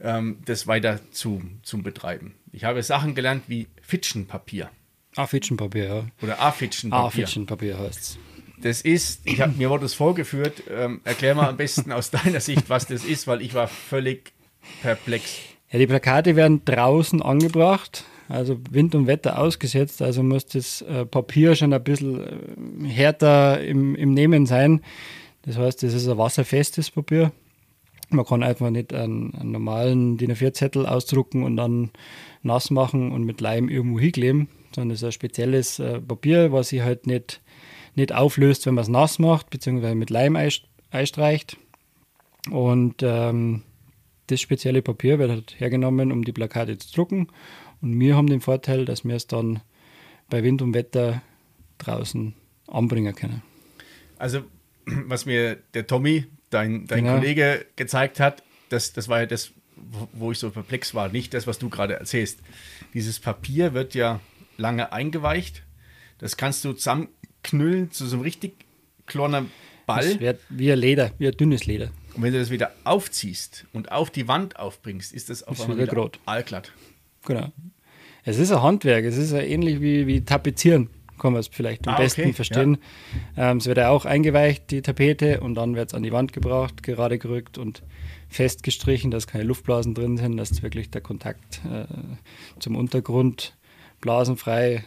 ähm, 0.00 0.38
das 0.44 0.66
weiter 0.66 1.00
zu, 1.10 1.42
zum 1.62 1.82
Betreiben. 1.82 2.34
Ich 2.52 2.64
habe 2.64 2.82
Sachen 2.82 3.14
gelernt 3.14 3.44
wie 3.46 3.68
Fitschenpapier. 3.80 4.70
Ah, 5.16 5.26
Fitschenpapier, 5.26 5.84
ja. 5.84 6.06
Oder 6.22 6.40
A-Fitschenpapier. 6.40 7.06
A-Fitschenpapier 7.06 7.78
heißt 7.78 8.00
es. 8.00 8.18
Das 8.62 8.80
ist, 8.80 9.22
ich 9.24 9.40
habe 9.40 9.52
mir 9.58 9.70
wurde 9.70 9.82
das 9.82 9.94
vorgeführt. 9.94 10.62
Ähm, 10.70 11.00
erklär 11.04 11.34
mal 11.34 11.48
am 11.48 11.56
besten 11.56 11.90
aus 11.90 12.10
deiner 12.10 12.40
Sicht, 12.40 12.70
was 12.70 12.86
das 12.86 13.04
ist, 13.04 13.26
weil 13.26 13.42
ich 13.42 13.54
war 13.54 13.66
völlig 13.66 14.32
perplex. 14.82 15.40
Ja, 15.70 15.78
die 15.80 15.86
Plakate 15.86 16.36
werden 16.36 16.64
draußen 16.64 17.22
angebracht, 17.22 18.04
also 18.28 18.60
Wind 18.70 18.94
und 18.94 19.08
Wetter 19.08 19.38
ausgesetzt. 19.38 20.00
Also 20.00 20.22
muss 20.22 20.46
das 20.46 20.82
äh, 20.82 21.04
Papier 21.04 21.56
schon 21.56 21.72
ein 21.72 21.82
bisschen 21.82 22.84
äh, 22.84 22.88
härter 22.88 23.60
im, 23.62 23.96
im 23.96 24.14
Nehmen 24.14 24.46
sein. 24.46 24.80
Das 25.42 25.58
heißt, 25.58 25.82
das 25.82 25.92
ist 25.92 26.08
ein 26.08 26.18
wasserfestes 26.18 26.90
Papier. 26.92 27.32
Man 28.10 28.24
kann 28.24 28.44
einfach 28.44 28.70
nicht 28.70 28.94
einen, 28.94 29.34
einen 29.34 29.50
normalen 29.50 30.18
DIN 30.18 30.32
A4-Zettel 30.32 30.86
ausdrucken 30.86 31.42
und 31.42 31.56
dann 31.56 31.90
nass 32.42 32.70
machen 32.70 33.10
und 33.10 33.24
mit 33.24 33.40
Leim 33.40 33.68
irgendwo 33.68 33.98
hinkleben, 33.98 34.48
sondern 34.74 34.92
es 34.92 35.00
ist 35.00 35.06
ein 35.06 35.12
spezielles 35.12 35.80
äh, 35.80 36.00
Papier, 36.00 36.52
was 36.52 36.68
sich 36.68 36.82
halt 36.82 37.08
nicht 37.08 37.40
nicht 37.94 38.12
auflöst, 38.12 38.66
wenn 38.66 38.74
man 38.74 38.82
es 38.82 38.88
nass 38.88 39.18
macht, 39.18 39.50
beziehungsweise 39.50 39.94
mit 39.94 40.10
Leim 40.10 40.36
einstreicht. 40.90 41.56
Und 42.50 43.02
ähm, 43.02 43.62
das 44.26 44.40
spezielle 44.40 44.82
Papier 44.82 45.18
wird 45.18 45.30
halt 45.30 45.60
hergenommen, 45.60 46.12
um 46.12 46.24
die 46.24 46.32
Plakate 46.32 46.78
zu 46.78 46.92
drucken. 46.92 47.28
Und 47.80 47.98
wir 47.98 48.16
haben 48.16 48.28
den 48.28 48.40
Vorteil, 48.40 48.84
dass 48.84 49.04
wir 49.04 49.14
es 49.14 49.26
dann 49.26 49.60
bei 50.30 50.42
Wind 50.42 50.62
und 50.62 50.74
Wetter 50.74 51.22
draußen 51.78 52.34
anbringen 52.66 53.14
können. 53.14 53.42
Also, 54.18 54.44
was 54.86 55.26
mir 55.26 55.56
der 55.74 55.86
Tommy, 55.86 56.26
dein, 56.50 56.86
dein 56.86 57.04
genau. 57.04 57.16
Kollege, 57.16 57.66
gezeigt 57.76 58.20
hat, 58.20 58.42
das, 58.68 58.92
das 58.92 59.08
war 59.08 59.20
ja 59.20 59.26
das, 59.26 59.52
wo 60.12 60.32
ich 60.32 60.38
so 60.38 60.50
perplex 60.50 60.94
war, 60.94 61.08
nicht 61.08 61.34
das, 61.34 61.46
was 61.46 61.58
du 61.58 61.68
gerade 61.68 61.94
erzählst. 61.94 62.40
Dieses 62.94 63.20
Papier 63.20 63.74
wird 63.74 63.94
ja 63.94 64.20
lange 64.56 64.92
eingeweicht. 64.92 65.62
Das 66.18 66.36
kannst 66.36 66.64
du 66.64 66.72
zusammen 66.72 67.08
knüllen 67.42 67.90
zu 67.90 68.06
so 68.06 68.16
einem 68.16 68.22
richtig 68.22 68.54
kleinen 69.06 69.50
Ball. 69.86 70.04
Das 70.04 70.20
wird 70.20 70.40
wie 70.48 70.72
ein 70.72 70.78
Leder, 70.78 71.10
wie 71.18 71.28
ein 71.28 71.36
dünnes 71.36 71.66
Leder. 71.66 71.90
Und 72.14 72.22
wenn 72.22 72.32
du 72.32 72.38
das 72.38 72.50
wieder 72.50 72.72
aufziehst 72.84 73.66
und 73.72 73.90
auf 73.90 74.10
die 74.10 74.28
Wand 74.28 74.58
aufbringst, 74.58 75.12
ist 75.12 75.30
das 75.30 75.42
auf 75.42 75.60
einmal 75.60 75.78
wieder, 75.78 75.92
wieder 75.92 76.10
allglatt. 76.26 76.72
Genau. 77.24 77.52
Es 78.24 78.38
ist 78.38 78.52
ein 78.52 78.62
Handwerk, 78.62 79.04
es 79.04 79.16
ist 79.16 79.32
ja 79.32 79.40
ähnlich 79.40 79.80
wie, 79.80 80.06
wie 80.06 80.24
Tapezieren, 80.24 80.90
kann 81.18 81.32
man 81.32 81.40
es 81.40 81.48
vielleicht 81.48 81.88
am 81.88 81.94
ah, 81.94 81.98
besten 81.98 82.22
okay. 82.22 82.32
verstehen. 82.32 82.78
Ja. 83.36 83.50
Ähm, 83.50 83.56
es 83.56 83.66
wird 83.66 83.78
ja 83.78 83.90
auch 83.90 84.04
eingeweicht, 84.04 84.70
die 84.70 84.82
Tapete, 84.82 85.40
und 85.40 85.54
dann 85.54 85.74
wird 85.74 85.88
es 85.88 85.94
an 85.94 86.02
die 86.02 86.12
Wand 86.12 86.32
gebracht, 86.32 86.82
gerade 86.82 87.18
gerückt 87.18 87.58
und 87.58 87.82
festgestrichen, 88.28 89.10
dass 89.10 89.26
keine 89.26 89.44
Luftblasen 89.44 89.94
drin 89.94 90.16
sind, 90.16 90.36
dass 90.36 90.62
wirklich 90.62 90.90
der 90.90 91.00
Kontakt 91.00 91.62
äh, 91.70 91.84
zum 92.58 92.76
Untergrund 92.76 93.56
blasenfrei, 94.00 94.84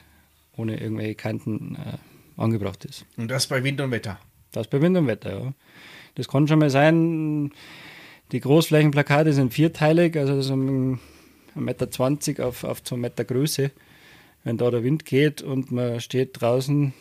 ohne 0.56 0.80
irgendwelche 0.80 1.16
Kanten 1.16 1.76
äh, 1.76 1.98
angebracht 2.38 2.86
ist. 2.86 3.06
Und 3.18 3.30
das 3.30 3.48
bei 3.48 3.64
Wind 3.64 3.82
und 3.82 3.92
Wetter? 3.92 4.20
Das 4.52 4.68
bei 4.68 4.82
Wind 4.82 4.98
und 4.98 5.08
Wetter, 5.08 5.40
ja. 5.40 5.54
Das 6.16 6.28
kann 6.28 6.48
schon 6.48 6.60
mal 6.60 6.70
sein. 6.70 7.52
Die 8.32 8.40
Großflächenplakate 8.40 9.34
sind 9.34 9.54
vierteilig, 9.54 10.18
also 10.18 10.42
so 10.42 10.56
ein 10.56 11.00
1,20 11.56 12.30
Meter 12.30 12.48
auf, 12.48 12.64
auf 12.64 12.84
2 12.84 12.98
Meter 12.98 13.26
Größe. 13.26 13.72
Wenn 14.44 14.58
da 14.58 14.70
der 14.72 14.84
Wind 14.84 15.06
geht 15.06 15.42
und 15.42 15.72
man 15.72 16.00
steht 16.00 16.42
draußen 16.42 16.94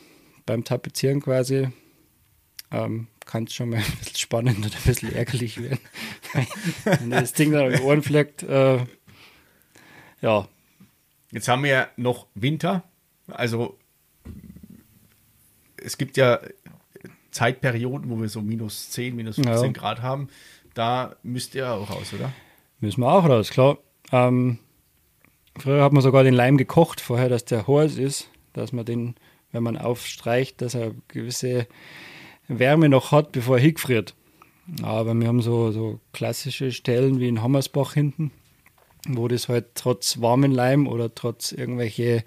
beim 0.46 0.64
Tapezieren 0.64 1.20
quasi, 1.20 1.68
ähm, 2.70 3.06
kann 3.24 3.44
es 3.44 3.54
schon 3.54 3.70
mal 3.70 3.76
ein 3.78 3.98
bisschen 3.98 4.16
spannend 4.16 4.58
oder 4.58 4.74
ein 4.74 4.82
bisschen 4.84 5.12
ärgerlich 5.14 5.62
werden. 5.62 5.80
Wenn 6.84 7.10
das 7.10 7.32
Ding 7.32 7.52
dann 7.52 7.68
auf 7.72 7.78
die 7.78 7.82
Ohren 7.82 8.02
fleckt, 8.02 8.42
äh, 8.42 8.84
ja. 10.20 10.48
Jetzt 11.30 11.48
haben 11.48 11.64
wir 11.64 11.70
ja 11.70 11.88
noch 11.96 12.26
Winter. 12.34 12.84
Also 13.26 13.78
es 15.84 15.98
gibt 15.98 16.16
ja 16.16 16.40
Zeitperioden, 17.30 18.08
wo 18.10 18.20
wir 18.20 18.28
so 18.28 18.40
minus 18.40 18.90
10, 18.90 19.14
minus 19.14 19.36
15 19.36 19.54
ja. 19.54 19.72
Grad 19.72 20.02
haben. 20.02 20.28
Da 20.72 21.16
müsst 21.22 21.54
ihr 21.54 21.70
auch 21.70 21.90
raus, 21.90 22.12
oder? 22.14 22.32
Müssen 22.80 23.00
wir 23.00 23.12
auch 23.12 23.28
raus, 23.28 23.50
klar. 23.50 23.78
Ähm, 24.12 24.58
früher 25.58 25.82
hat 25.82 25.92
man 25.92 26.02
sogar 26.02 26.24
den 26.24 26.34
Leim 26.34 26.56
gekocht, 26.56 27.00
vorher, 27.00 27.28
dass 27.28 27.44
der 27.44 27.66
heiß 27.66 27.96
ist, 27.96 28.30
dass 28.52 28.72
man 28.72 28.84
den, 28.84 29.14
wenn 29.52 29.62
man 29.62 29.76
aufstreicht, 29.76 30.60
dass 30.62 30.74
er 30.74 30.92
gewisse 31.08 31.66
Wärme 32.48 32.88
noch 32.88 33.12
hat, 33.12 33.32
bevor 33.32 33.56
er 33.56 33.62
hingefriert. 33.62 34.14
Aber 34.82 35.14
wir 35.14 35.28
haben 35.28 35.42
so, 35.42 35.72
so 35.72 36.00
klassische 36.12 36.72
Stellen 36.72 37.20
wie 37.20 37.28
in 37.28 37.42
Hammersbach 37.42 37.94
hinten, 37.94 38.30
wo 39.08 39.28
das 39.28 39.48
halt 39.48 39.74
trotz 39.74 40.20
warmen 40.20 40.52
Leim 40.52 40.86
oder 40.86 41.14
trotz 41.14 41.52
irgendwelche 41.52 42.24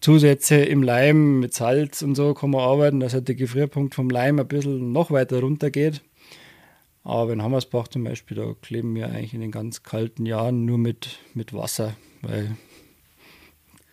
Zusätze 0.00 0.56
im 0.56 0.82
Leim 0.82 1.40
mit 1.40 1.54
Salz 1.54 2.02
und 2.02 2.14
so 2.14 2.34
kann 2.34 2.50
man 2.50 2.60
arbeiten, 2.60 3.00
dass 3.00 3.14
halt 3.14 3.28
der 3.28 3.34
Gefrierpunkt 3.34 3.94
vom 3.94 4.10
Leim 4.10 4.38
ein 4.38 4.48
bisschen 4.48 4.92
noch 4.92 5.10
weiter 5.10 5.40
runter 5.40 5.70
geht. 5.70 6.02
Aber 7.04 7.32
in 7.32 7.42
Hammersbach 7.42 7.88
zum 7.88 8.04
Beispiel, 8.04 8.36
da 8.36 8.54
kleben 8.60 8.94
wir 8.94 9.06
eigentlich 9.06 9.34
in 9.34 9.40
den 9.40 9.50
ganz 9.50 9.82
kalten 9.82 10.26
Jahren 10.26 10.64
nur 10.66 10.78
mit, 10.78 11.20
mit 11.34 11.54
Wasser, 11.54 11.96
weil 12.22 12.56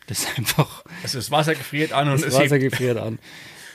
das 0.07 0.27
einfach. 0.37 0.83
Also 1.01 1.17
das 1.17 1.31
Wasser 1.31 1.55
gefriert 1.55 1.93
an 1.93 2.09
und 2.09 2.21
das 2.21 2.33
Wasser 2.33 2.59
gefriert 2.59 2.97
an. 2.97 3.19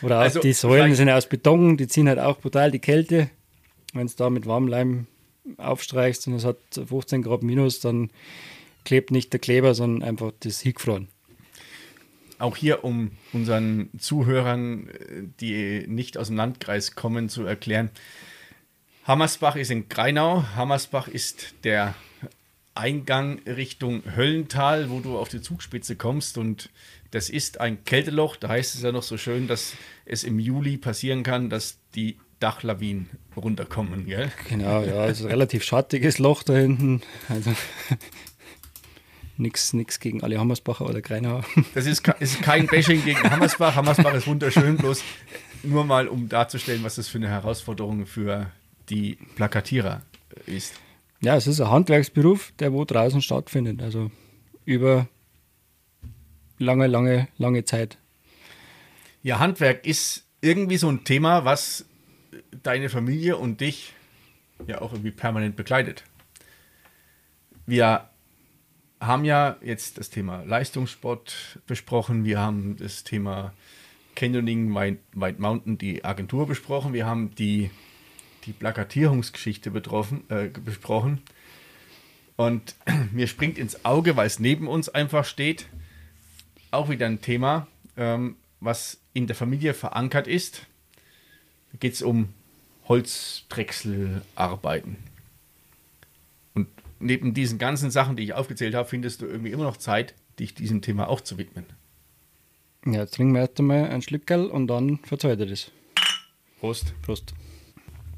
Oder 0.03 0.19
auch 0.19 0.23
also 0.23 0.41
die 0.41 0.53
Säulen 0.53 0.95
sind 0.95 1.11
aus 1.11 1.27
Beton, 1.27 1.77
die 1.77 1.89
ziehen 1.89 2.09
halt 2.09 2.19
auch 2.19 2.39
brutal 2.39 2.71
die 2.71 2.79
Kälte. 2.79 3.31
Wenn 3.93 4.07
es 4.07 4.17
da 4.17 4.31
mit 4.31 4.47
warmem 4.47 4.69
Leim 4.69 5.07
aufstreichst 5.57 6.27
und 6.27 6.35
es 6.35 6.45
hat 6.45 6.59
15 6.73 7.23
Grad 7.23 7.43
minus, 7.43 7.81
dann 7.81 8.11
klebt 8.85 9.11
nicht 9.11 9.33
der 9.33 9.41
Kleber, 9.41 9.75
sondern 9.75 10.09
einfach 10.09 10.33
das 10.41 10.61
Hickfroren 10.61 11.09
auch 12.41 12.57
hier, 12.57 12.85
um 12.85 13.13
unseren 13.33 13.91
Zuhörern, 13.99 14.89
die 15.41 15.87
nicht 15.87 16.19
aus 16.19 16.29
dem 16.29 16.37
Landkreis 16.37 16.95
kommen, 16.95 17.29
zu 17.29 17.45
erklären. 17.45 17.91
Hammersbach 19.05 19.57
ist 19.57 19.71
in 19.71 19.89
Greinau. 19.89 20.45
Hammersbach 20.55 21.09
ist 21.09 21.55
der 21.65 21.95
Eingang 22.75 23.41
Richtung 23.47 24.03
Höllental, 24.17 24.91
wo 24.91 25.01
du 25.01 25.19
auf 25.19 25.29
die 25.29 25.41
Zugspitze 25.41 25.97
kommst. 25.97 26.39
Und 26.39 26.71
das 27.11 27.29
ist 27.29 27.61
ein 27.61 27.85
Kälteloch. 27.85 28.37
Da 28.37 28.49
heißt 28.49 28.75
es 28.75 28.83
ja 28.83 28.93
noch 28.93 29.03
so 29.03 29.17
schön, 29.17 29.49
dass 29.49 29.75
es 30.05 30.25
im 30.25 30.39
Juli 30.39 30.77
passieren 30.77 31.23
kann, 31.23 31.51
dass 31.51 31.79
die 31.95 32.19
Dachlawinen 32.39 33.11
runterkommen, 33.37 34.07
gell? 34.07 34.33
Genau, 34.49 34.83
ja, 34.83 35.07
es 35.07 35.21
ist 35.21 35.27
ein 35.27 35.31
relativ 35.31 35.63
schattiges 35.63 36.19
Loch 36.19 36.43
da 36.43 36.55
hinten. 36.55 37.03
Also 37.29 37.53
nichts 39.41 40.01
gegen 40.01 40.23
alle 40.23 40.39
Hammersbacher 40.39 40.87
oder 40.87 41.01
Greinauer. 41.01 41.45
Das 41.75 41.87
ist, 41.87 42.07
ist 42.21 42.43
kein 42.43 42.67
Bashing 42.67 43.05
gegen 43.05 43.23
Hammersbach. 43.23 43.75
Hammersbach 43.75 44.15
ist 44.15 44.27
wunderschön, 44.27 44.77
bloß 44.77 45.03
nur 45.63 45.85
mal, 45.85 46.09
um 46.09 46.29
darzustellen, 46.29 46.83
was 46.85 46.97
das 46.97 47.09
für 47.09 47.19
eine 47.19 47.29
Herausforderung 47.29 48.07
für 48.07 48.51
die 48.89 49.19
Plakatierer 49.37 50.03
ist. 50.47 50.75
Ja, 51.21 51.37
es 51.37 51.47
ist 51.47 51.61
ein 51.61 51.71
Handwerksberuf, 51.71 52.53
der 52.59 52.73
wo 52.73 52.85
draußen 52.85 53.21
stattfindet. 53.21 53.83
Also 53.83 54.11
über 54.65 55.09
lange, 56.59 56.87
lange, 56.87 57.29
lange 57.39 57.65
Zeit. 57.65 57.99
Ja, 59.23 59.39
Handwerk 59.39 59.87
ist 59.87 60.25
irgendwie 60.41 60.77
so 60.77 60.89
ein 60.89 61.05
Thema, 61.05 61.45
was 61.45 61.85
deine 62.63 62.89
Familie 62.89 63.37
und 63.37 63.61
dich 63.61 63.93
ja 64.67 64.81
auch 64.81 64.93
irgendwie 64.93 65.11
permanent 65.11 65.57
begleitet. 65.57 66.05
Wir 67.67 68.10
haben 69.01 69.25
ja 69.25 69.57
jetzt 69.63 69.99
das 69.99 70.11
Thema 70.11 70.45
Leistungssport 70.45 71.59
besprochen, 71.67 72.25
wir 72.25 72.39
haben 72.39 72.77
das 72.77 73.03
Thema 73.03 73.53
Canyoning, 74.15 74.73
White, 74.75 75.41
Mountain, 75.41 75.79
die 75.79 76.05
Agentur 76.05 76.47
besprochen, 76.47 76.93
wir 76.93 77.07
haben 77.07 77.35
die, 77.35 77.71
die 78.45 78.53
Plakatierungsgeschichte 78.53 79.71
betroffen, 79.71 80.29
äh, 80.29 80.49
besprochen. 80.49 81.23
Und 82.37 82.75
mir 83.13 83.27
springt 83.27 83.57
ins 83.57 83.87
Auge, 83.87 84.17
weil 84.17 84.27
es 84.27 84.39
neben 84.39 84.69
uns 84.69 84.91
einfach 84.91 85.25
steht, 85.25 85.67
auch 86.71 86.91
wieder 86.91 87.07
ein 87.07 87.23
Thema, 87.23 87.67
ähm, 87.97 88.37
was 88.61 89.01
in 89.15 89.27
der 89.27 89.35
Familie 89.35 89.75
verankert 89.75 90.29
ist. 90.29 90.67
Da 91.73 91.79
geht 91.79 91.95
es 91.95 92.03
um 92.03 92.35
Holzdrechselarbeiten 92.87 95.10
neben 97.01 97.35
diesen 97.35 97.59
ganzen 97.59 97.91
Sachen, 97.91 98.17
die 98.17 98.23
ich 98.23 98.35
aufgezählt 98.35 98.75
habe, 98.75 98.89
findest 98.89 99.23
du 99.23 99.27
irgendwie 99.27 99.51
immer 99.51 99.65
noch 99.65 99.77
Zeit, 99.77 100.15
dich 100.39 100.55
diesem 100.55 100.83
Thema 100.83 101.09
auch 101.09 101.21
zu 101.21 101.39
widmen. 101.39 101.67
Ja, 102.87 103.01
jetzt 103.01 103.15
trinken 103.15 103.35
wir 103.35 103.41
erst 103.41 103.59
einmal 103.59 103.91
ein 103.91 104.03
Schlückerl 104.03 104.47
und 104.47 104.69
dann 104.69 104.99
verzeiht 104.99 105.41
er 105.41 105.47
das. 105.47 105.71
Prost. 106.61 106.95
Prost. 107.03 107.35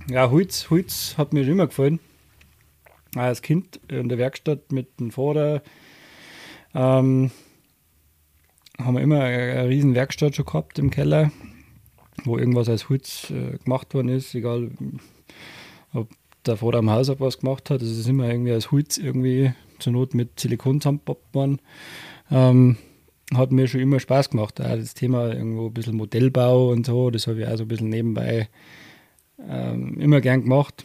Ja, 0.08 0.30
Holz, 0.30 0.68
Holz 0.70 1.14
hat 1.16 1.32
mir 1.32 1.46
immer 1.46 1.66
gefallen. 1.66 2.00
Als 3.14 3.42
Kind 3.42 3.80
in 3.88 4.08
der 4.08 4.18
Werkstatt 4.18 4.72
mit 4.72 4.98
dem 4.98 5.10
Vater 5.10 5.62
ähm, 6.74 7.30
haben 8.78 8.94
wir 8.94 9.02
immer 9.02 9.22
eine, 9.22 9.52
eine 9.52 9.68
riesen 9.68 9.94
Werkstatt 9.94 10.34
schon 10.34 10.46
gehabt 10.46 10.78
im 10.78 10.90
Keller, 10.90 11.30
wo 12.24 12.38
irgendwas 12.38 12.68
als 12.68 12.88
Holz 12.88 13.30
äh, 13.30 13.58
gemacht 13.58 13.94
worden 13.94 14.08
ist, 14.08 14.34
egal 14.34 14.70
ob 15.92 16.08
der 16.46 16.56
vor 16.56 16.74
am 16.74 16.90
Haus 16.90 17.08
auch 17.10 17.20
was 17.20 17.38
gemacht 17.38 17.70
hat. 17.70 17.82
Das 17.82 17.88
ist 17.88 18.08
immer 18.08 18.28
irgendwie 18.28 18.52
als 18.52 18.70
Holz 18.70 18.98
irgendwie 18.98 19.52
zur 19.78 19.92
Not 19.92 20.14
mit 20.14 20.38
Silikon 20.38 20.80
zusammengepappt 20.80 21.34
worden. 21.34 21.60
Ähm, 22.30 22.76
hat 23.34 23.52
mir 23.52 23.66
schon 23.66 23.80
immer 23.80 24.00
Spaß 24.00 24.30
gemacht. 24.30 24.60
Auch 24.60 24.76
das 24.76 24.94
Thema 24.94 25.32
irgendwo 25.32 25.66
ein 25.66 25.74
bisschen 25.74 25.96
Modellbau 25.96 26.70
und 26.70 26.86
so, 26.86 27.10
das 27.10 27.26
habe 27.26 27.40
ich 27.40 27.46
auch 27.46 27.56
so 27.56 27.64
ein 27.64 27.68
bisschen 27.68 27.88
nebenbei 27.88 28.48
ähm, 29.48 29.98
immer 29.98 30.20
gern 30.20 30.42
gemacht. 30.42 30.84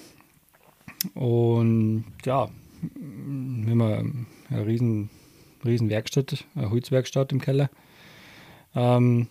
Und 1.14 2.06
ja, 2.26 2.50
wir 2.94 3.72
haben 3.72 4.28
eine 4.50 4.66
riesen, 4.66 5.10
riesen 5.66 5.90
Werkstatt, 5.90 6.46
eine 6.56 6.70
Holzwerkstatt 6.70 7.32
im 7.32 7.42
Keller. 7.42 7.70
Ähm, 8.76 9.28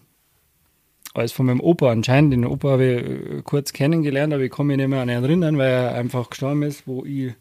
alles 1.16 1.32
von 1.32 1.46
meinem 1.46 1.60
Opa 1.60 1.90
anscheinend. 1.90 2.32
Den 2.32 2.44
Opa 2.44 2.70
habe 2.70 2.84
ich 2.84 3.38
äh, 3.38 3.42
kurz 3.42 3.72
kennengelernt, 3.72 4.32
aber 4.32 4.42
ich 4.42 4.52
kann 4.52 4.66
mich 4.66 4.76
nicht 4.76 4.88
mehr 4.88 5.00
an 5.00 5.08
ihn 5.08 5.22
erinnern, 5.22 5.58
weil 5.58 5.70
er 5.70 5.94
einfach 5.94 6.30
gestorben 6.30 6.62
ist, 6.62 6.86
wo 6.86 7.04
ich 7.04 7.32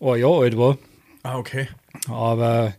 ein 0.00 0.20
Jahr 0.20 0.40
alt 0.40 0.56
war. 0.56 0.78
Ah, 1.22 1.38
okay. 1.38 1.68
Aber 2.08 2.74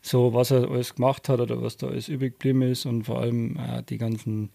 so, 0.00 0.34
was 0.34 0.50
er 0.50 0.70
alles 0.70 0.94
gemacht 0.94 1.28
hat 1.28 1.40
oder 1.40 1.62
was 1.62 1.76
da 1.76 1.88
alles 1.88 2.08
übrig 2.08 2.34
geblieben 2.34 2.62
ist 2.62 2.86
und 2.86 3.04
vor 3.04 3.20
allem 3.20 3.56
äh, 3.56 3.82
die 3.82 3.98
ganzen, 3.98 4.50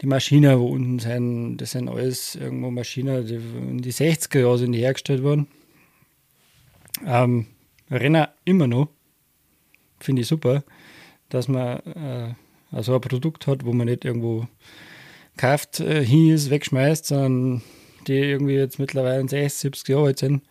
die 0.00 0.06
Maschinen, 0.06 0.58
wo 0.58 0.66
unten 0.66 0.98
sind, 0.98 1.58
das 1.58 1.72
sind 1.72 1.88
alles 1.88 2.34
irgendwo 2.34 2.70
Maschinen, 2.70 3.26
die 3.26 3.34
in 3.34 3.78
die 3.78 3.92
60er 3.92 4.40
Jahre 4.40 4.58
sind 4.58 4.72
die 4.72 4.80
hergestellt 4.80 5.22
worden. 5.22 5.48
Ähm, 7.06 7.46
Renner 7.90 8.34
immer 8.44 8.66
noch. 8.66 8.88
Finde 10.00 10.22
ich 10.22 10.28
super, 10.28 10.64
dass 11.28 11.48
man 11.48 11.78
äh, 11.78 12.34
also 12.74 12.94
ein 12.94 13.00
Produkt 13.00 13.46
hat, 13.46 13.64
wo 13.64 13.72
man 13.72 13.86
nicht 13.86 14.04
irgendwo 14.04 14.46
kauft, 15.36 15.80
äh, 15.80 16.04
hin 16.04 16.30
ist, 16.30 16.50
wegschmeißt, 16.50 17.06
sondern 17.06 17.62
die 18.06 18.14
irgendwie 18.14 18.54
jetzt 18.54 18.78
mittlerweile 18.78 19.26
60, 19.26 19.52
70 19.52 19.88
Jahre 19.88 20.06
alt 20.06 20.18
sind 20.18 20.42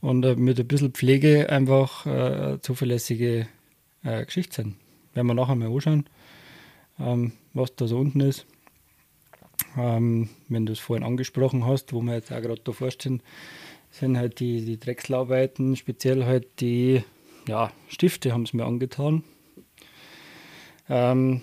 und 0.00 0.24
äh, 0.24 0.34
mit 0.34 0.58
ein 0.58 0.66
bisschen 0.66 0.92
Pflege 0.92 1.48
einfach 1.48 2.06
äh, 2.06 2.58
zuverlässige 2.60 3.46
äh, 4.04 4.24
Geschichte 4.24 4.62
sind. 4.62 4.76
Werden 5.14 5.28
wir 5.28 5.34
nachher 5.34 5.56
mal 5.56 5.72
anschauen, 5.72 6.06
ähm, 6.98 7.32
was 7.54 7.74
da 7.76 7.86
so 7.86 7.98
unten 7.98 8.20
ist. 8.20 8.46
Ähm, 9.76 10.28
wenn 10.48 10.66
du 10.66 10.72
es 10.72 10.78
vorhin 10.80 11.04
angesprochen 11.04 11.66
hast, 11.66 11.92
wo 11.92 12.00
wir 12.02 12.14
jetzt 12.14 12.32
auch 12.32 12.40
gerade 12.40 12.60
da 12.62 12.72
vorstehen, 12.72 13.22
sind 13.90 14.16
halt 14.16 14.40
die, 14.40 14.64
die 14.64 14.78
Drechselarbeiten, 14.78 15.76
speziell 15.76 16.24
halt 16.24 16.60
die 16.60 17.04
ja, 17.46 17.72
Stifte 17.88 18.32
haben 18.32 18.42
es 18.42 18.52
mir 18.52 18.64
angetan. 18.64 19.24
Ähm, 20.88 21.42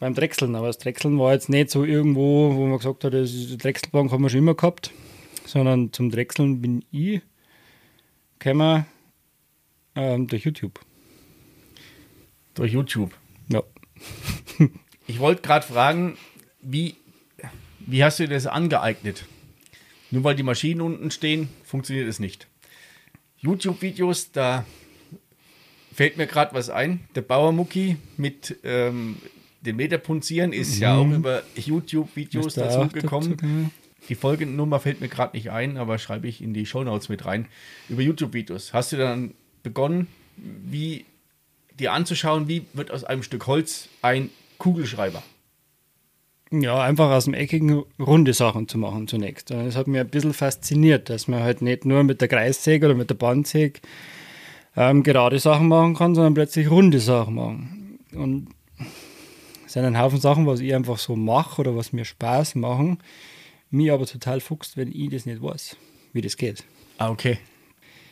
beim 0.00 0.14
Drechseln. 0.14 0.54
Aber 0.54 0.66
das 0.66 0.78
Drechseln 0.78 1.18
war 1.18 1.32
jetzt 1.32 1.48
nicht 1.48 1.70
so 1.70 1.84
irgendwo, 1.84 2.54
wo 2.54 2.66
man 2.66 2.78
gesagt 2.78 3.04
hat, 3.04 3.14
das 3.14 3.30
Drechselbank 3.58 4.10
haben 4.10 4.22
wir 4.22 4.30
schon 4.30 4.40
immer 4.40 4.54
gehabt, 4.54 4.90
sondern 5.44 5.92
zum 5.92 6.10
Drechseln 6.10 6.60
bin 6.60 6.84
ich 6.90 7.20
gekommen 8.38 8.86
ähm, 9.94 10.26
durch 10.26 10.44
YouTube. 10.44 10.80
Durch 12.54 12.72
YouTube? 12.72 13.12
Ja. 13.48 13.62
ich 15.06 15.18
wollte 15.18 15.42
gerade 15.42 15.66
fragen, 15.66 16.16
wie, 16.60 16.96
wie 17.80 18.04
hast 18.04 18.18
du 18.18 18.26
dir 18.26 18.34
das 18.34 18.46
angeeignet? 18.46 19.24
Nur 20.10 20.24
weil 20.24 20.36
die 20.36 20.42
Maschinen 20.42 20.80
unten 20.80 21.10
stehen, 21.10 21.48
funktioniert 21.64 22.08
es 22.08 22.20
nicht. 22.20 22.46
YouTube-Videos, 23.38 24.32
da 24.32 24.64
fällt 25.92 26.16
mir 26.16 26.26
gerade 26.26 26.54
was 26.54 26.70
ein. 26.70 27.00
Der 27.14 27.22
Bauermucki 27.22 27.96
mit 28.16 28.56
ähm, 28.64 29.16
den 29.64 29.76
Meterpunzieren 29.76 30.52
ist 30.52 30.78
ja 30.78 30.96
auch 30.96 31.10
über 31.10 31.42
YouTube-Videos 31.56 32.54
dazu 32.54 32.88
gekommen. 32.88 33.70
Die 34.08 34.14
Folgennummer 34.14 34.80
fällt 34.80 35.00
mir 35.00 35.08
gerade 35.08 35.36
nicht 35.36 35.50
ein, 35.50 35.78
aber 35.78 35.98
schreibe 35.98 36.28
ich 36.28 36.42
in 36.42 36.52
die 36.52 36.66
Shownotes 36.66 37.08
mit 37.08 37.24
rein. 37.24 37.46
Über 37.88 38.02
YouTube-Videos. 38.02 38.74
Hast 38.74 38.92
du 38.92 38.96
dann 38.96 39.32
begonnen, 39.62 40.08
wie 40.36 41.06
dir 41.78 41.92
anzuschauen, 41.92 42.46
wie 42.48 42.66
wird 42.74 42.90
aus 42.90 43.04
einem 43.04 43.22
Stück 43.22 43.46
Holz 43.46 43.88
ein 44.02 44.30
Kugelschreiber? 44.58 45.22
Ja, 46.50 46.82
einfach 46.82 47.10
aus 47.10 47.24
dem 47.24 47.34
eckigen 47.34 47.82
runde 47.98 48.34
Sachen 48.34 48.68
zu 48.68 48.76
machen 48.78 49.08
zunächst. 49.08 49.50
Und 49.50 49.64
Das 49.64 49.74
hat 49.76 49.86
mich 49.86 50.00
ein 50.00 50.08
bisschen 50.08 50.34
fasziniert, 50.34 51.08
dass 51.08 51.26
man 51.26 51.42
halt 51.42 51.62
nicht 51.62 51.84
nur 51.84 52.04
mit 52.04 52.20
der 52.20 52.28
Kreissäge 52.28 52.86
oder 52.86 52.94
mit 52.94 53.10
der 53.10 53.14
Bandsäge 53.14 53.80
ähm, 54.76 55.02
gerade 55.02 55.38
Sachen 55.38 55.68
machen 55.68 55.94
kann, 55.94 56.14
sondern 56.14 56.34
plötzlich 56.34 56.70
runde 56.70 57.00
Sachen 57.00 57.34
machen. 57.34 57.98
Und 58.12 58.48
sind 59.74 59.84
ein 59.84 59.98
Haufen 59.98 60.20
Sachen, 60.20 60.46
was 60.46 60.60
ich 60.60 60.74
einfach 60.74 60.98
so 60.98 61.16
mache 61.16 61.60
oder 61.60 61.76
was 61.76 61.92
mir 61.92 62.04
Spaß 62.04 62.54
machen, 62.54 62.98
mir 63.70 63.92
aber 63.92 64.06
total 64.06 64.40
fuchst, 64.40 64.76
wenn 64.76 64.90
ich 64.90 65.10
das 65.10 65.26
nicht 65.26 65.42
weiß, 65.42 65.76
wie 66.12 66.20
das 66.20 66.36
geht. 66.36 66.64
Ah, 66.98 67.10
okay. 67.10 67.38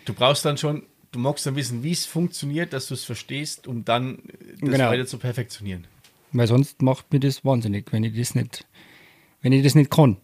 Du 0.04 0.12
brauchst 0.12 0.44
dann 0.44 0.58
schon, 0.58 0.82
du 1.12 1.20
magst 1.20 1.46
dann 1.46 1.54
wissen, 1.54 1.82
wie 1.84 1.92
es 1.92 2.04
funktioniert, 2.04 2.72
dass 2.72 2.88
du 2.88 2.94
es 2.94 3.04
verstehst, 3.04 3.68
um 3.68 3.84
dann 3.84 4.18
das 4.60 4.70
Genau. 4.70 4.90
weiter 4.90 5.06
zu 5.06 5.18
perfektionieren. 5.18 5.86
Weil 6.32 6.48
sonst 6.48 6.82
macht 6.82 7.12
mir 7.12 7.20
das 7.20 7.44
wahnsinnig, 7.44 7.92
wenn 7.92 8.02
ich 8.02 8.18
das 8.18 8.34
nicht, 8.34 8.66
wenn 9.40 9.52
ich 9.52 9.62
das 9.62 9.74
nicht 9.76 9.90
kann. 9.90 10.16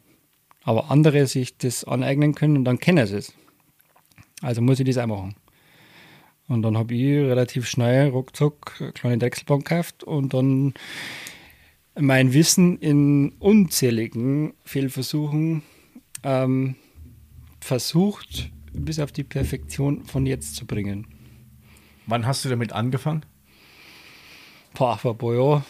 Aber 0.64 0.90
andere 0.90 1.26
sich 1.26 1.56
das 1.56 1.84
aneignen 1.84 2.34
können 2.34 2.56
und 2.56 2.64
dann 2.64 2.78
kennen 2.78 3.06
sie 3.06 3.16
es. 3.18 3.32
Also 4.42 4.60
muss 4.60 4.80
ich 4.80 4.86
das 4.86 4.98
auch 4.98 5.06
machen. 5.06 5.36
Und 6.48 6.62
dann 6.62 6.78
habe 6.78 6.94
ich 6.94 7.02
relativ 7.02 7.68
schnell, 7.68 8.08
ruckzuck, 8.08 8.76
eine 8.80 8.92
kleine 8.92 9.18
Drechselbank 9.18 9.68
gekauft 9.68 10.02
und 10.02 10.32
dann 10.32 10.74
mein 12.00 12.32
Wissen 12.32 12.78
in 12.78 13.32
unzähligen 13.38 14.54
Fehlversuchen 14.64 15.62
ähm, 16.22 16.76
versucht, 17.60 18.50
bis 18.72 18.98
auf 18.98 19.12
die 19.12 19.24
Perfektion 19.24 20.04
von 20.04 20.24
jetzt 20.24 20.56
zu 20.56 20.66
bringen. 20.66 21.06
Wann 22.06 22.26
hast 22.26 22.44
du 22.44 22.48
damit 22.48 22.72
angefangen? 22.72 23.26
Boah, 24.74 24.96
vor 24.96 25.12
ein 25.12 25.18
paar 25.18 25.34
Jahren. 25.34 25.64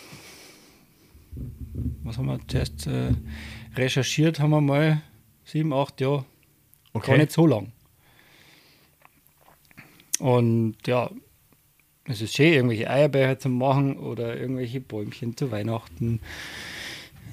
Was 2.05 2.19
haben 2.19 2.27
wir 2.27 2.39
zuerst 2.47 2.87
äh, 2.87 3.13
recherchiert? 3.75 4.39
Haben 4.39 4.51
wir 4.51 4.61
mal 4.61 5.03
sieben, 5.45 5.73
acht 5.73 6.01
Jahre. 6.01 6.25
Gar 6.93 7.17
nicht 7.17 7.33
so 7.33 7.47
lang. 7.47 7.73
Und 10.19 10.77
ja, 10.87 11.11
es 12.05 12.21
ist 12.23 12.35
schön, 12.35 12.53
irgendwelche 12.53 12.89
Eierbecher 12.89 13.39
zu 13.39 13.49
machen 13.49 13.99
oder 13.99 14.37
irgendwelche 14.37 14.81
Bäumchen 14.81 15.37
zu 15.37 15.51
Weihnachten. 15.51 16.21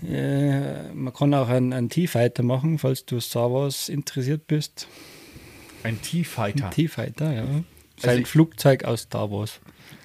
Äh, 0.07 0.93
man 0.93 1.13
kann 1.13 1.33
auch 1.33 1.47
einen, 1.47 1.73
einen 1.73 1.89
T-Fighter 1.89 2.43
machen, 2.43 2.77
falls 2.77 3.05
du 3.05 3.19
Star 3.19 3.51
Wars 3.51 3.89
interessiert 3.89 4.47
bist. 4.47 4.87
Ein 5.83 6.01
T-Fighter. 6.01 6.65
Ein 6.65 6.71
T-Fighter, 6.71 7.33
ja. 7.33 7.45
Sein 7.97 8.09
Also 8.09 8.25
Flugzeug 8.25 8.83
aus 8.83 9.01
Star 9.01 9.31
Wars. 9.31 9.61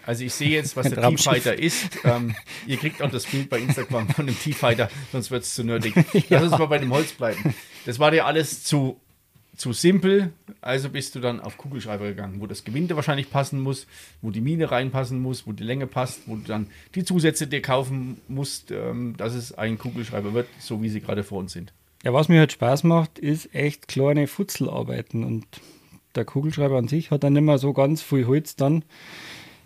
Also 0.06 0.24
ich 0.24 0.32
sehe 0.32 0.50
jetzt, 0.50 0.76
was 0.76 0.88
der. 0.90 1.08
T-Fighter 1.08 1.58
ist. 1.58 1.98
Ähm, 2.04 2.34
ihr 2.66 2.76
kriegt 2.76 3.02
auch 3.02 3.10
das 3.10 3.26
Bild 3.26 3.50
bei 3.50 3.58
Instagram 3.58 4.08
von 4.08 4.26
dem 4.26 4.38
T-Fighter, 4.38 4.88
sonst 5.12 5.30
wird 5.30 5.42
es 5.44 5.54
zu 5.54 5.64
nerdig. 5.64 5.94
Lass 6.28 6.44
uns 6.44 6.52
mal 6.52 6.66
bei 6.66 6.78
dem 6.78 6.92
Holz 6.92 7.12
bleiben. 7.12 7.54
Das 7.86 7.98
war 7.98 8.10
dir 8.10 8.26
alles 8.26 8.62
zu, 8.62 9.00
zu 9.56 9.72
simpel, 9.72 10.32
also 10.60 10.88
bist 10.88 11.14
du 11.14 11.20
dann 11.20 11.40
auf 11.40 11.58
Kugelschreiber 11.58 12.06
gegangen, 12.06 12.40
wo 12.40 12.46
das 12.46 12.64
Gewinde 12.64 12.96
wahrscheinlich 12.96 13.30
passen 13.30 13.60
muss, 13.60 13.86
wo 14.22 14.30
die 14.30 14.40
Mine 14.40 14.70
reinpassen 14.70 15.20
muss, 15.20 15.46
wo 15.46 15.52
die 15.52 15.64
Länge 15.64 15.86
passt, 15.86 16.22
wo 16.26 16.36
du 16.36 16.42
dann 16.46 16.68
die 16.94 17.04
Zusätze 17.04 17.46
dir 17.46 17.60
kaufen 17.60 18.20
musst, 18.28 18.70
ähm, 18.70 19.14
dass 19.16 19.34
es 19.34 19.52
ein 19.52 19.78
Kugelschreiber 19.78 20.32
wird, 20.32 20.48
so 20.58 20.82
wie 20.82 20.88
sie 20.88 21.00
gerade 21.00 21.24
vor 21.24 21.38
uns 21.38 21.52
sind. 21.52 21.72
Ja, 22.02 22.14
was 22.14 22.28
mir 22.28 22.38
halt 22.38 22.52
Spaß 22.52 22.84
macht, 22.84 23.18
ist 23.18 23.54
echt 23.54 23.86
kleine 23.86 24.26
Futzelarbeiten. 24.26 25.22
Und 25.24 25.44
der 26.14 26.24
Kugelschreiber 26.24 26.78
an 26.78 26.88
sich 26.88 27.10
hat 27.10 27.24
dann 27.24 27.34
nicht 27.34 27.42
mehr 27.42 27.58
so 27.58 27.72
ganz 27.72 28.00
viel 28.00 28.26
Holz 28.26 28.56
dann. 28.56 28.84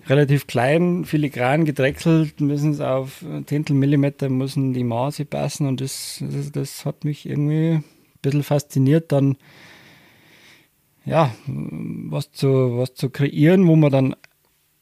Relativ 0.06 0.46
klein, 0.46 1.04
filigran 1.04 1.64
gedrechselt, 1.64 2.40
müssen 2.40 2.72
es 2.72 2.80
auf 2.80 3.24
Zehntel 3.46 3.74
Millimeter 3.74 4.28
müssen 4.28 4.74
die 4.74 4.84
Maße 4.84 5.24
passen 5.24 5.66
und 5.66 5.80
das, 5.80 6.22
das, 6.28 6.52
das 6.52 6.84
hat 6.84 7.04
mich 7.04 7.24
irgendwie 7.24 7.76
ein 7.76 7.84
bisschen 8.20 8.42
fasziniert, 8.42 9.12
dann 9.12 9.38
ja, 11.04 11.34
was 11.46 12.32
zu, 12.32 12.78
was 12.78 12.94
zu 12.94 13.10
kreieren, 13.10 13.66
wo 13.66 13.76
man 13.76 13.92
dann 13.92 14.16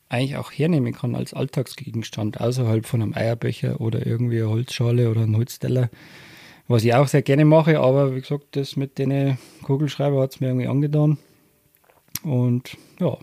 eigentlich 0.09 0.37
auch 0.37 0.51
hernehmen 0.53 0.93
kann 0.93 1.15
als 1.15 1.33
Alltagsgegenstand, 1.35 2.41
außerhalb 2.41 2.87
von 2.87 3.03
einem 3.03 3.15
Eierbecher 3.15 3.81
oder 3.81 4.07
irgendwie 4.07 4.41
eine 4.41 4.51
Holzschale 4.51 5.11
oder 5.11 5.23
ein 5.23 5.37
Holzteller. 5.37 5.91
Was 6.69 6.85
ich 6.85 6.95
auch 6.95 7.09
sehr 7.09 7.23
gerne 7.23 7.45
mache, 7.45 7.81
aber 7.81 8.15
wie 8.15 8.21
gesagt, 8.21 8.57
das 8.57 8.77
mit 8.77 8.99
den 8.99 9.39
Kugelschreiber 9.63 10.21
hat 10.23 10.35
es 10.35 10.41
mir 10.41 10.49
irgendwie 10.49 10.69
angetan. 10.69 11.19
Und 12.23 12.77
ja, 13.01 13.17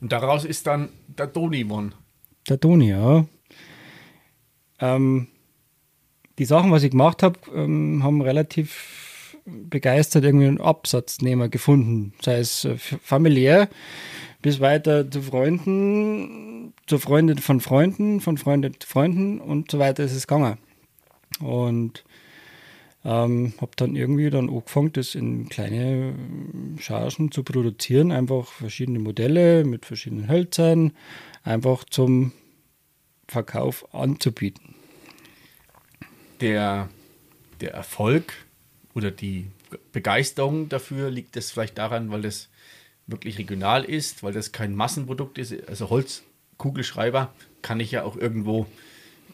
Und 0.00 0.12
daraus 0.12 0.44
ist 0.44 0.66
dann 0.66 0.90
der 1.08 1.32
Toni 1.32 1.64
geworden. 1.64 1.92
der 2.48 2.60
Toni, 2.60 2.90
ja. 2.90 3.26
Ähm, 4.80 5.26
die 6.38 6.44
Sachen, 6.44 6.70
was 6.70 6.82
ich 6.82 6.92
gemacht 6.92 7.22
habe, 7.22 7.38
ähm, 7.54 8.02
haben 8.02 8.22
relativ 8.22 9.09
begeistert 9.68 10.24
irgendwie 10.24 10.46
einen 10.46 10.60
Absatznehmer 10.60 11.48
gefunden. 11.48 12.12
Sei 12.22 12.38
es 12.38 12.64
äh, 12.64 12.76
familiär 12.76 13.68
bis 14.42 14.60
weiter 14.60 15.10
zu 15.10 15.22
Freunden, 15.22 16.72
zu 16.86 16.98
Freunden 16.98 17.38
von 17.38 17.60
Freunden, 17.60 18.20
von 18.20 18.38
Freunden 18.38 18.74
zu 18.78 18.88
Freunden 18.88 19.40
und 19.40 19.70
so 19.70 19.78
weiter 19.78 20.04
ist 20.04 20.14
es 20.14 20.26
gegangen. 20.26 20.58
Und 21.40 22.04
ähm, 23.04 23.54
habe 23.60 23.72
dann 23.76 23.96
irgendwie 23.96 24.28
dann 24.30 24.50
angefangen, 24.50 24.92
das 24.92 25.14
in 25.14 25.48
kleine 25.48 26.10
äh, 26.10 26.80
Chargen 26.80 27.30
zu 27.32 27.42
produzieren. 27.42 28.12
Einfach 28.12 28.46
verschiedene 28.46 28.98
Modelle 28.98 29.64
mit 29.64 29.86
verschiedenen 29.86 30.28
Hölzern, 30.28 30.92
einfach 31.42 31.84
zum 31.84 32.32
Verkauf 33.26 33.94
anzubieten. 33.94 34.74
der, 36.40 36.88
der 37.60 37.72
Erfolg 37.74 38.32
oder 38.94 39.10
die 39.10 39.46
Begeisterung 39.92 40.68
dafür 40.68 41.10
liegt 41.10 41.36
es 41.36 41.50
vielleicht 41.50 41.78
daran, 41.78 42.10
weil 42.10 42.22
das 42.22 42.48
wirklich 43.06 43.38
regional 43.38 43.84
ist, 43.84 44.22
weil 44.22 44.32
das 44.32 44.52
kein 44.52 44.74
Massenprodukt 44.74 45.38
ist. 45.38 45.54
Also 45.68 45.90
Holzkugelschreiber 45.90 47.32
kann 47.62 47.80
ich 47.80 47.90
ja 47.92 48.04
auch 48.04 48.16
irgendwo 48.16 48.66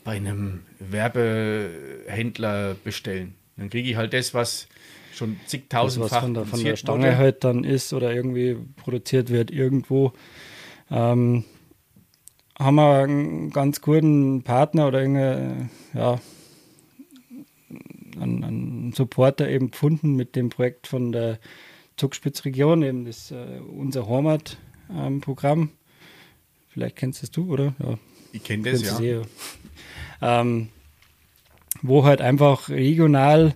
bei 0.04 0.16
einem 0.16 0.62
Werbehändler 0.78 2.76
bestellen. 2.84 3.34
Dann 3.56 3.70
kriege 3.70 3.90
ich 3.90 3.96
halt 3.96 4.12
das, 4.12 4.34
was 4.34 4.68
schon 5.14 5.36
Das, 5.42 5.50
zigtausendfach 5.50 6.16
was 6.16 6.22
von 6.22 6.34
der, 6.34 6.44
von 6.44 6.62
der 6.62 6.76
Stange 6.76 7.06
wurde. 7.06 7.18
halt 7.18 7.44
dann 7.44 7.64
ist 7.64 7.92
oder 7.92 8.14
irgendwie 8.14 8.56
produziert 8.76 9.30
wird 9.30 9.50
irgendwo. 9.50 10.12
Ähm, 10.90 11.44
haben 12.58 12.74
wir 12.76 12.98
einen 13.02 13.50
ganz 13.50 13.80
guten 13.80 14.42
Partner 14.42 14.88
oder 14.88 15.00
irgendeine, 15.00 15.68
ja, 15.92 16.20
einen, 18.20 18.44
einen 18.44 18.75
Supporter 18.92 19.48
eben 19.48 19.70
gefunden 19.70 20.14
mit 20.14 20.36
dem 20.36 20.48
Projekt 20.48 20.86
von 20.86 21.12
der 21.12 21.38
Zugspitzregion, 21.96 22.82
eben 22.82 23.04
das 23.06 23.30
äh, 23.30 23.60
unser 23.60 24.08
Heimat-Programm. 24.08 25.70
Vielleicht 26.68 26.96
kennst 26.96 27.22
das 27.22 27.30
du, 27.30 27.52
oder? 27.52 27.74
Ja, 27.78 27.98
Ich 28.32 28.44
kenne 28.44 28.70
das, 28.70 28.82
ja. 28.82 29.00
eh, 29.00 29.20
ja. 30.20 30.40
Ähm, 30.40 30.68
wo 31.82 32.04
halt 32.04 32.20
einfach 32.20 32.68
regional 32.68 33.54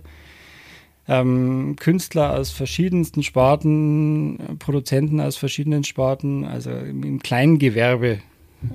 ähm, 1.07 1.75
Künstler 1.79 2.37
aus 2.37 2.51
verschiedensten 2.51 3.23
Sparten, 3.23 4.39
äh, 4.39 4.55
Produzenten 4.55 5.19
aus 5.19 5.37
verschiedenen 5.37 5.83
Sparten, 5.83 6.45
also 6.45 6.71
im, 6.71 7.03
im 7.03 7.19
Kleingewerbe 7.19 8.19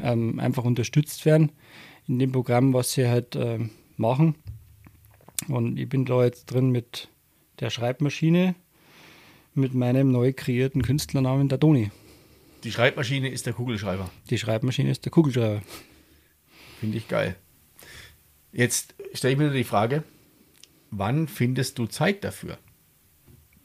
ähm, 0.02 0.38
einfach 0.38 0.64
unterstützt 0.64 1.24
werden 1.24 1.52
in 2.08 2.18
dem 2.18 2.32
Programm, 2.32 2.72
was 2.72 2.92
sie 2.92 3.08
halt 3.08 3.36
ähm, 3.36 3.70
machen. 3.96 4.34
Und 5.48 5.78
ich 5.78 5.88
bin 5.88 6.04
da 6.04 6.24
jetzt 6.24 6.46
drin 6.46 6.70
mit 6.70 7.08
der 7.60 7.70
Schreibmaschine, 7.70 8.54
mit 9.54 9.74
meinem 9.74 10.12
neu 10.12 10.32
kreierten 10.32 10.82
Künstlernamen 10.82 11.48
der 11.48 11.58
Doni. 11.58 11.90
Die 12.64 12.72
Schreibmaschine 12.72 13.28
ist 13.28 13.46
der 13.46 13.52
Kugelschreiber. 13.52 14.10
Die 14.30 14.38
Schreibmaschine 14.38 14.90
ist 14.90 15.04
der 15.04 15.12
Kugelschreiber. 15.12 15.62
Finde 16.80 16.98
ich 16.98 17.08
geil. 17.08 17.36
Jetzt 18.52 18.94
stelle 19.14 19.32
ich 19.32 19.38
mir 19.38 19.44
nur 19.44 19.54
die 19.54 19.64
Frage, 19.64 20.02
wann 20.90 21.28
findest 21.28 21.78
du 21.78 21.86
Zeit 21.86 22.24
dafür? 22.24 22.58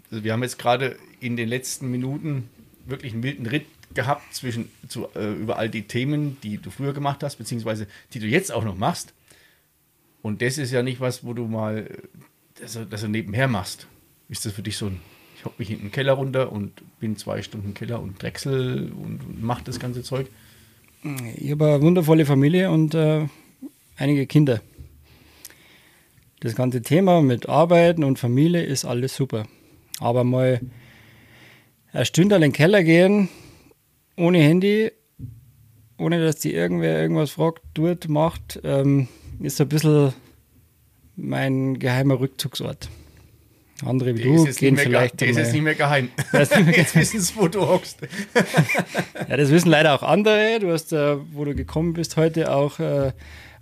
Also 0.09 0.23
wir 0.23 0.33
haben 0.33 0.43
jetzt 0.43 0.59
gerade 0.59 0.97
in 1.19 1.37
den 1.37 1.47
letzten 1.47 1.89
Minuten 1.89 2.49
wirklich 2.85 3.13
einen 3.13 3.23
wilden 3.23 3.45
Ritt 3.45 3.65
gehabt 3.93 4.33
zwischen 4.33 4.69
zu, 4.87 5.07
äh, 5.15 5.33
über 5.33 5.57
all 5.57 5.69
die 5.69 5.83
Themen, 5.83 6.37
die 6.41 6.57
du 6.57 6.69
früher 6.69 6.93
gemacht 6.93 7.23
hast, 7.23 7.37
beziehungsweise 7.37 7.87
die 8.13 8.19
du 8.19 8.27
jetzt 8.27 8.51
auch 8.51 8.63
noch 8.63 8.77
machst. 8.77 9.13
Und 10.21 10.41
das 10.41 10.57
ist 10.57 10.71
ja 10.71 10.83
nicht 10.83 10.99
was, 10.99 11.25
wo 11.25 11.33
du 11.33 11.47
mal, 11.47 11.89
dass, 12.59 12.79
dass 12.89 13.01
du 13.01 13.07
nebenher 13.07 13.47
machst. 13.47 13.87
Ist 14.29 14.45
das 14.45 14.53
für 14.53 14.61
dich 14.61 14.77
so 14.77 14.87
ein, 14.87 14.99
ich 15.37 15.45
hocke 15.45 15.55
mich 15.57 15.71
in 15.71 15.79
den 15.79 15.91
Keller 15.91 16.13
runter 16.13 16.51
und 16.51 16.81
bin 16.99 17.17
zwei 17.17 17.41
Stunden 17.41 17.69
im 17.69 17.73
Keller 17.73 18.01
und 18.01 18.21
drechsel 18.21 18.91
und, 18.91 19.23
und 19.23 19.41
mach 19.41 19.61
das 19.61 19.79
ganze 19.79 20.03
Zeug? 20.03 20.27
Ich 21.35 21.51
habe 21.51 21.65
eine 21.65 21.81
wundervolle 21.81 22.25
Familie 22.25 22.69
und 22.69 22.93
äh, 22.93 23.27
einige 23.97 24.27
Kinder. 24.27 24.61
Das 26.39 26.55
ganze 26.55 26.81
Thema 26.81 27.21
mit 27.21 27.49
Arbeiten 27.49 28.03
und 28.03 28.19
Familie 28.19 28.63
ist 28.63 28.85
alles 28.85 29.15
super. 29.15 29.47
Aber 29.99 30.23
mal 30.23 30.61
eine 31.91 32.05
Stunde 32.05 32.35
in 32.35 32.41
den 32.41 32.53
Keller 32.53 32.83
gehen, 32.83 33.29
ohne 34.15 34.39
Handy, 34.39 34.91
ohne 35.97 36.23
dass 36.23 36.37
die 36.37 36.53
irgendwer 36.53 36.99
irgendwas 36.99 37.31
fragt, 37.31 37.61
tut, 37.73 38.07
macht, 38.07 38.59
ähm, 38.63 39.07
ist 39.43 39.57
so 39.57 39.63
ein 39.63 39.69
bisschen 39.69 40.13
mein 41.15 41.79
geheimer 41.79 42.19
Rückzugsort. 42.19 42.89
Andere 43.85 44.15
wie 44.15 44.23
du 44.23 44.45
gehen 44.45 44.77
vielleicht. 44.77 45.21
Der 45.21 45.29
ist 45.29 45.37
jetzt 45.37 45.53
nicht 45.53 45.63
mehr 45.63 45.75
geheim. 45.75 46.09
jetzt 46.33 46.95
wissen 46.95 47.19
sie, 47.19 47.33
wo 47.35 47.47
du 47.47 47.61
hockst. 47.61 47.97
ja, 49.29 49.37
das 49.37 49.49
wissen 49.49 49.69
leider 49.69 49.95
auch 49.95 50.03
andere. 50.03 50.59
Du 50.59 50.71
hast, 50.71 50.93
äh, 50.93 51.17
wo 51.33 51.45
du 51.45 51.55
gekommen 51.55 51.93
bist 51.93 52.17
heute, 52.17 52.53
auch 52.53 52.79
äh, 52.79 53.11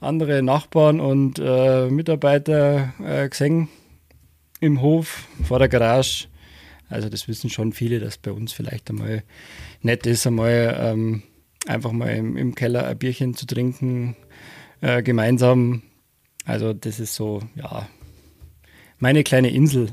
andere 0.02 0.42
Nachbarn 0.42 1.00
und 1.00 1.40
äh, 1.40 1.90
Mitarbeiter 1.90 2.94
gesehen 3.30 3.70
im 4.60 4.82
Hof 4.82 5.28
vor 5.44 5.60
der 5.60 5.70
Garage. 5.70 6.28
Also 6.90 7.10
das 7.10 7.28
wissen 7.28 7.50
schon 7.50 7.72
viele, 7.72 8.00
dass 8.00 8.18
bei 8.18 8.32
uns 8.32 8.52
vielleicht 8.52 8.90
einmal 8.90 9.24
nett 9.82 10.06
ist, 10.08 10.26
einmal 10.26 10.76
ähm, 10.80 11.24
einfach 11.68 11.92
mal 11.92 12.10
im, 12.10 12.36
im, 12.36 12.56
Keller 12.56 12.88
ein 12.88 12.98
Bierchen 12.98 13.36
zu 13.36 13.46
trinken, 13.46 14.16
äh, 14.82 15.04
gemeinsam. 15.04 15.82
Also 16.46 16.74
das 16.74 17.00
ist 17.00 17.16
so, 17.16 17.42
ja, 17.56 17.88
meine 18.98 19.24
kleine 19.24 19.50
Insel. 19.50 19.92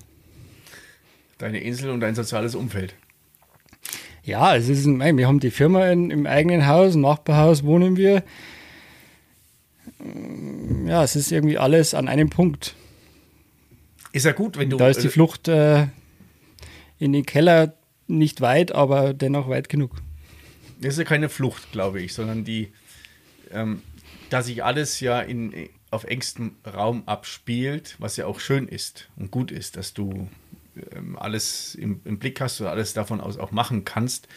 Deine 1.38 1.60
Insel 1.60 1.90
und 1.90 2.00
dein 2.00 2.14
soziales 2.14 2.54
Umfeld. 2.54 2.94
Ja, 4.22 4.56
es 4.56 4.68
ist, 4.68 4.86
wir 4.86 5.28
haben 5.28 5.40
die 5.40 5.50
Firma 5.50 5.88
in, 5.88 6.10
im 6.10 6.26
eigenen 6.26 6.66
Haus, 6.66 6.94
im 6.94 7.02
Nachbarhaus 7.02 7.62
wohnen 7.62 7.96
wir. 7.96 8.24
Ja, 10.86 11.04
es 11.04 11.14
ist 11.14 11.30
irgendwie 11.30 11.58
alles 11.58 11.94
an 11.94 12.08
einem 12.08 12.30
Punkt. 12.30 12.74
Ist 14.12 14.24
ja 14.24 14.32
gut, 14.32 14.58
wenn 14.58 14.70
du. 14.70 14.76
Da 14.78 14.88
ist 14.88 15.02
die 15.02 15.08
Flucht 15.08 15.46
äh, 15.46 15.86
in 16.98 17.12
den 17.12 17.26
Keller 17.26 17.74
nicht 18.08 18.40
weit, 18.40 18.72
aber 18.72 19.14
dennoch 19.14 19.48
weit 19.48 19.68
genug. 19.68 19.92
Das 20.80 20.94
ist 20.94 20.98
ja 20.98 21.04
keine 21.04 21.28
Flucht, 21.28 21.70
glaube 21.72 22.00
ich, 22.00 22.12
sondern 22.12 22.44
die, 22.44 22.72
ähm, 23.52 23.82
da 24.30 24.42
sich 24.42 24.64
alles 24.64 25.00
ja 25.00 25.20
in, 25.20 25.68
auf 25.90 26.04
engstem 26.04 26.56
Raum 26.66 27.04
abspielt, 27.06 27.96
was 27.98 28.16
ja 28.16 28.26
auch 28.26 28.40
schön 28.40 28.68
ist 28.68 29.08
und 29.16 29.30
gut 29.30 29.50
ist, 29.50 29.76
dass 29.76 29.94
du 29.94 30.28
ähm, 30.92 31.16
alles 31.16 31.74
im, 31.74 32.00
im, 32.04 32.18
Blick 32.18 32.40
hast 32.40 32.60
oder 32.60 32.70
alles 32.70 32.92
davon 32.92 33.20
aus 33.20 33.38
auch 33.38 33.52
machen 33.52 33.84
kannst. 33.84 34.28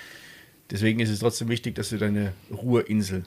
Deswegen 0.71 0.99
ist 0.99 1.09
es 1.09 1.19
trotzdem 1.19 1.49
wichtig, 1.49 1.75
dass 1.75 1.89
du 1.89 1.97
deine 1.97 2.33
Ruheinsel 2.51 3.23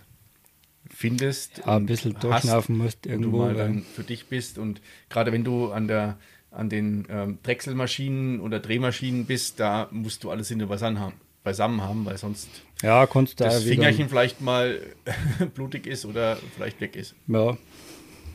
findest. 0.88 1.58
Ja, 1.58 1.76
ein 1.76 1.86
bisschen 1.86 2.18
durchschnaufen 2.18 2.76
musst 2.76 3.06
irgendwo. 3.06 3.42
Und 3.42 3.48
du 3.48 3.54
mal 3.54 3.54
dann 3.54 3.82
für 3.82 4.04
dich 4.04 4.26
bist 4.26 4.58
und 4.58 4.80
gerade 5.08 5.32
wenn 5.32 5.44
du 5.44 5.72
an 5.72 5.88
der 5.88 6.18
an 6.52 6.68
den 6.68 7.06
ähm, 7.08 7.38
Drechselmaschinen 7.42 8.38
oder 8.40 8.60
Drehmaschinen 8.60 9.24
bist, 9.24 9.58
da 9.58 9.88
musst 9.90 10.22
du 10.22 10.30
alles 10.30 10.50
in 10.50 10.58
der 10.58 10.66
Beisammen 10.66 11.00
haben, 11.00 11.14
beisammen 11.42 11.82
haben, 11.82 12.04
weil 12.04 12.18
sonst 12.18 12.48
ja, 12.82 13.06
das 13.36 13.64
Fingerchen 13.64 14.08
vielleicht 14.08 14.40
mal 14.40 14.80
blutig 15.54 15.86
ist 15.86 16.04
oder 16.04 16.36
vielleicht 16.54 16.80
weg 16.80 16.96
ist. 16.96 17.14
Ja, 17.26 17.56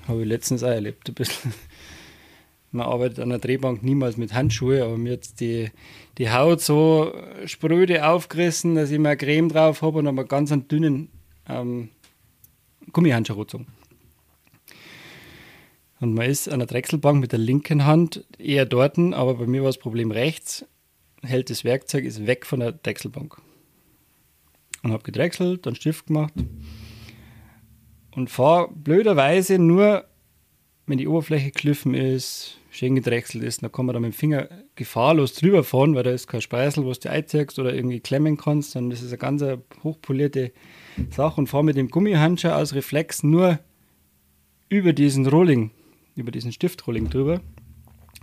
habe 0.07 0.21
ich 0.21 0.27
letztens 0.27 0.63
auch 0.63 0.69
erlebt. 0.69 1.07
Ein 1.09 1.15
bisschen. 1.15 1.53
Man 2.71 2.85
arbeitet 2.85 3.19
an 3.19 3.29
der 3.29 3.39
Drehbank 3.39 3.81
niemals 3.81 4.17
mit 4.17 4.33
Handschuhe, 4.33 4.83
aber 4.83 4.97
mir 4.97 5.13
jetzt 5.13 5.39
die, 5.39 5.71
die 6.17 6.29
Haut 6.29 6.61
so 6.61 7.13
spröde 7.45 8.07
aufgerissen, 8.07 8.75
dass 8.75 8.91
ich 8.91 8.99
mal 8.99 9.15
Creme 9.15 9.49
drauf 9.49 9.81
habe 9.81 9.99
und 9.99 10.07
einen 10.07 10.27
ganz 10.27 10.51
einen 10.51 10.67
dünnen 10.67 11.09
ähm, 11.47 11.89
Gummihandschuh 12.91 13.37
gezogen. 13.37 13.67
Und 15.99 16.13
man 16.13 16.29
ist 16.29 16.47
an 16.49 16.59
der 16.59 16.67
Drechselbank 16.67 17.19
mit 17.19 17.31
der 17.31 17.39
linken 17.39 17.85
Hand 17.85 18.25
eher 18.37 18.65
dort, 18.65 18.99
aber 18.99 19.35
bei 19.35 19.47
mir 19.47 19.61
war 19.61 19.69
das 19.69 19.79
Problem 19.79 20.11
rechts. 20.11 20.65
Hält 21.24 21.49
das 21.49 21.63
Werkzeug, 21.63 22.05
ist 22.05 22.28
weg 22.28 22.45
von 22.45 22.59
der 22.59 22.72
Drechselbank. 22.72 23.38
Und 24.84 24.91
habe 24.91 25.03
gedrechselt, 25.03 25.65
dann 25.65 25.76
Stift 25.76 26.07
gemacht. 26.07 26.34
Und 28.15 28.30
fahre 28.30 28.70
blöderweise 28.72 29.59
nur, 29.59 30.05
wenn 30.86 30.97
die 30.97 31.07
Oberfläche 31.07 31.51
kliffen 31.51 31.93
ist, 31.93 32.57
schön 32.70 32.95
gedrechselt 32.95 33.43
ist, 33.43 33.63
dann 33.63 33.72
kann 33.72 33.86
man 33.86 33.93
da 33.93 33.99
mit 33.99 34.13
dem 34.13 34.18
Finger 34.18 34.49
gefahrlos 34.76 35.34
drüber 35.34 35.63
fahren, 35.63 35.95
weil 35.95 36.03
da 36.03 36.11
ist 36.11 36.28
kein 36.28 36.41
Speisel, 36.41 36.86
wo 36.86 36.93
du 36.93 37.09
einziehst 37.09 37.59
oder 37.59 37.74
irgendwie 37.74 37.99
klemmen 37.99 38.38
kannst, 38.38 38.72
sondern 38.72 38.91
das 38.91 39.01
ist 39.01 39.09
eine 39.09 39.18
ganz 39.18 39.43
hochpolierte 39.84 40.51
Sache 41.09 41.41
und 41.41 41.47
fahre 41.47 41.63
mit 41.63 41.76
dem 41.76 41.89
Gummihandschuh 41.89 42.49
aus 42.49 42.74
Reflex 42.74 43.24
nur 43.24 43.59
über 44.70 44.93
diesen 44.93 45.26
Rolling 45.26 45.72
über 46.18 46.32
diesen 46.32 46.51
Stiftrolling 46.51 47.09
drüber. 47.09 47.41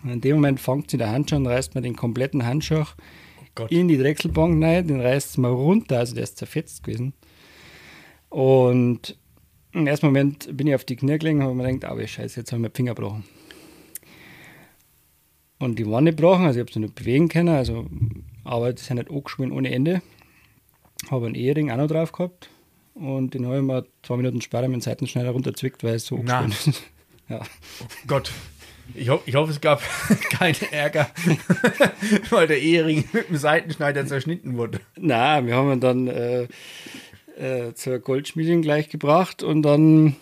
Und 0.04 0.10
in 0.10 0.20
dem 0.20 0.36
Moment 0.36 0.60
fängt 0.60 0.90
sie 0.90 0.98
der 0.98 1.10
Handschuh 1.10 1.36
und 1.36 1.46
reißt 1.46 1.74
mir 1.74 1.80
den 1.80 1.96
kompletten 1.96 2.44
Handschuh 2.44 2.84
oh 3.58 3.66
in 3.70 3.88
die 3.88 3.96
Drechselbank 3.96 4.62
rein, 4.62 4.86
den 4.86 5.00
reißt 5.00 5.30
es 5.30 5.36
mal 5.38 5.50
runter, 5.50 5.98
also 5.98 6.14
der 6.14 6.24
ist 6.24 6.36
zerfetzt 6.36 6.84
gewesen. 6.84 7.14
Und 8.28 9.16
im 9.72 9.86
ersten 9.86 10.06
Moment 10.06 10.54
bin 10.56 10.66
ich 10.66 10.74
auf 10.74 10.84
die 10.84 10.96
Knie 10.96 11.18
gelegen 11.18 11.38
und 11.38 11.44
habe 11.44 11.54
mir 11.54 11.72
gedacht, 11.72 11.94
oh 11.96 12.06
scheiße, 12.06 12.38
jetzt 12.38 12.52
haben 12.52 12.62
wir 12.62 12.70
Finger 12.70 12.94
gebrochen. 12.94 13.24
Und 15.58 15.78
die 15.78 15.90
Wanne 15.90 16.10
gebrochen, 16.10 16.44
also 16.44 16.60
ich 16.60 16.66
habe 16.66 16.72
sie 16.72 16.80
nicht 16.80 16.94
bewegen 16.94 17.28
können, 17.28 17.48
also, 17.48 17.86
aber 18.44 18.72
das 18.72 18.82
ist 18.82 18.88
ja 18.90 18.96
nicht 18.96 19.10
angeschwollen 19.10 19.52
ohne 19.52 19.72
Ende. 19.72 20.02
Habe 21.10 21.26
einen 21.26 21.34
Ehering 21.34 21.70
auch 21.70 21.78
noch 21.78 21.86
drauf 21.86 22.12
gehabt 22.12 22.50
und 22.92 23.32
den 23.32 23.46
habe 23.46 23.56
ich 23.56 23.62
mir 23.62 23.86
zwei 24.02 24.18
Minuten 24.18 24.42
später 24.42 24.68
mit 24.68 24.74
dem 24.74 24.80
Seitenschneider 24.82 25.30
runterzwickt, 25.30 25.82
weil 25.82 25.94
es 25.94 26.06
so 26.06 26.16
angeschwollen 26.16 26.50
ist. 26.50 26.82
Ja. 27.26 27.40
Oh 27.80 27.86
Gott. 28.06 28.30
Ich, 28.92 29.08
ho 29.08 29.20
ich 29.24 29.34
hoffe, 29.34 29.50
es 29.50 29.60
gab 29.60 29.82
keinen 30.30 30.56
Ärger, 30.70 31.10
weil 32.30 32.46
der 32.46 32.60
Ehering 32.60 33.04
mit 33.12 33.28
dem 33.28 33.36
Seitenschneider 33.36 34.06
zerschnitten 34.06 34.56
wurde. 34.56 34.80
Na, 34.96 35.44
wir 35.46 35.56
haben 35.56 35.72
ihn 35.72 35.80
dann 35.80 36.06
äh, 36.08 36.48
äh, 37.38 37.74
zur 37.74 37.98
Goldschmiedin 37.98 38.62
gleich 38.62 38.88
gebracht 38.88 39.42
und 39.42 39.62
dann 39.62 40.16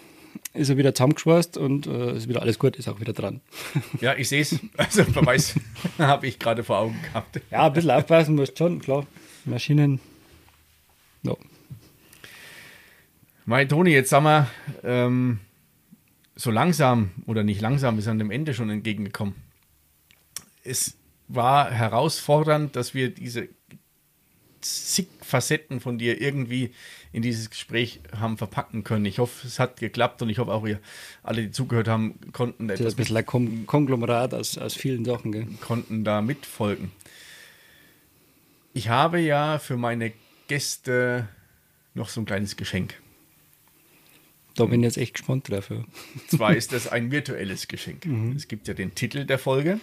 ist 0.54 0.68
er 0.68 0.76
wieder 0.76 0.94
zusammengeschweißt 0.94 1.56
und 1.56 1.86
äh, 1.86 2.16
ist 2.16 2.28
wieder 2.28 2.42
alles 2.42 2.58
gut, 2.58 2.76
ist 2.76 2.88
auch 2.88 3.00
wieder 3.00 3.12
dran. 3.12 3.40
Ja, 4.00 4.14
ich 4.14 4.28
sehe 4.28 4.42
es. 4.42 4.58
Also 4.76 5.04
Beweis 5.04 5.54
habe 5.98 6.26
ich 6.26 6.38
gerade 6.38 6.62
vor 6.62 6.78
Augen 6.78 7.00
gehabt. 7.02 7.40
Ja, 7.50 7.66
ein 7.66 7.72
bisschen 7.72 7.90
aufpassen 7.90 8.34
musst 8.34 8.58
schon, 8.58 8.80
klar. 8.80 9.06
Maschinen. 9.44 10.00
No. 11.22 11.38
Mein 13.44 13.68
Toni, 13.68 13.90
jetzt 13.90 14.10
sagen 14.10 14.24
wir, 14.24 14.46
ähm, 14.84 15.40
so 16.42 16.50
langsam 16.50 17.12
oder 17.26 17.44
nicht 17.44 17.60
langsam, 17.60 17.94
wir 17.94 18.02
sind 18.02 18.18
dem 18.18 18.32
Ende 18.32 18.52
schon 18.52 18.68
entgegengekommen. 18.68 19.36
Es 20.64 20.96
war 21.28 21.70
herausfordernd, 21.70 22.74
dass 22.74 22.94
wir 22.94 23.10
diese 23.10 23.48
zig 24.60 25.06
Facetten 25.20 25.78
von 25.80 25.98
dir 25.98 26.20
irgendwie 26.20 26.72
in 27.12 27.22
dieses 27.22 27.48
Gespräch 27.48 28.00
haben 28.18 28.38
verpacken 28.38 28.82
können. 28.82 29.04
Ich 29.04 29.20
hoffe, 29.20 29.46
es 29.46 29.60
hat 29.60 29.78
geklappt 29.78 30.20
und 30.22 30.30
ich 30.30 30.38
hoffe 30.38 30.52
auch, 30.52 30.66
ihr 30.66 30.80
alle, 31.22 31.42
die 31.42 31.50
zugehört 31.52 31.86
haben, 31.86 32.18
konnten 32.32 32.66
das 32.66 32.80
etwas. 32.80 32.94
ein 32.94 32.96
bisschen 32.96 33.16
ein 33.18 33.66
Konglomerat 33.66 34.34
aus, 34.34 34.58
aus 34.58 34.74
vielen 34.74 35.04
Sachen. 35.04 35.30
Gell? 35.30 35.46
Konnten 35.60 36.02
da 36.02 36.22
mitfolgen. 36.22 36.90
Ich 38.74 38.88
habe 38.88 39.20
ja 39.20 39.60
für 39.60 39.76
meine 39.76 40.12
Gäste 40.48 41.28
noch 41.94 42.08
so 42.08 42.20
ein 42.20 42.26
kleines 42.26 42.56
Geschenk. 42.56 43.01
Da 44.54 44.66
bin 44.66 44.80
ich 44.80 44.84
jetzt 44.84 44.98
echt 44.98 45.14
gespannt 45.14 45.48
drauf. 45.48 45.70
Ja. 45.70 45.84
Zwar 46.28 46.54
ist 46.54 46.72
das 46.72 46.88
ein 46.88 47.10
virtuelles 47.10 47.68
Geschenk. 47.68 48.06
Mhm. 48.06 48.36
Es 48.36 48.48
gibt 48.48 48.68
ja 48.68 48.74
den 48.74 48.94
Titel 48.94 49.24
der 49.24 49.38
Folge, 49.38 49.80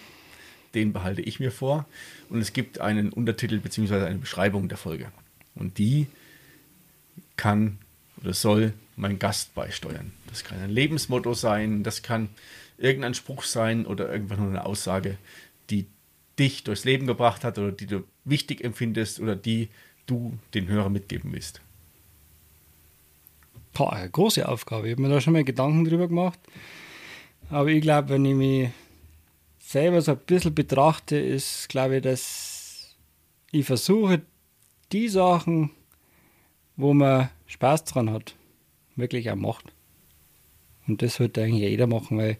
den 0.74 0.92
behalte 0.92 1.22
ich 1.22 1.40
mir 1.40 1.50
vor. 1.50 1.86
Und 2.28 2.40
es 2.40 2.52
gibt 2.52 2.80
einen 2.80 3.12
Untertitel 3.12 3.58
bzw. 3.58 4.04
eine 4.04 4.18
Beschreibung 4.18 4.68
der 4.68 4.78
Folge. 4.78 5.10
Und 5.54 5.78
die 5.78 6.06
kann 7.36 7.78
oder 8.22 8.34
soll 8.34 8.74
mein 8.96 9.18
Gast 9.18 9.54
beisteuern. 9.54 10.12
Das 10.28 10.44
kann 10.44 10.60
ein 10.60 10.70
Lebensmotto 10.70 11.34
sein, 11.34 11.82
das 11.82 12.02
kann 12.02 12.28
irgendein 12.78 13.14
Spruch 13.14 13.44
sein 13.44 13.86
oder 13.86 14.12
irgendwann 14.12 14.40
nur 14.40 14.48
eine 14.48 14.66
Aussage, 14.66 15.16
die 15.70 15.86
dich 16.38 16.64
durchs 16.64 16.84
Leben 16.84 17.06
gebracht 17.06 17.44
hat 17.44 17.58
oder 17.58 17.72
die 17.72 17.86
du 17.86 18.04
wichtig 18.24 18.62
empfindest 18.62 19.20
oder 19.20 19.36
die 19.36 19.68
du 20.06 20.38
den 20.54 20.68
Hörer 20.68 20.90
mitgeben 20.90 21.32
willst. 21.32 21.60
Boah, 23.72 23.92
eine 23.92 24.10
große 24.10 24.48
Aufgabe. 24.48 24.88
Ich 24.88 24.92
habe 24.92 25.02
mir 25.02 25.08
da 25.08 25.20
schon 25.20 25.32
mal 25.32 25.44
Gedanken 25.44 25.84
drüber 25.84 26.08
gemacht. 26.08 26.38
Aber 27.50 27.68
ich 27.68 27.80
glaube, 27.80 28.10
wenn 28.10 28.24
ich 28.24 28.34
mich 28.34 28.70
selber 29.58 30.00
so 30.02 30.12
ein 30.12 30.18
bisschen 30.26 30.54
betrachte, 30.54 31.16
ist, 31.16 31.68
glaube 31.68 31.96
ich, 31.96 32.02
dass 32.02 32.96
ich 33.52 33.66
versuche, 33.66 34.22
die 34.92 35.08
Sachen, 35.08 35.70
wo 36.76 36.94
man 36.94 37.30
Spaß 37.46 37.84
dran 37.84 38.10
hat, 38.10 38.34
wirklich 38.96 39.30
auch 39.30 39.36
macht. 39.36 39.72
Und 40.86 41.02
das 41.02 41.14
sollte 41.16 41.42
eigentlich 41.42 41.62
jeder 41.62 41.86
machen, 41.86 42.18
weil 42.18 42.38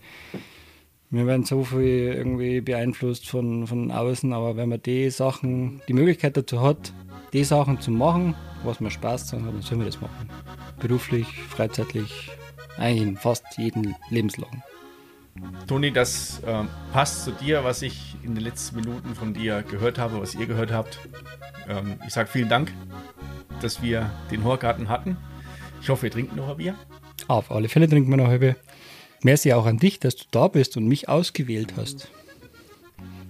Wir 1.13 1.27
werden 1.27 1.45
so 1.45 1.65
viel 1.65 2.15
irgendwie 2.17 2.61
beeinflusst 2.61 3.29
von, 3.29 3.67
von 3.67 3.91
außen, 3.91 4.33
aber 4.33 4.57
wenn 4.57 4.69
man 4.69 4.81
die 4.81 5.11
Sachen, 5.11 5.83
die 5.89 5.93
Möglichkeit 5.93 6.37
dazu 6.37 6.61
hat, 6.61 6.93
die 7.33 7.43
Sachen 7.43 7.81
zu 7.81 7.91
machen, 7.91 8.37
was 8.63 8.79
mir 8.79 8.93
Spaß 8.93 9.33
hat, 9.33 9.41
dann 9.41 9.61
sollen 9.61 9.81
wir 9.81 9.87
das 9.87 10.01
machen. 10.01 10.31
Beruflich, 10.81 11.27
freizeitlich, 11.49 12.31
eigentlich 12.77 13.09
in 13.09 13.17
fast 13.17 13.45
jeden 13.57 13.95
Lebenslagen. 14.09 14.63
Toni, 15.67 15.93
das 15.93 16.41
äh, 16.41 16.65
passt 16.93 17.25
zu 17.25 17.33
dir, 17.33 17.65
was 17.65 17.83
ich 17.83 18.17
in 18.23 18.35
den 18.35 18.43
letzten 18.43 18.77
Minuten 18.77 19.15
von 19.15 19.33
dir 19.33 19.63
gehört 19.63 19.99
habe, 19.99 20.21
was 20.21 20.35
ihr 20.35 20.47
gehört 20.47 20.73
habt. 20.73 20.99
Ähm, 21.69 21.99
ich 22.07 22.13
sage 22.13 22.29
vielen 22.29 22.49
Dank, 22.49 22.73
dass 23.63 23.83
wir 23.83 24.11
den 24.31 24.45
Horgarten 24.45 24.89
hatten. 24.89 25.17
Ich 25.81 25.89
hoffe, 25.89 26.03
wir 26.05 26.11
trinken 26.11 26.37
noch 26.37 26.49
ein 26.49 26.57
Bier. 26.57 26.75
Auf 27.29 27.51
alle 27.51 27.69
Fälle 27.69 27.89
trinken 27.89 28.11
wir 28.11 28.17
noch 28.17 28.29
ein 28.29 28.41
Bier. 28.41 28.57
Merci 29.23 29.53
auch 29.53 29.67
an 29.67 29.79
dich, 29.79 30.01
dass 30.01 30.17
du 30.17 30.25
da 30.31 30.49
bist 30.49 30.77
und 30.77 30.87
mich 30.87 31.09
ausgewählt 31.09 31.75
hast. 31.77 32.09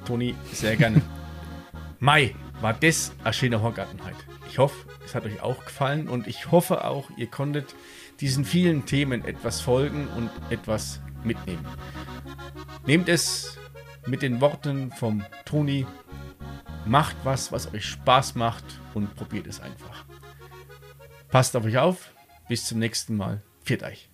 Toni, 0.05 0.34
sehr 0.53 0.76
gerne. 0.76 1.03
Mai, 1.98 2.34
war 2.61 2.72
das 2.72 3.12
ein 3.24 3.32
schöner 3.32 3.61
Horgarten 3.61 4.01
heute. 4.05 4.30
Ich 4.51 4.59
hoffe, 4.59 4.84
es 5.05 5.14
hat 5.14 5.24
euch 5.24 5.40
auch 5.42 5.64
gefallen 5.64 6.09
und 6.09 6.26
ich 6.26 6.51
hoffe 6.51 6.84
auch, 6.84 7.09
ihr 7.16 7.28
konntet 7.28 7.76
diesen 8.18 8.44
vielen 8.44 8.84
Themen 8.84 9.24
etwas 9.24 9.61
folgen 9.61 10.09
und 10.16 10.28
etwas 10.51 11.01
mitnehmen. 11.22 11.64
Nehmt 12.84 13.09
es 13.09 13.57
mit 14.07 14.22
den 14.22 14.40
Worten 14.40 14.90
vom 14.90 15.24
Toni, 15.44 15.86
macht 16.84 17.16
was, 17.22 17.53
was 17.53 17.72
euch 17.72 17.84
Spaß 17.84 18.34
macht 18.34 18.64
und 18.92 19.14
probiert 19.14 19.46
es 19.46 19.61
einfach. 19.61 20.05
Passt 21.28 21.55
auf 21.55 21.64
euch 21.64 21.78
auf, 21.78 22.12
bis 22.48 22.66
zum 22.66 22.80
nächsten 22.80 23.16
Mal. 23.16 23.42
Viert 23.62 23.84
euch. 23.84 24.09